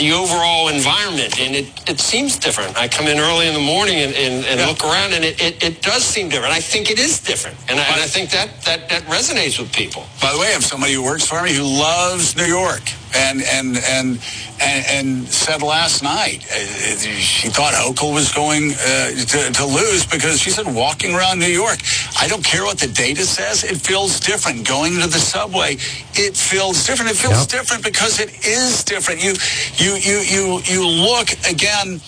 the 0.00 0.12
overall 0.12 0.68
environment 0.68 1.38
and 1.38 1.54
it, 1.54 1.68
it 1.88 2.00
seems 2.00 2.38
different. 2.38 2.74
I 2.76 2.88
come 2.88 3.06
in 3.06 3.18
early 3.18 3.46
in 3.46 3.52
the 3.52 3.60
morning 3.60 3.96
and, 3.96 4.14
and, 4.14 4.46
and 4.46 4.58
look 4.66 4.82
around 4.82 5.12
and 5.12 5.22
it, 5.22 5.40
it, 5.42 5.62
it 5.62 5.82
does 5.82 6.02
seem 6.02 6.30
different. 6.30 6.54
I 6.54 6.60
think 6.60 6.90
it 6.90 6.98
is 6.98 7.20
different. 7.20 7.56
And 7.68 7.78
I, 7.78 7.84
and 7.84 8.00
I 8.00 8.06
think 8.06 8.30
that, 8.30 8.48
that, 8.62 8.88
that 8.88 9.02
resonates 9.02 9.60
with 9.60 9.70
people. 9.74 10.06
By 10.22 10.32
the 10.32 10.38
way, 10.38 10.46
I 10.46 10.50
have 10.50 10.64
somebody 10.64 10.94
who 10.94 11.04
works 11.04 11.26
for 11.26 11.42
me 11.42 11.52
who 11.52 11.64
loves 11.64 12.34
New 12.34 12.46
York, 12.46 12.82
and 13.14 13.42
and 13.42 13.76
and 13.76 14.20
and, 14.60 14.86
and 14.88 15.28
said 15.28 15.62
last 15.62 16.02
night 16.02 16.44
uh, 16.52 16.96
she 16.96 17.48
thought 17.48 17.74
Hochul 17.74 18.14
was 18.14 18.32
going 18.32 18.72
uh, 18.72 19.10
to, 19.10 19.52
to 19.52 19.64
lose 19.66 20.06
because 20.06 20.40
she 20.40 20.50
said 20.50 20.66
walking 20.66 21.14
around 21.14 21.38
New 21.38 21.46
York, 21.46 21.78
I 22.20 22.28
don't 22.28 22.44
care 22.44 22.64
what 22.64 22.78
the 22.78 22.86
data 22.86 23.22
says, 23.22 23.64
it 23.64 23.78
feels 23.78 24.20
different. 24.20 24.66
Going 24.66 24.94
to 25.00 25.06
the 25.06 25.18
subway, 25.18 25.74
it 26.14 26.36
feels 26.36 26.86
different. 26.86 27.10
It 27.10 27.16
feels 27.16 27.46
different 27.46 27.84
because 27.84 28.20
it 28.20 28.46
is 28.46 28.84
different. 28.84 29.22
You 29.22 29.34
you 29.76 29.96
you 29.96 30.18
you 30.20 30.60
you 30.64 30.86
look 30.86 31.30
again 31.48 32.00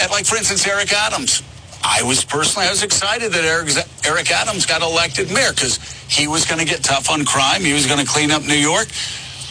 at 0.00 0.10
like 0.10 0.26
for 0.26 0.36
instance 0.36 0.66
Eric 0.66 0.92
Adams. 0.92 1.42
I 1.84 2.02
was 2.02 2.24
personally, 2.24 2.66
I 2.66 2.70
was 2.70 2.82
excited 2.82 3.32
that 3.32 3.44
Eric, 3.44 3.70
Eric 4.04 4.32
Adams 4.32 4.66
got 4.66 4.82
elected 4.82 5.30
mayor 5.30 5.52
because 5.52 5.78
he 6.08 6.26
was 6.26 6.44
going 6.44 6.58
to 6.58 6.66
get 6.66 6.82
tough 6.82 7.08
on 7.08 7.24
crime. 7.24 7.62
He 7.62 7.72
was 7.72 7.86
going 7.86 8.04
to 8.04 8.06
clean 8.06 8.32
up 8.32 8.42
New 8.42 8.54
York. 8.54 8.88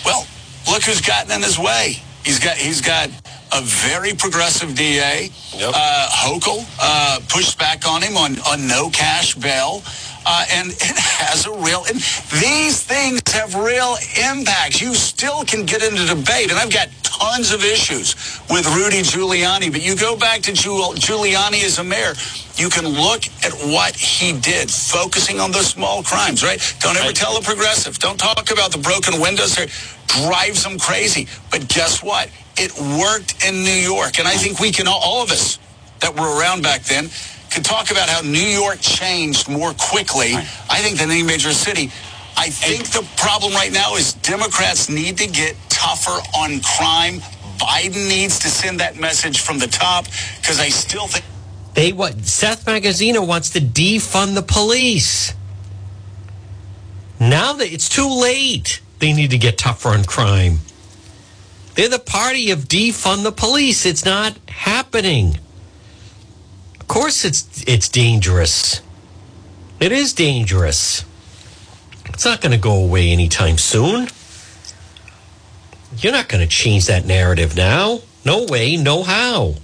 Well, 0.03 0.27
look 0.67 0.83
who's 0.83 1.01
gotten 1.01 1.31
in 1.31 1.41
his 1.41 1.57
way. 1.57 1.97
He's 2.23 2.39
got 2.39 2.57
he's 2.57 2.81
got 2.81 3.09
a 3.53 3.61
very 3.61 4.13
progressive 4.13 4.75
DA. 4.75 5.29
Uh, 5.55 6.09
Hochul 6.09 6.65
uh, 6.79 7.19
pushed 7.29 7.57
back 7.57 7.87
on 7.87 8.01
him 8.01 8.17
on, 8.17 8.39
on 8.41 8.67
no 8.67 8.89
cash 8.89 9.35
bail. 9.35 9.81
Uh, 10.29 10.45
and 10.51 10.71
it 10.71 10.97
has 10.99 11.45
a 11.47 11.51
real, 11.51 11.85
and 11.87 11.95
these 12.43 12.83
things 12.83 13.21
have 13.31 13.55
real 13.55 13.95
impacts. 14.29 14.81
You 14.81 14.93
still 14.93 15.45
can 15.45 15.65
get 15.65 15.81
into 15.81 16.05
debate, 16.05 16.51
and 16.51 16.59
I've 16.59 16.71
got 16.71 16.89
tons 17.01 17.53
of 17.53 17.63
issues 17.63 18.13
with 18.49 18.67
Rudy 18.75 19.01
Giuliani, 19.03 19.71
but 19.71 19.81
you 19.81 19.95
go 19.95 20.17
back 20.17 20.41
to 20.41 20.51
Giul- 20.51 20.95
Giuliani 20.95 21.63
as 21.63 21.79
a 21.79 21.83
mayor, 21.83 22.13
you 22.57 22.69
can 22.69 22.85
look 22.87 23.23
at 23.45 23.53
what 23.71 23.95
he 23.95 24.37
did, 24.37 24.69
focusing 24.69 25.39
on 25.39 25.51
those 25.51 25.67
small 25.67 26.03
crimes, 26.03 26.43
right? 26.43 26.59
Don't 26.79 26.97
ever 26.97 27.13
tell 27.13 27.37
a 27.37 27.41
progressive. 27.41 27.97
Don't 27.99 28.19
talk 28.19 28.51
about 28.51 28.71
the 28.73 28.79
broken 28.79 29.21
windows. 29.21 29.55
There 29.55 29.67
drives 30.07 30.63
them 30.63 30.77
crazy. 30.77 31.27
But 31.51 31.69
guess 31.69 32.03
what? 32.03 32.29
It 32.57 32.73
worked 32.99 33.45
in 33.47 33.63
New 33.63 33.79
York, 33.93 34.19
and 34.19 34.27
I 34.27 34.35
think 34.35 34.59
we 34.59 34.71
can 34.71 34.87
all, 34.87 34.99
all 35.01 35.23
of 35.23 35.31
us 35.31 35.57
that 36.01 36.19
were 36.19 36.37
around 36.37 36.63
back 36.63 36.83
then 36.83 37.09
could 37.57 37.65
talk 37.65 37.89
about 37.89 38.07
how 38.07 38.21
New 38.21 38.37
York 38.37 38.79
changed 38.81 39.49
more 39.49 39.73
quickly, 39.73 40.35
I 40.35 40.79
think, 40.81 40.99
than 40.99 41.09
any 41.09 41.23
major 41.23 41.51
city. 41.53 41.89
I 42.37 42.49
think 42.51 42.89
the 42.89 43.03
problem 43.17 43.51
right 43.53 43.71
now 43.71 43.95
is 43.95 44.13
Democrats 44.13 44.89
need 44.89 45.17
to 45.17 45.27
get 45.27 45.55
tougher 45.67 46.21
on 46.37 46.59
crime. 46.59 47.19
Biden 47.57 48.07
needs 48.09 48.37
to 48.39 48.49
send 48.49 48.79
that 48.79 48.99
message 48.99 49.41
from 49.41 49.57
the 49.57 49.65
top 49.65 50.05
because 50.39 50.59
I 50.59 50.69
still 50.69 51.07
think. 51.07 51.25
They 51.73 51.93
what 51.93 52.25
Seth 52.25 52.65
Magaziner 52.65 53.25
wants 53.25 53.49
to 53.51 53.59
defund 53.59 54.35
the 54.35 54.43
police. 54.43 55.33
Now 57.19 57.53
that 57.53 57.73
it's 57.73 57.89
too 57.89 58.07
late, 58.07 58.81
they 58.99 59.13
need 59.13 59.31
to 59.31 59.39
get 59.39 59.57
tougher 59.57 59.89
on 59.89 60.05
crime. 60.05 60.59
They're 61.73 61.89
the 61.89 61.97
party 61.97 62.51
of 62.51 62.67
defund 62.67 63.23
the 63.23 63.31
police. 63.31 63.83
It's 63.87 64.05
not 64.05 64.37
happening. 64.47 65.39
Of 66.87 66.93
course 66.93 67.25
it's 67.25 67.65
it's 67.67 67.89
dangerous. 67.89 68.81
It 69.81 69.91
is 69.91 70.13
dangerous. 70.13 71.03
It's 72.05 72.23
not 72.23 72.39
going 72.39 72.53
to 72.53 72.57
go 72.57 72.81
away 72.81 73.09
anytime 73.09 73.57
soon. 73.57 74.07
You're 75.97 76.13
not 76.13 76.29
going 76.29 76.41
to 76.41 76.47
change 76.47 76.85
that 76.85 77.05
narrative 77.05 77.57
now. 77.57 77.99
No 78.23 78.45
way, 78.45 78.77
no 78.77 79.03
how. 79.03 79.55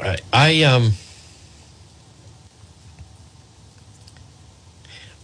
I, 0.00 0.18
I 0.32 0.62
um. 0.64 0.94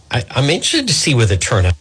I, 0.09 0.23
I'm 0.31 0.49
interested 0.49 0.87
to 0.87 0.93
see 0.93 1.13
where 1.13 1.25
the 1.25 1.35
turnout's 1.35 1.75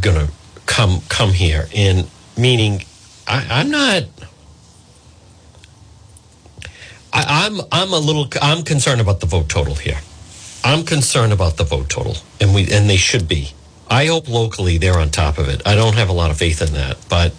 going 0.00 0.26
to 0.26 0.32
come 0.68 1.00
come 1.08 1.32
here. 1.32 1.66
And 1.74 2.08
meaning, 2.36 2.84
I, 3.26 3.44
I'm 3.50 3.70
not. 3.70 4.04
I, 7.12 7.46
I'm 7.46 7.60
I'm 7.72 7.92
a 7.92 7.98
little 7.98 8.28
I'm 8.40 8.62
concerned 8.62 9.00
about 9.00 9.18
the 9.18 9.26
vote 9.26 9.48
total 9.48 9.74
here. 9.74 9.98
I'm 10.62 10.84
concerned 10.84 11.32
about 11.32 11.56
the 11.56 11.64
vote 11.64 11.88
total, 11.88 12.16
and 12.40 12.54
we 12.54 12.70
and 12.70 12.88
they 12.88 12.98
should 12.98 13.26
be. 13.26 13.52
I 13.90 14.06
hope 14.06 14.28
locally 14.28 14.78
they're 14.78 14.98
on 15.00 15.10
top 15.10 15.38
of 15.38 15.48
it. 15.48 15.66
I 15.66 15.74
don't 15.74 15.94
have 15.94 16.10
a 16.10 16.12
lot 16.12 16.30
of 16.30 16.36
faith 16.38 16.60
in 16.62 16.74
that, 16.74 16.98
but 17.08 17.32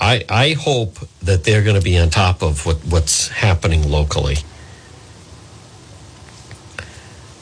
I 0.00 0.24
I 0.28 0.52
hope 0.52 0.98
that 1.22 1.44
they're 1.44 1.62
going 1.62 1.76
to 1.76 1.82
be 1.82 1.96
on 1.96 2.10
top 2.10 2.42
of 2.42 2.66
what, 2.66 2.78
what's 2.78 3.28
happening 3.28 3.88
locally, 3.88 4.38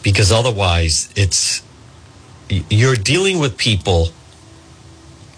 because 0.03 0.31
otherwise 0.31 1.11
it's 1.17 1.63
you're 2.49 2.97
dealing 2.97 3.39
with 3.39 3.57
people. 3.57 4.09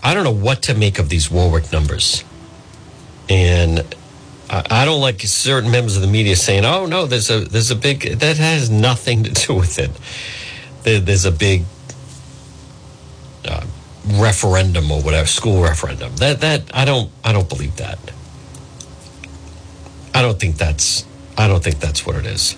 I 0.03 0.15
don't 0.15 0.25
know 0.25 0.35
what 0.35 0.63
to 0.63 0.75
make 0.75 0.99
of 0.99 1.09
these 1.09 1.31
Warwick 1.31 1.73
numbers, 1.73 2.25
and 3.29 3.85
I 4.51 4.85
don't 4.85 5.01
like 5.01 5.21
certain 5.23 5.71
members 5.71 5.97
of 5.97 6.03
the 6.03 6.09
media 6.09 6.37
saying, 6.37 6.65
"Oh 6.65 6.87
no, 6.87 7.07
there's 7.07 7.31
a 7.31 7.41
there's 7.41 7.71
a 7.71 7.77
big 7.77 8.19
that 8.19 8.37
has 8.37 8.71
nothing 8.71 9.25
to 9.25 9.31
do 9.31 9.55
with 9.55 9.79
it." 9.79 9.91
There, 10.83 11.01
there's 11.01 11.25
a 11.25 11.33
big 11.33 11.65
uh, 13.47 13.65
referendum 14.07 14.91
or 14.91 15.01
whatever, 15.03 15.27
school 15.27 15.63
referendum. 15.63 16.15
That 16.17 16.41
that 16.43 16.71
I 16.75 16.85
don't 16.85 17.11
I 17.25 17.33
don't 17.33 17.49
believe 17.49 17.77
that. 17.77 17.99
I 20.15 20.23
don't 20.23 20.39
think 20.39 20.57
that's 20.57 21.07
I 21.37 21.49
don't 21.49 21.63
think 21.65 21.81
that's 21.81 22.07
what 22.07 22.17
it 22.17 22.27
is. 22.27 22.57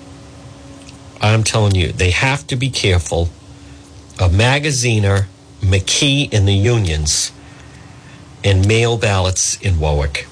I'm 1.20 1.44
telling 1.44 1.74
you, 1.74 1.92
they 1.92 2.10
have 2.10 2.46
to 2.48 2.56
be 2.56 2.68
careful 2.68 3.30
of 4.18 4.32
Magaziner, 4.32 5.26
McKee, 5.60 6.32
in 6.32 6.46
the 6.46 6.54
unions, 6.54 7.32
and 8.42 8.66
mail 8.66 8.96
ballots 8.96 9.60
in 9.60 9.78
Warwick 9.78 10.26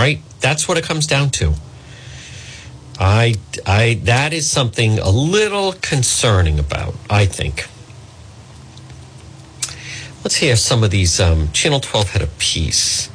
right? 0.00 0.20
That's 0.40 0.66
what 0.66 0.78
it 0.78 0.84
comes 0.84 1.06
down 1.06 1.28
to. 1.30 1.52
I, 2.98 3.34
I, 3.66 4.00
that 4.04 4.32
is 4.32 4.50
something 4.50 4.98
a 4.98 5.10
little 5.10 5.72
concerning 5.72 6.58
about, 6.58 6.94
I 7.08 7.26
think. 7.26 7.66
Let's 10.24 10.36
hear 10.36 10.56
some 10.56 10.82
of 10.82 10.90
these. 10.90 11.20
Um, 11.20 11.50
Channel 11.52 11.80
12 11.80 12.10
had 12.10 12.22
a 12.22 12.26
piece, 12.38 13.10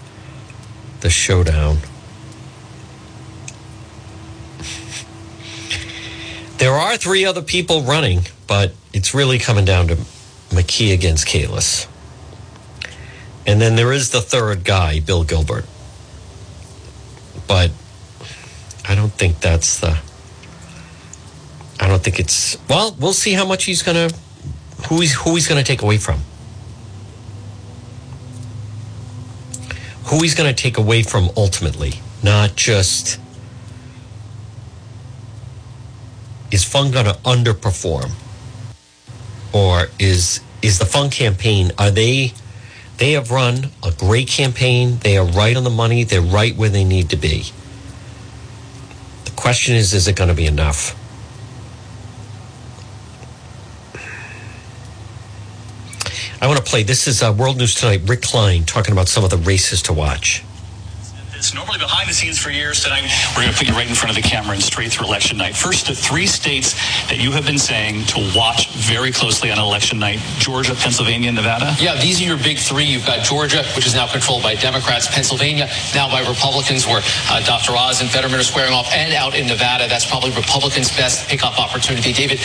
The 1.01 1.09
Showdown. 1.09 1.77
There 6.65 6.73
are 6.73 6.97
three 6.97 7.25
other 7.25 7.43
people 7.43 7.83
running, 7.83 8.21
but 8.47 8.73
it's 8.91 9.13
really 9.13 9.37
coming 9.37 9.65
down 9.65 9.87
to 9.89 9.95
McKee 10.49 10.93
against 10.93 11.27
Kalus. 11.27 11.87
And 13.45 13.61
then 13.61 13.75
there 13.75 13.93
is 13.93 14.09
the 14.09 14.21
third 14.21 14.63
guy, 14.63 14.99
Bill 14.99 15.23
Gilbert 15.23 15.65
but 17.47 17.71
I 18.87 18.95
don't 18.95 19.11
think 19.11 19.39
that's 19.39 19.79
the. 19.79 19.97
I 21.79 21.87
don't 21.87 22.03
think 22.03 22.19
it's 22.19 22.57
well. 22.69 22.95
We'll 22.99 23.13
see 23.13 23.33
how 23.33 23.45
much 23.45 23.65
he's 23.65 23.83
going 23.83 24.09
to, 24.09 24.15
who 24.87 25.01
he's 25.01 25.13
who 25.13 25.35
he's 25.35 25.47
going 25.47 25.63
to 25.63 25.67
take 25.67 25.81
away 25.81 25.97
from. 25.97 26.19
Who 30.05 30.21
he's 30.21 30.35
going 30.35 30.53
to 30.53 30.61
take 30.61 30.77
away 30.77 31.03
from 31.03 31.29
ultimately, 31.35 31.93
not 32.23 32.55
just. 32.55 33.19
Is 36.51 36.63
Fung 36.63 36.91
going 36.91 37.05
to 37.05 37.13
underperform, 37.23 38.11
or 39.53 39.87
is 39.99 40.41
is 40.61 40.79
the 40.79 40.85
Fung 40.85 41.09
campaign? 41.09 41.71
Are 41.77 41.91
they? 41.91 42.33
They 42.97 43.11
have 43.11 43.29
run 43.29 43.71
a 43.83 43.91
great 43.91 44.27
campaign. 44.27 44.99
They 44.99 45.17
are 45.17 45.25
right 45.25 45.55
on 45.57 45.63
the 45.63 45.69
money. 45.69 46.03
They're 46.03 46.21
right 46.21 46.55
where 46.55 46.69
they 46.69 46.85
need 46.85 47.09
to 47.09 47.17
be. 47.17 47.43
The 49.25 49.31
question 49.31 49.75
is, 49.75 49.93
is 49.93 50.07
it 50.07 50.15
going 50.15 50.29
to 50.29 50.35
be 50.35 50.45
enough? 50.45 50.95
I 56.41 56.47
want 56.47 56.57
to 56.57 56.63
play. 56.63 56.83
This 56.83 57.07
is 57.07 57.23
uh, 57.23 57.33
World 57.37 57.57
News 57.57 57.75
Tonight. 57.75 58.01
Rick 58.05 58.21
Klein 58.21 58.63
talking 58.63 58.91
about 58.91 59.07
some 59.07 59.23
of 59.23 59.29
the 59.29 59.37
races 59.37 59.81
to 59.83 59.93
watch. 59.93 60.43
Normally 61.53 61.77
behind 61.77 62.09
the 62.09 62.13
scenes 62.13 62.39
for 62.39 62.49
years. 62.49 62.83
Tonight, 62.83 63.03
we're 63.35 63.43
going 63.43 63.53
to 63.53 63.57
put 63.57 63.67
you 63.67 63.73
right 63.73 63.87
in 63.87 63.93
front 63.93 64.15
of 64.15 64.21
the 64.21 64.27
camera 64.27 64.53
and 64.53 64.63
straight 64.63 64.91
through 64.91 65.07
election 65.07 65.37
night. 65.37 65.55
First, 65.55 65.87
the 65.87 65.95
three 65.95 66.25
states 66.25 66.73
that 67.07 67.19
you 67.19 67.31
have 67.31 67.45
been 67.45 67.59
saying 67.59 68.05
to 68.05 68.31
watch 68.35 68.69
very 68.71 69.11
closely 69.11 69.51
on 69.51 69.59
election 69.59 69.99
night 69.99 70.19
Georgia, 70.39 70.75
Pennsylvania, 70.75 71.31
Nevada. 71.31 71.75
Yeah, 71.79 71.99
these 72.01 72.21
are 72.21 72.25
your 72.25 72.37
big 72.37 72.57
three. 72.57 72.85
You've 72.85 73.05
got 73.05 73.23
Georgia, 73.23 73.63
which 73.75 73.85
is 73.85 73.93
now 73.93 74.07
controlled 74.07 74.43
by 74.43 74.55
Democrats, 74.55 75.07
Pennsylvania, 75.07 75.69
now 75.93 76.09
by 76.09 76.21
Republicans, 76.27 76.87
where 76.87 77.01
uh, 77.29 77.45
Dr. 77.45 77.73
Oz 77.73 78.01
and 78.01 78.09
Fetterman 78.09 78.39
are 78.39 78.43
squaring 78.43 78.73
off, 78.73 78.91
and 78.93 79.13
out 79.13 79.35
in 79.35 79.47
Nevada, 79.47 79.87
that's 79.87 80.05
probably 80.05 80.31
Republicans' 80.31 80.89
best 80.95 81.27
pickup 81.27 81.59
opportunity. 81.59 82.13
David, 82.13 82.39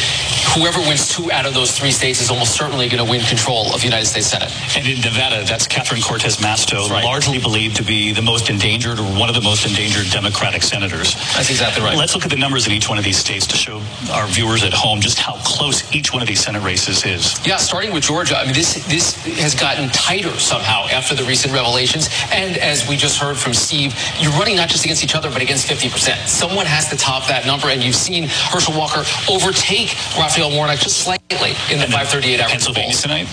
whoever 0.54 0.80
wins 0.80 1.08
two 1.10 1.30
out 1.32 1.46
of 1.46 1.54
those 1.54 1.76
three 1.76 1.90
states 1.90 2.20
is 2.20 2.30
almost 2.30 2.54
certainly 2.54 2.88
going 2.88 3.04
to 3.04 3.10
win 3.10 3.20
control 3.22 3.74
of 3.74 3.80
the 3.80 3.86
United 3.86 4.06
States 4.06 4.28
Senate. 4.28 4.50
And 4.76 4.86
in 4.86 5.00
Nevada, 5.00 5.44
that's 5.44 5.66
Catherine 5.66 6.00
Cortez 6.00 6.36
Masto, 6.36 6.88
right. 6.88 7.04
largely 7.04 7.38
believed 7.38 7.76
to 7.76 7.82
be 7.82 8.12
the 8.12 8.22
most 8.22 8.48
endangered 8.48 8.98
or 8.98 9.04
one 9.18 9.28
of 9.28 9.34
the 9.34 9.40
most 9.40 9.66
endangered 9.66 10.10
Democratic 10.10 10.62
senators. 10.62 11.14
That's 11.34 11.50
exactly 11.50 11.82
right. 11.82 11.96
Let's 11.96 12.14
look 12.14 12.24
at 12.24 12.30
the 12.30 12.36
numbers 12.36 12.66
in 12.66 12.72
each 12.72 12.88
one 12.88 12.98
of 12.98 13.04
these 13.04 13.18
states 13.18 13.46
to 13.48 13.56
show 13.56 13.82
our 14.12 14.26
viewers 14.28 14.62
at 14.62 14.72
home 14.72 15.00
just 15.00 15.18
how 15.18 15.36
close 15.44 15.92
each 15.92 16.12
one 16.12 16.22
of 16.22 16.28
these 16.28 16.40
Senate 16.40 16.62
races 16.62 17.04
is. 17.04 17.44
Yeah, 17.44 17.56
starting 17.56 17.92
with 17.92 18.04
Georgia, 18.04 18.36
I 18.36 18.44
mean, 18.44 18.54
this 18.54 18.86
this 18.86 19.14
has 19.40 19.54
gotten 19.54 19.88
tighter 19.90 20.38
somehow 20.38 20.86
after 20.88 21.14
the 21.14 21.24
recent 21.24 21.52
revelations. 21.52 22.08
And 22.32 22.56
as 22.58 22.88
we 22.88 22.96
just 22.96 23.18
heard 23.18 23.36
from 23.36 23.54
Steve, 23.54 23.94
you're 24.20 24.32
running 24.32 24.56
not 24.56 24.68
just 24.68 24.84
against 24.84 25.02
each 25.02 25.14
other, 25.14 25.30
but 25.30 25.42
against 25.42 25.68
50%. 25.68 26.26
Someone 26.26 26.66
has 26.66 26.88
to 26.90 26.96
top 26.96 27.26
that 27.28 27.46
number, 27.46 27.68
and 27.68 27.82
you've 27.82 27.96
seen 27.96 28.28
Herschel 28.28 28.76
Walker 28.78 29.04
overtake 29.28 29.94
Raphael 30.16 30.50
Warnock 30.50 30.78
just 30.78 30.99
slightly 31.00 31.50
in 31.72 31.80
the 31.80 31.88
538 31.88 32.40
hour. 32.40 32.48
Pennsylvania 32.48 32.94
tonight. 32.94 33.26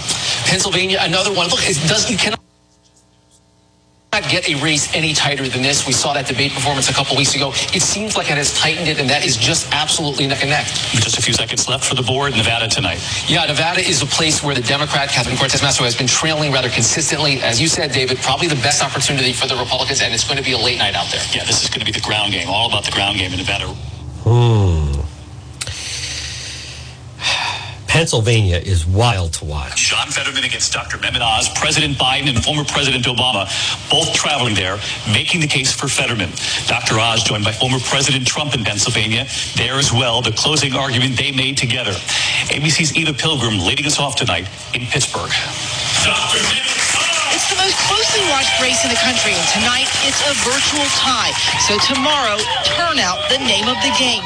Pennsylvania, 0.45 0.97
another 1.01 1.34
one. 1.34 1.49
Look, 1.49 1.68
it 1.68 1.76
does 1.88 2.09
you 2.09 2.18
cannot 2.18 2.39
not 4.13 4.30
get 4.32 4.49
a 4.49 4.55
race 4.63 4.93
any 4.95 5.13
tighter 5.13 5.47
than 5.47 5.61
this. 5.61 5.86
We 5.86 5.93
saw 5.93 6.13
that 6.13 6.26
debate 6.26 6.51
performance 6.51 6.89
a 6.89 6.93
couple 6.93 7.15
weeks 7.18 7.36
ago. 7.36 7.51
It 7.74 7.82
seems 7.82 8.18
like 8.18 8.32
it 8.32 8.38
has 8.38 8.57
tightened 8.57 8.88
it, 8.88 8.99
and 8.99 9.09
that 9.09 9.26
is 9.26 9.38
just 9.38 9.72
absolutely 9.74 10.26
neck 10.26 10.41
and 10.41 10.49
neck. 10.49 10.65
Just 10.65 11.20
a 11.20 11.22
few 11.22 11.34
seconds 11.34 11.68
left 11.70 11.86
for 11.86 11.93
the 11.93 12.01
board. 12.01 12.36
Nevada 12.36 12.68
tonight. 12.68 12.99
Yeah, 13.28 13.45
Nevada 13.45 13.82
is 13.82 14.01
a 14.01 14.05
place 14.05 14.41
where 14.41 14.55
the 14.55 14.61
Democrat, 14.61 15.09
Catherine 15.09 15.38
Cortez 15.38 15.61
Masto, 15.61 15.84
has 15.84 15.95
been 15.95 16.07
trailing 16.07 16.51
rather 16.51 16.70
consistently. 16.70 17.41
As 17.41 17.61
you 17.61 17.68
said, 17.68 17.91
David, 17.91 18.18
probably 18.20 18.47
the 18.47 18.61
best 18.65 18.82
opportunity 18.82 19.34
for 19.34 19.47
the 19.47 19.55
Republicans, 19.55 20.01
and 20.01 20.13
it's 20.13 20.24
going 20.24 20.38
to 20.38 20.43
be 20.43 20.53
a 20.53 20.57
late 20.57 20.80
night 20.80 20.95
out 20.95 21.11
there. 21.11 21.22
Yeah, 21.34 21.43
this 21.43 21.63
is 21.63 21.70
going 21.70 21.82
to 21.82 21.86
be 21.86 21.91
the 21.91 22.01
ground 22.01 22.34
game, 22.34 22.47
all 22.49 22.68
about 22.68 22.86
the 22.86 22.91
ground 22.91 23.18
game 23.18 23.32
in 23.32 23.38
Nevada. 23.38 23.68
Hmm. 24.26 25.07
Pennsylvania 27.88 28.57
is 28.57 28.85
wild 28.85 29.33
to 29.33 29.45
watch. 29.45 29.89
John 29.89 30.07
Fetterman 30.07 30.43
against 30.43 30.73
Dr. 30.73 30.97
Mehmet 30.97 31.21
Oz, 31.21 31.49
President 31.55 31.97
Biden 31.97 32.29
and 32.29 32.43
former 32.43 32.63
President 32.63 33.05
Obama, 33.05 33.47
both 33.89 34.13
traveling 34.13 34.53
there, 34.53 34.77
making 35.11 35.41
the 35.41 35.47
case 35.47 35.71
for 35.71 35.88
Fetterman. 35.88 36.29
Dr. 36.67 36.99
Oz 36.99 37.23
joined 37.23 37.43
by 37.43 37.51
former 37.51 37.79
President 37.79 38.27
Trump 38.27 38.53
in 38.53 38.63
Pennsylvania. 38.63 39.25
There 39.55 39.75
as 39.75 39.91
well, 39.91 40.21
the 40.21 40.31
closing 40.31 40.73
argument 40.73 41.17
they 41.17 41.31
made 41.31 41.57
together. 41.57 41.91
ABC's 42.51 42.95
Eva 42.95 43.13
Pilgrim 43.13 43.59
leading 43.59 43.85
us 43.85 43.99
off 43.99 44.15
tonight 44.15 44.47
in 44.75 44.85
Pittsburgh. 44.88 45.31
Dr. 46.03 46.43
It's 47.33 47.49
the 47.49 47.57
most 47.57 47.77
closely 47.85 48.23
watched 48.29 48.55
race 48.61 48.83
in 48.83 48.89
the 48.89 48.99
country, 49.03 49.33
and 49.33 49.47
tonight 49.53 49.88
it's 50.07 50.21
a 50.25 50.33
virtual 50.47 50.85
tie. 50.97 51.31
So 51.67 51.77
tomorrow, 51.93 52.38
turnout 52.63 53.29
the 53.29 53.38
name 53.39 53.67
of 53.67 53.77
the 53.83 53.93
game. 53.99 54.23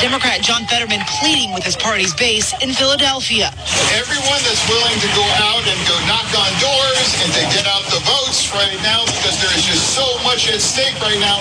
Democrat 0.00 0.42
John 0.42 0.66
Fetterman 0.66 1.00
pleading 1.20 1.52
with 1.54 1.62
his 1.62 1.76
party's 1.76 2.14
base 2.14 2.54
in 2.62 2.72
Philadelphia. 2.72 3.50
Everyone 3.94 4.40
that's 4.42 4.62
willing 4.66 4.98
to 4.98 5.10
go 5.14 5.26
out 5.42 5.62
and 5.62 5.78
go 5.86 5.96
knock 6.08 6.26
on 6.34 6.50
doors 6.58 7.10
and 7.22 7.30
to 7.34 7.42
get 7.54 7.66
out 7.66 7.84
the 7.90 8.02
votes 8.02 8.50
right 8.54 8.78
now 8.82 9.06
because 9.18 9.38
there 9.38 9.52
is 9.54 9.64
just 9.64 9.94
so 9.94 10.04
much 10.26 10.50
at 10.50 10.60
stake 10.60 10.94
right 11.00 11.18
now. 11.20 11.38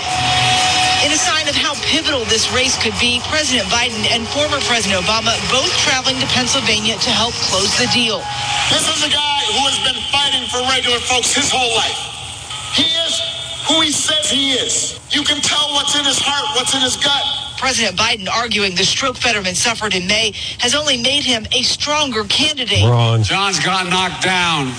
In 1.03 1.11
a 1.11 1.19
sign 1.19 1.49
of 1.51 1.55
how 1.55 1.75
pivotal 1.83 2.23
this 2.31 2.47
race 2.55 2.79
could 2.79 2.95
be, 3.01 3.19
President 3.27 3.67
Biden 3.67 3.99
and 4.13 4.23
former 4.31 4.61
President 4.69 5.01
Obama 5.03 5.35
both 5.51 5.71
traveling 5.83 6.19
to 6.21 6.27
Pennsylvania 6.31 6.95
to 6.95 7.11
help 7.11 7.33
close 7.51 7.73
the 7.75 7.89
deal. 7.91 8.23
This 8.71 8.87
is 8.87 9.03
a 9.03 9.11
guy 9.11 9.39
who 9.51 9.61
has 9.67 9.77
been 9.83 9.99
fighting 10.13 10.47
for 10.47 10.63
regular 10.71 11.01
folks 11.03 11.35
his 11.35 11.51
whole 11.51 11.73
life. 11.75 11.99
He 12.77 12.87
is 13.03 13.13
who 13.67 13.81
he 13.81 13.91
says 13.91 14.31
he 14.31 14.55
is. 14.55 14.99
You 15.11 15.23
can 15.23 15.41
tell 15.41 15.75
what's 15.75 15.95
in 15.99 16.05
his 16.05 16.19
heart, 16.19 16.55
what's 16.55 16.73
in 16.73 16.81
his 16.81 16.95
gut. 16.95 17.42
President 17.63 17.95
Biden 17.95 18.27
arguing 18.27 18.75
the 18.75 18.83
stroke 18.83 19.15
Fetterman 19.15 19.55
suffered 19.55 19.95
in 19.95 20.05
May 20.05 20.33
has 20.59 20.75
only 20.75 20.99
made 21.01 21.23
him 21.23 21.47
a 21.55 21.63
stronger 21.63 22.25
candidate. 22.25 22.83
Wrong. 22.83 23.23
John's 23.23 23.63
got 23.63 23.87
knocked 23.87 24.21
down. 24.21 24.75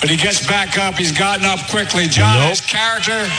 but 0.00 0.10
he 0.10 0.16
gets 0.18 0.42
back 0.42 0.74
up. 0.74 0.98
He's 0.98 1.14
gotten 1.14 1.46
up 1.46 1.62
quickly. 1.70 2.10
John 2.10 2.34
nope. 2.42 2.50
has 2.50 2.60
character, 2.66 3.30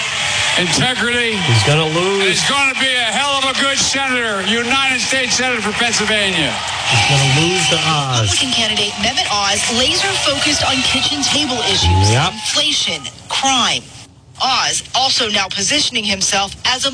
integrity. 0.55 1.35
He's 1.35 1.63
going 1.67 1.83
to 1.83 1.91
lose. 1.91 2.39
he's 2.39 2.47
going 2.47 2.71
to 2.71 2.79
be 2.79 2.87
a 2.87 3.11
hell 3.11 3.43
of 3.43 3.51
a 3.51 3.59
good 3.59 3.75
senator, 3.75 4.39
United 4.47 5.03
States 5.03 5.35
Senator 5.35 5.59
for 5.59 5.75
Pennsylvania. 5.75 6.55
He's 6.87 7.05
going 7.11 7.19
to 7.19 7.31
lose 7.43 7.63
to 7.75 7.79
Oz. 7.91 8.23
Republican 8.23 8.55
candidate 8.55 8.95
Mehmet 9.03 9.27
Oz 9.27 9.59
laser 9.75 10.15
focused 10.23 10.63
on 10.63 10.79
kitchen 10.87 11.19
table 11.27 11.59
issues, 11.67 12.07
yep. 12.07 12.31
inflation, 12.31 13.03
crime. 13.27 13.83
Oz 14.39 14.87
also 14.95 15.27
now 15.27 15.51
positioning 15.51 16.07
himself 16.07 16.55
as 16.63 16.87
a 16.87 16.91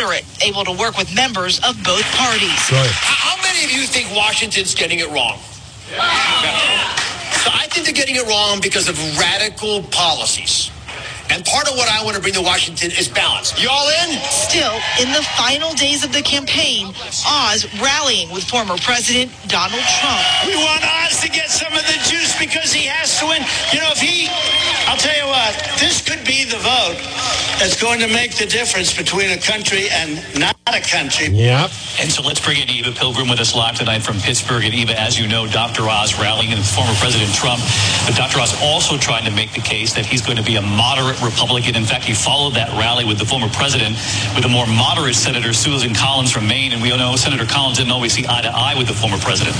moderate, 0.00 0.24
able 0.44 0.64
to 0.64 0.72
work 0.72 0.96
with 0.96 1.14
members 1.14 1.58
of 1.60 1.76
both 1.84 2.04
parties. 2.16 2.72
Right. 2.72 2.90
How 2.92 3.36
many 3.42 3.64
of 3.64 3.70
you 3.70 3.86
think 3.86 4.14
Washington's 4.14 4.74
getting 4.74 5.00
it 5.00 5.08
wrong? 5.10 5.38
Yeah. 5.90 6.00
So 7.44 7.50
I 7.52 7.66
think 7.70 7.86
they're 7.86 7.94
getting 7.94 8.16
it 8.16 8.26
wrong 8.26 8.60
because 8.60 8.88
of 8.88 8.96
radical 9.18 9.82
policies. 9.84 10.70
And 11.30 11.44
part 11.44 11.70
of 11.70 11.76
what 11.76 11.88
I 11.88 12.02
want 12.02 12.16
to 12.16 12.22
bring 12.22 12.34
to 12.34 12.42
Washington 12.42 12.90
is 12.90 13.06
balance. 13.06 13.54
Y'all 13.62 13.88
in? 14.02 14.18
Still, 14.30 14.74
in 14.98 15.12
the 15.14 15.22
final 15.38 15.72
days 15.74 16.02
of 16.04 16.12
the 16.12 16.22
campaign, 16.22 16.88
Oz 17.26 17.70
rallying 17.80 18.30
with 18.32 18.42
former 18.42 18.76
President 18.78 19.30
Donald 19.46 19.86
Trump. 20.02 20.22
We 20.46 20.56
want 20.56 20.82
Oz 20.82 21.20
to 21.22 21.28
get 21.30 21.48
some 21.48 21.72
of 21.72 21.86
the 21.86 21.98
juice 22.10 22.36
because 22.38 22.72
he 22.72 22.86
has 22.86 23.18
to 23.20 23.26
win. 23.26 23.46
You 23.70 23.78
know, 23.78 23.94
if 23.94 24.02
he, 24.02 24.26
I'll 24.90 24.98
tell 24.98 25.14
you 25.14 25.30
what, 25.30 25.54
this 25.78 26.02
could 26.02 26.26
be 26.26 26.44
the 26.44 26.58
vote 26.58 26.98
that's 27.62 27.78
going 27.80 28.00
to 28.00 28.08
make 28.08 28.34
the 28.36 28.46
difference 28.46 28.96
between 28.96 29.30
a 29.30 29.38
country 29.38 29.86
and 29.90 30.18
not 30.38 30.56
a 30.66 30.80
country. 30.80 31.28
Yep. 31.28 31.70
And 32.00 32.10
so 32.10 32.22
let's 32.22 32.40
bring 32.40 32.58
in 32.58 32.70
Eva 32.70 32.90
Pilgrim 32.90 33.28
with 33.28 33.38
us 33.38 33.54
live 33.54 33.76
tonight 33.76 34.00
from 34.00 34.16
Pittsburgh. 34.18 34.64
And 34.64 34.72
Eva, 34.72 34.98
as 34.98 35.18
you 35.18 35.28
know, 35.28 35.46
Dr. 35.46 35.82
Oz 35.84 36.18
rallying 36.18 36.50
with 36.50 36.64
former 36.64 36.94
President 36.94 37.28
Trump. 37.34 37.60
But 38.06 38.16
Dr. 38.16 38.40
Oz 38.40 38.56
also 38.62 38.96
trying 38.96 39.24
to 39.26 39.30
make 39.30 39.52
the 39.52 39.60
case 39.60 39.92
that 39.94 40.06
he's 40.06 40.22
going 40.22 40.38
to 40.38 40.42
be 40.42 40.56
a 40.56 40.62
moderate 40.62 41.19
Republican. 41.22 41.76
In 41.76 41.84
fact, 41.84 42.04
he 42.04 42.14
followed 42.14 42.54
that 42.54 42.70
rally 42.78 43.04
with 43.04 43.18
the 43.18 43.26
former 43.26 43.48
president 43.48 43.96
with 44.34 44.44
a 44.44 44.48
more 44.48 44.66
moderate 44.66 45.14
Senator 45.14 45.52
Susan 45.52 45.94
Collins 45.94 46.30
from 46.30 46.46
Maine. 46.46 46.72
And 46.72 46.82
we 46.82 46.90
all 46.90 46.98
know 46.98 47.16
Senator 47.16 47.46
Collins 47.46 47.78
didn't 47.78 47.92
always 47.92 48.12
see 48.12 48.26
eye 48.28 48.42
to 48.42 48.52
eye 48.52 48.74
with 48.76 48.88
the 48.88 48.94
former 48.94 49.18
president. 49.18 49.56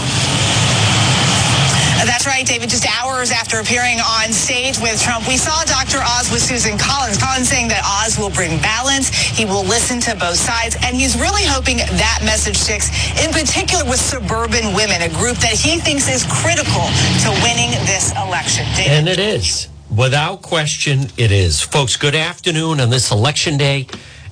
That's 2.07 2.27
right, 2.27 2.47
David. 2.47 2.71
Just 2.71 2.87
hours 3.01 3.31
after 3.31 3.61
appearing 3.61 4.01
on 4.01 4.33
stage 4.33 4.79
with 4.79 5.01
Trump, 5.03 5.29
we 5.29 5.37
saw 5.37 5.65
Dr. 5.65 6.01
Oz 6.01 6.31
with 6.33 6.41
Susan 6.41 6.79
Collins. 6.79 7.19
Collins 7.19 7.49
saying 7.49 7.69
that 7.69 7.85
Oz 7.85 8.19
will 8.19 8.31
bring 8.31 8.57
balance, 8.61 9.09
he 9.09 9.45
will 9.45 9.65
listen 9.65 10.01
to 10.01 10.15
both 10.17 10.37
sides, 10.37 10.77
and 10.83 10.97
he's 10.97 11.17
really 11.17 11.45
hoping 11.45 11.77
that 11.79 12.21
message 12.25 12.57
sticks, 12.57 12.89
in 13.21 13.33
particular 13.33 13.85
with 13.85 14.01
suburban 14.01 14.73
women, 14.73 15.03
a 15.03 15.09
group 15.17 15.37
that 15.39 15.53
he 15.53 15.79
thinks 15.79 16.09
is 16.09 16.25
critical 16.29 16.89
to 17.25 17.29
winning 17.45 17.73
this 17.85 18.13
election. 18.17 18.65
David? 18.77 18.93
And 18.93 19.09
it 19.09 19.19
is. 19.19 19.69
Without 20.01 20.41
question, 20.41 21.09
it 21.19 21.31
is. 21.31 21.61
Folks, 21.61 21.99
good 21.99 22.15
afternoon 22.15 22.81
on 22.81 22.89
this 22.89 23.11
election 23.11 23.59
day 23.59 23.87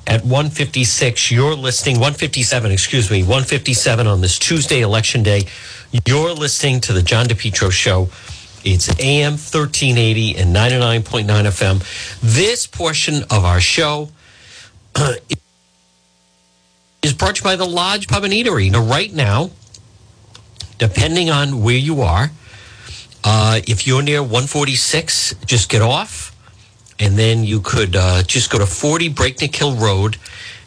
at 0.07 0.23
156. 0.23 1.31
You're 1.31 1.55
listening, 1.55 1.97
157, 1.97 2.73
excuse 2.73 3.11
me, 3.11 3.21
157 3.21 4.07
on 4.07 4.23
this 4.23 4.39
Tuesday 4.39 4.81
election 4.81 5.23
day. 5.23 5.45
You're 6.07 6.33
listening 6.33 6.81
to 6.81 6.95
the 6.95 7.03
John 7.03 7.27
DePetro 7.27 7.71
Show. 7.71 8.09
It's 8.65 8.89
AM 8.99 9.33
1380 9.33 10.39
and 10.39 10.57
99.9 10.57 11.27
FM. 11.27 12.21
This 12.23 12.67
portion 12.67 13.25
of 13.25 13.45
our 13.45 13.61
show 13.61 14.09
is 17.03 17.13
brought 17.13 17.37
to 17.37 17.41
you 17.41 17.45
by 17.45 17.57
the 17.57 17.67
Lodge 17.67 18.09
Pub 18.09 18.25
and 18.25 18.33
Eatery. 18.33 18.73
Now, 18.73 18.85
right 18.85 19.13
now, 19.13 19.51
depending 20.79 21.29
on 21.29 21.63
where 21.63 21.77
you 21.77 22.01
are, 22.01 22.31
uh, 23.25 23.61
if 23.67 23.87
you're 23.87 24.03
near 24.03 24.23
146, 24.23 25.35
just 25.47 25.69
get 25.69 25.83
off, 25.83 26.35
and 26.99 27.19
then 27.19 27.45
you 27.45 27.61
could 27.61 27.97
uh, 27.97 28.23
just 28.23 28.51
go 28.51 28.59
to 28.59 28.67
40 28.67 29.09
Breakneck 29.11 29.55
Hill 29.55 29.75
Road 29.77 30.17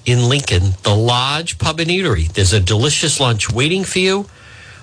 in 0.06 0.28
Lincoln, 0.28 0.74
the 0.84 0.96
Lodge 0.96 1.58
Pub 1.58 1.80
and 1.80 1.90
Eatery. 1.90 2.32
There's 2.32 2.54
a 2.54 2.60
delicious 2.60 3.20
lunch 3.20 3.52
waiting 3.52 3.84
for 3.84 4.00
you, 4.00 4.26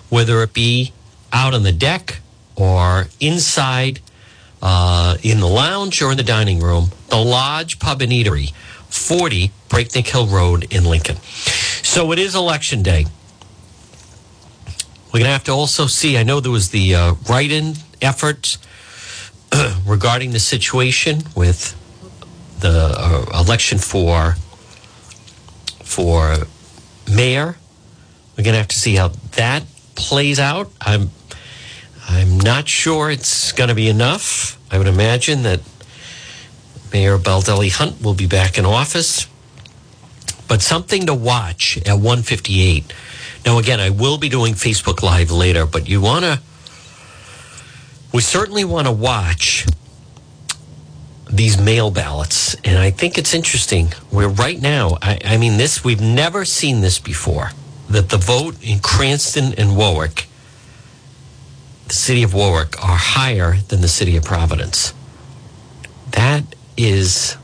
whether 0.08 0.42
it 0.42 0.52
be 0.52 0.92
out 1.32 1.54
on 1.54 1.62
the 1.62 1.72
deck 1.72 2.20
or 2.56 3.06
inside 3.20 4.00
uh, 4.62 5.16
in 5.22 5.40
the 5.40 5.46
lounge 5.46 6.00
or 6.02 6.10
in 6.10 6.16
the 6.16 6.22
dining 6.22 6.60
room. 6.60 6.90
The 7.08 7.16
Lodge 7.16 7.78
Pub 7.78 8.02
and 8.02 8.12
Eatery, 8.12 8.52
40 8.88 9.50
Breakneck 9.68 10.06
Hill 10.06 10.26
Road 10.26 10.72
in 10.72 10.84
Lincoln. 10.84 11.16
So 11.16 12.12
it 12.12 12.18
is 12.18 12.34
election 12.34 12.82
day. 12.82 13.06
We're 15.08 15.20
going 15.20 15.24
to 15.24 15.32
have 15.32 15.44
to 15.44 15.52
also 15.52 15.86
see. 15.86 16.18
I 16.18 16.22
know 16.22 16.40
there 16.40 16.52
was 16.52 16.68
the 16.68 16.94
uh, 16.94 17.14
write 17.30 17.50
in 17.50 17.74
effort 18.02 18.58
regarding 19.86 20.32
the 20.32 20.38
situation 20.38 21.22
with 21.34 21.74
the 22.60 22.94
uh, 22.94 23.40
election 23.40 23.78
for 23.78 24.36
for 25.82 26.36
mayor. 27.10 27.56
We're 28.36 28.44
going 28.44 28.52
to 28.52 28.58
have 28.58 28.68
to 28.68 28.78
see 28.78 28.96
how 28.96 29.08
that 29.32 29.62
plays 29.94 30.38
out. 30.38 30.70
I'm 30.80 31.10
I'm 32.06 32.38
not 32.38 32.68
sure 32.68 33.10
it's 33.10 33.52
going 33.52 33.68
to 33.68 33.74
be 33.74 33.88
enough. 33.88 34.58
I 34.70 34.76
would 34.76 34.86
imagine 34.86 35.42
that 35.42 35.60
Mayor 36.92 37.18
Baldelli 37.18 37.70
Hunt 37.70 38.02
will 38.02 38.14
be 38.14 38.26
back 38.26 38.58
in 38.58 38.64
office. 38.66 39.26
But 40.48 40.62
something 40.62 41.06
to 41.06 41.14
watch 41.14 41.76
at 41.78 41.94
158 41.94 42.92
now, 43.44 43.58
again, 43.58 43.80
I 43.80 43.90
will 43.90 44.18
be 44.18 44.28
doing 44.28 44.54
Facebook 44.54 45.02
Live 45.02 45.30
later, 45.30 45.66
but 45.66 45.88
you 45.88 46.00
want 46.00 46.24
to, 46.24 46.40
we 48.12 48.20
certainly 48.20 48.64
want 48.64 48.86
to 48.86 48.92
watch 48.92 49.66
these 51.30 51.60
mail 51.60 51.90
ballots. 51.90 52.54
And 52.56 52.78
I 52.78 52.90
think 52.90 53.16
it's 53.16 53.34
interesting. 53.34 53.92
We're 54.10 54.28
right 54.28 54.60
now, 54.60 54.98
I, 55.00 55.18
I 55.24 55.36
mean, 55.36 55.56
this, 55.56 55.84
we've 55.84 56.00
never 56.00 56.44
seen 56.44 56.80
this 56.80 56.98
before 56.98 57.52
that 57.88 58.10
the 58.10 58.18
vote 58.18 58.62
in 58.62 58.80
Cranston 58.80 59.54
and 59.56 59.76
Warwick, 59.76 60.26
the 61.86 61.94
city 61.94 62.22
of 62.22 62.34
Warwick, 62.34 62.78
are 62.84 62.96
higher 62.96 63.56
than 63.68 63.80
the 63.80 63.88
city 63.88 64.16
of 64.16 64.24
Providence. 64.24 64.92
That 66.10 66.44
is 66.76 67.36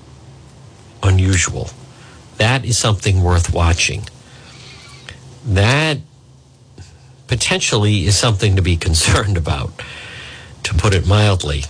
unusual. 1.03 1.71
That 2.39 2.65
is 2.65 2.79
something 2.79 3.23
worth 3.23 3.53
watching 3.53 4.05
that 5.47 5.99
potentially 7.27 8.07
is 8.07 8.17
something 8.17 8.57
to 8.57 8.63
be 8.63 8.77
concerned 8.89 9.37
about, 9.37 9.73
to 10.63 10.75
put 10.75 10.95
it 10.95 11.07
mildly. 11.07 11.65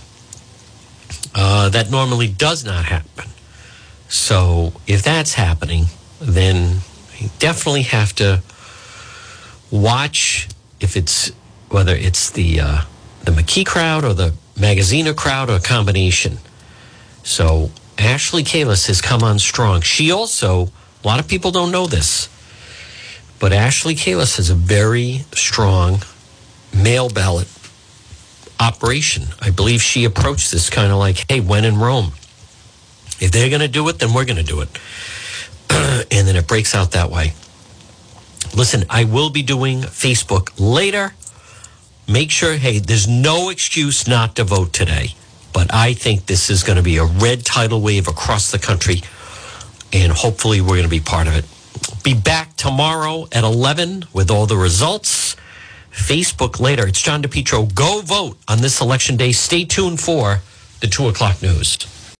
Uh, 1.33 1.69
that 1.69 1.91
normally 1.91 2.27
does 2.27 2.63
not 2.63 2.85
happen. 2.85 3.29
So 4.07 4.73
if 4.87 5.03
that's 5.03 5.33
happening, 5.33 5.85
then 6.21 6.79
you 7.17 7.29
definitely 7.39 7.81
have 7.83 8.13
to 8.15 8.41
watch 9.69 10.47
if 10.79 10.95
it's 10.95 11.31
whether 11.69 11.93
it's 11.93 12.29
the 12.29 12.61
uh, 12.61 12.81
the 13.23 13.31
McKee 13.31 13.65
crowd 13.65 14.05
or 14.05 14.13
the 14.13 14.33
Magaziner 14.55 15.15
crowd 15.15 15.49
or 15.49 15.55
a 15.55 15.59
combination. 15.59 16.37
So 17.23 17.71
Ashley 17.97 18.43
Kalus 18.43 18.87
has 18.87 19.01
come 19.01 19.23
on 19.23 19.39
strong. 19.39 19.81
She 19.81 20.11
also, 20.11 20.69
a 21.03 21.07
lot 21.07 21.19
of 21.19 21.27
people 21.27 21.51
don't 21.51 21.71
know 21.71 21.87
this. 21.87 22.29
But 23.39 23.53
Ashley 23.53 23.95
Kalus 23.95 24.37
has 24.37 24.49
a 24.49 24.55
very 24.55 25.25
strong 25.33 25.99
mail 26.73 27.09
ballot 27.09 27.47
operation. 28.59 29.25
I 29.41 29.51
believe 29.51 29.81
she 29.81 30.05
approached 30.05 30.51
this 30.51 30.69
kind 30.69 30.91
of 30.91 30.97
like, 30.97 31.29
hey, 31.29 31.39
when 31.39 31.65
in 31.65 31.77
Rome? 31.77 32.13
If 33.19 33.31
they're 33.31 33.49
going 33.49 33.61
to 33.61 33.67
do 33.67 33.87
it, 33.89 33.99
then 33.99 34.13
we're 34.13 34.25
going 34.25 34.37
to 34.37 34.43
do 34.43 34.61
it. 34.61 34.69
and 36.11 36.27
then 36.27 36.35
it 36.35 36.47
breaks 36.47 36.75
out 36.75 36.91
that 36.91 37.09
way. 37.09 37.33
Listen, 38.55 38.85
I 38.89 39.03
will 39.05 39.29
be 39.29 39.41
doing 39.41 39.81
Facebook 39.81 40.51
later. 40.57 41.13
Make 42.07 42.31
sure, 42.31 42.55
hey, 42.55 42.79
there's 42.79 43.07
no 43.07 43.49
excuse 43.49 44.07
not 44.07 44.35
to 44.35 44.43
vote 44.43 44.71
today. 44.71 45.15
But 45.55 45.73
I 45.73 45.93
think 45.93 46.25
this 46.25 46.49
is 46.49 46.63
going 46.63 46.75
to 46.75 46.83
be 46.83 46.97
a 46.97 47.05
red 47.05 47.45
tidal 47.45 47.79
wave 47.79 48.09
across 48.09 48.51
the 48.51 48.59
country. 48.59 49.01
And 49.93 50.11
hopefully 50.11 50.59
we're 50.59 50.75
going 50.75 50.83
to 50.83 50.89
be 50.89 50.99
part 50.99 51.27
of 51.27 51.35
it. 51.37 51.45
Be 52.03 52.13
back 52.13 52.57
tomorrow 52.57 53.29
at 53.31 53.45
11 53.45 54.03
with 54.11 54.29
all 54.29 54.47
the 54.47 54.57
results. 54.57 55.37
Facebook 55.93 56.59
later. 56.59 56.85
It's 56.85 57.01
John 57.01 57.23
DePetro. 57.23 57.73
Go 57.73 58.01
vote 58.01 58.37
on 58.49 58.59
this 58.59 58.81
election 58.81 59.15
day. 59.15 59.31
Stay 59.31 59.63
tuned 59.63 60.01
for 60.01 60.41
the 60.81 60.87
2 60.87 61.07
o'clock 61.07 61.41
news. 61.41 61.77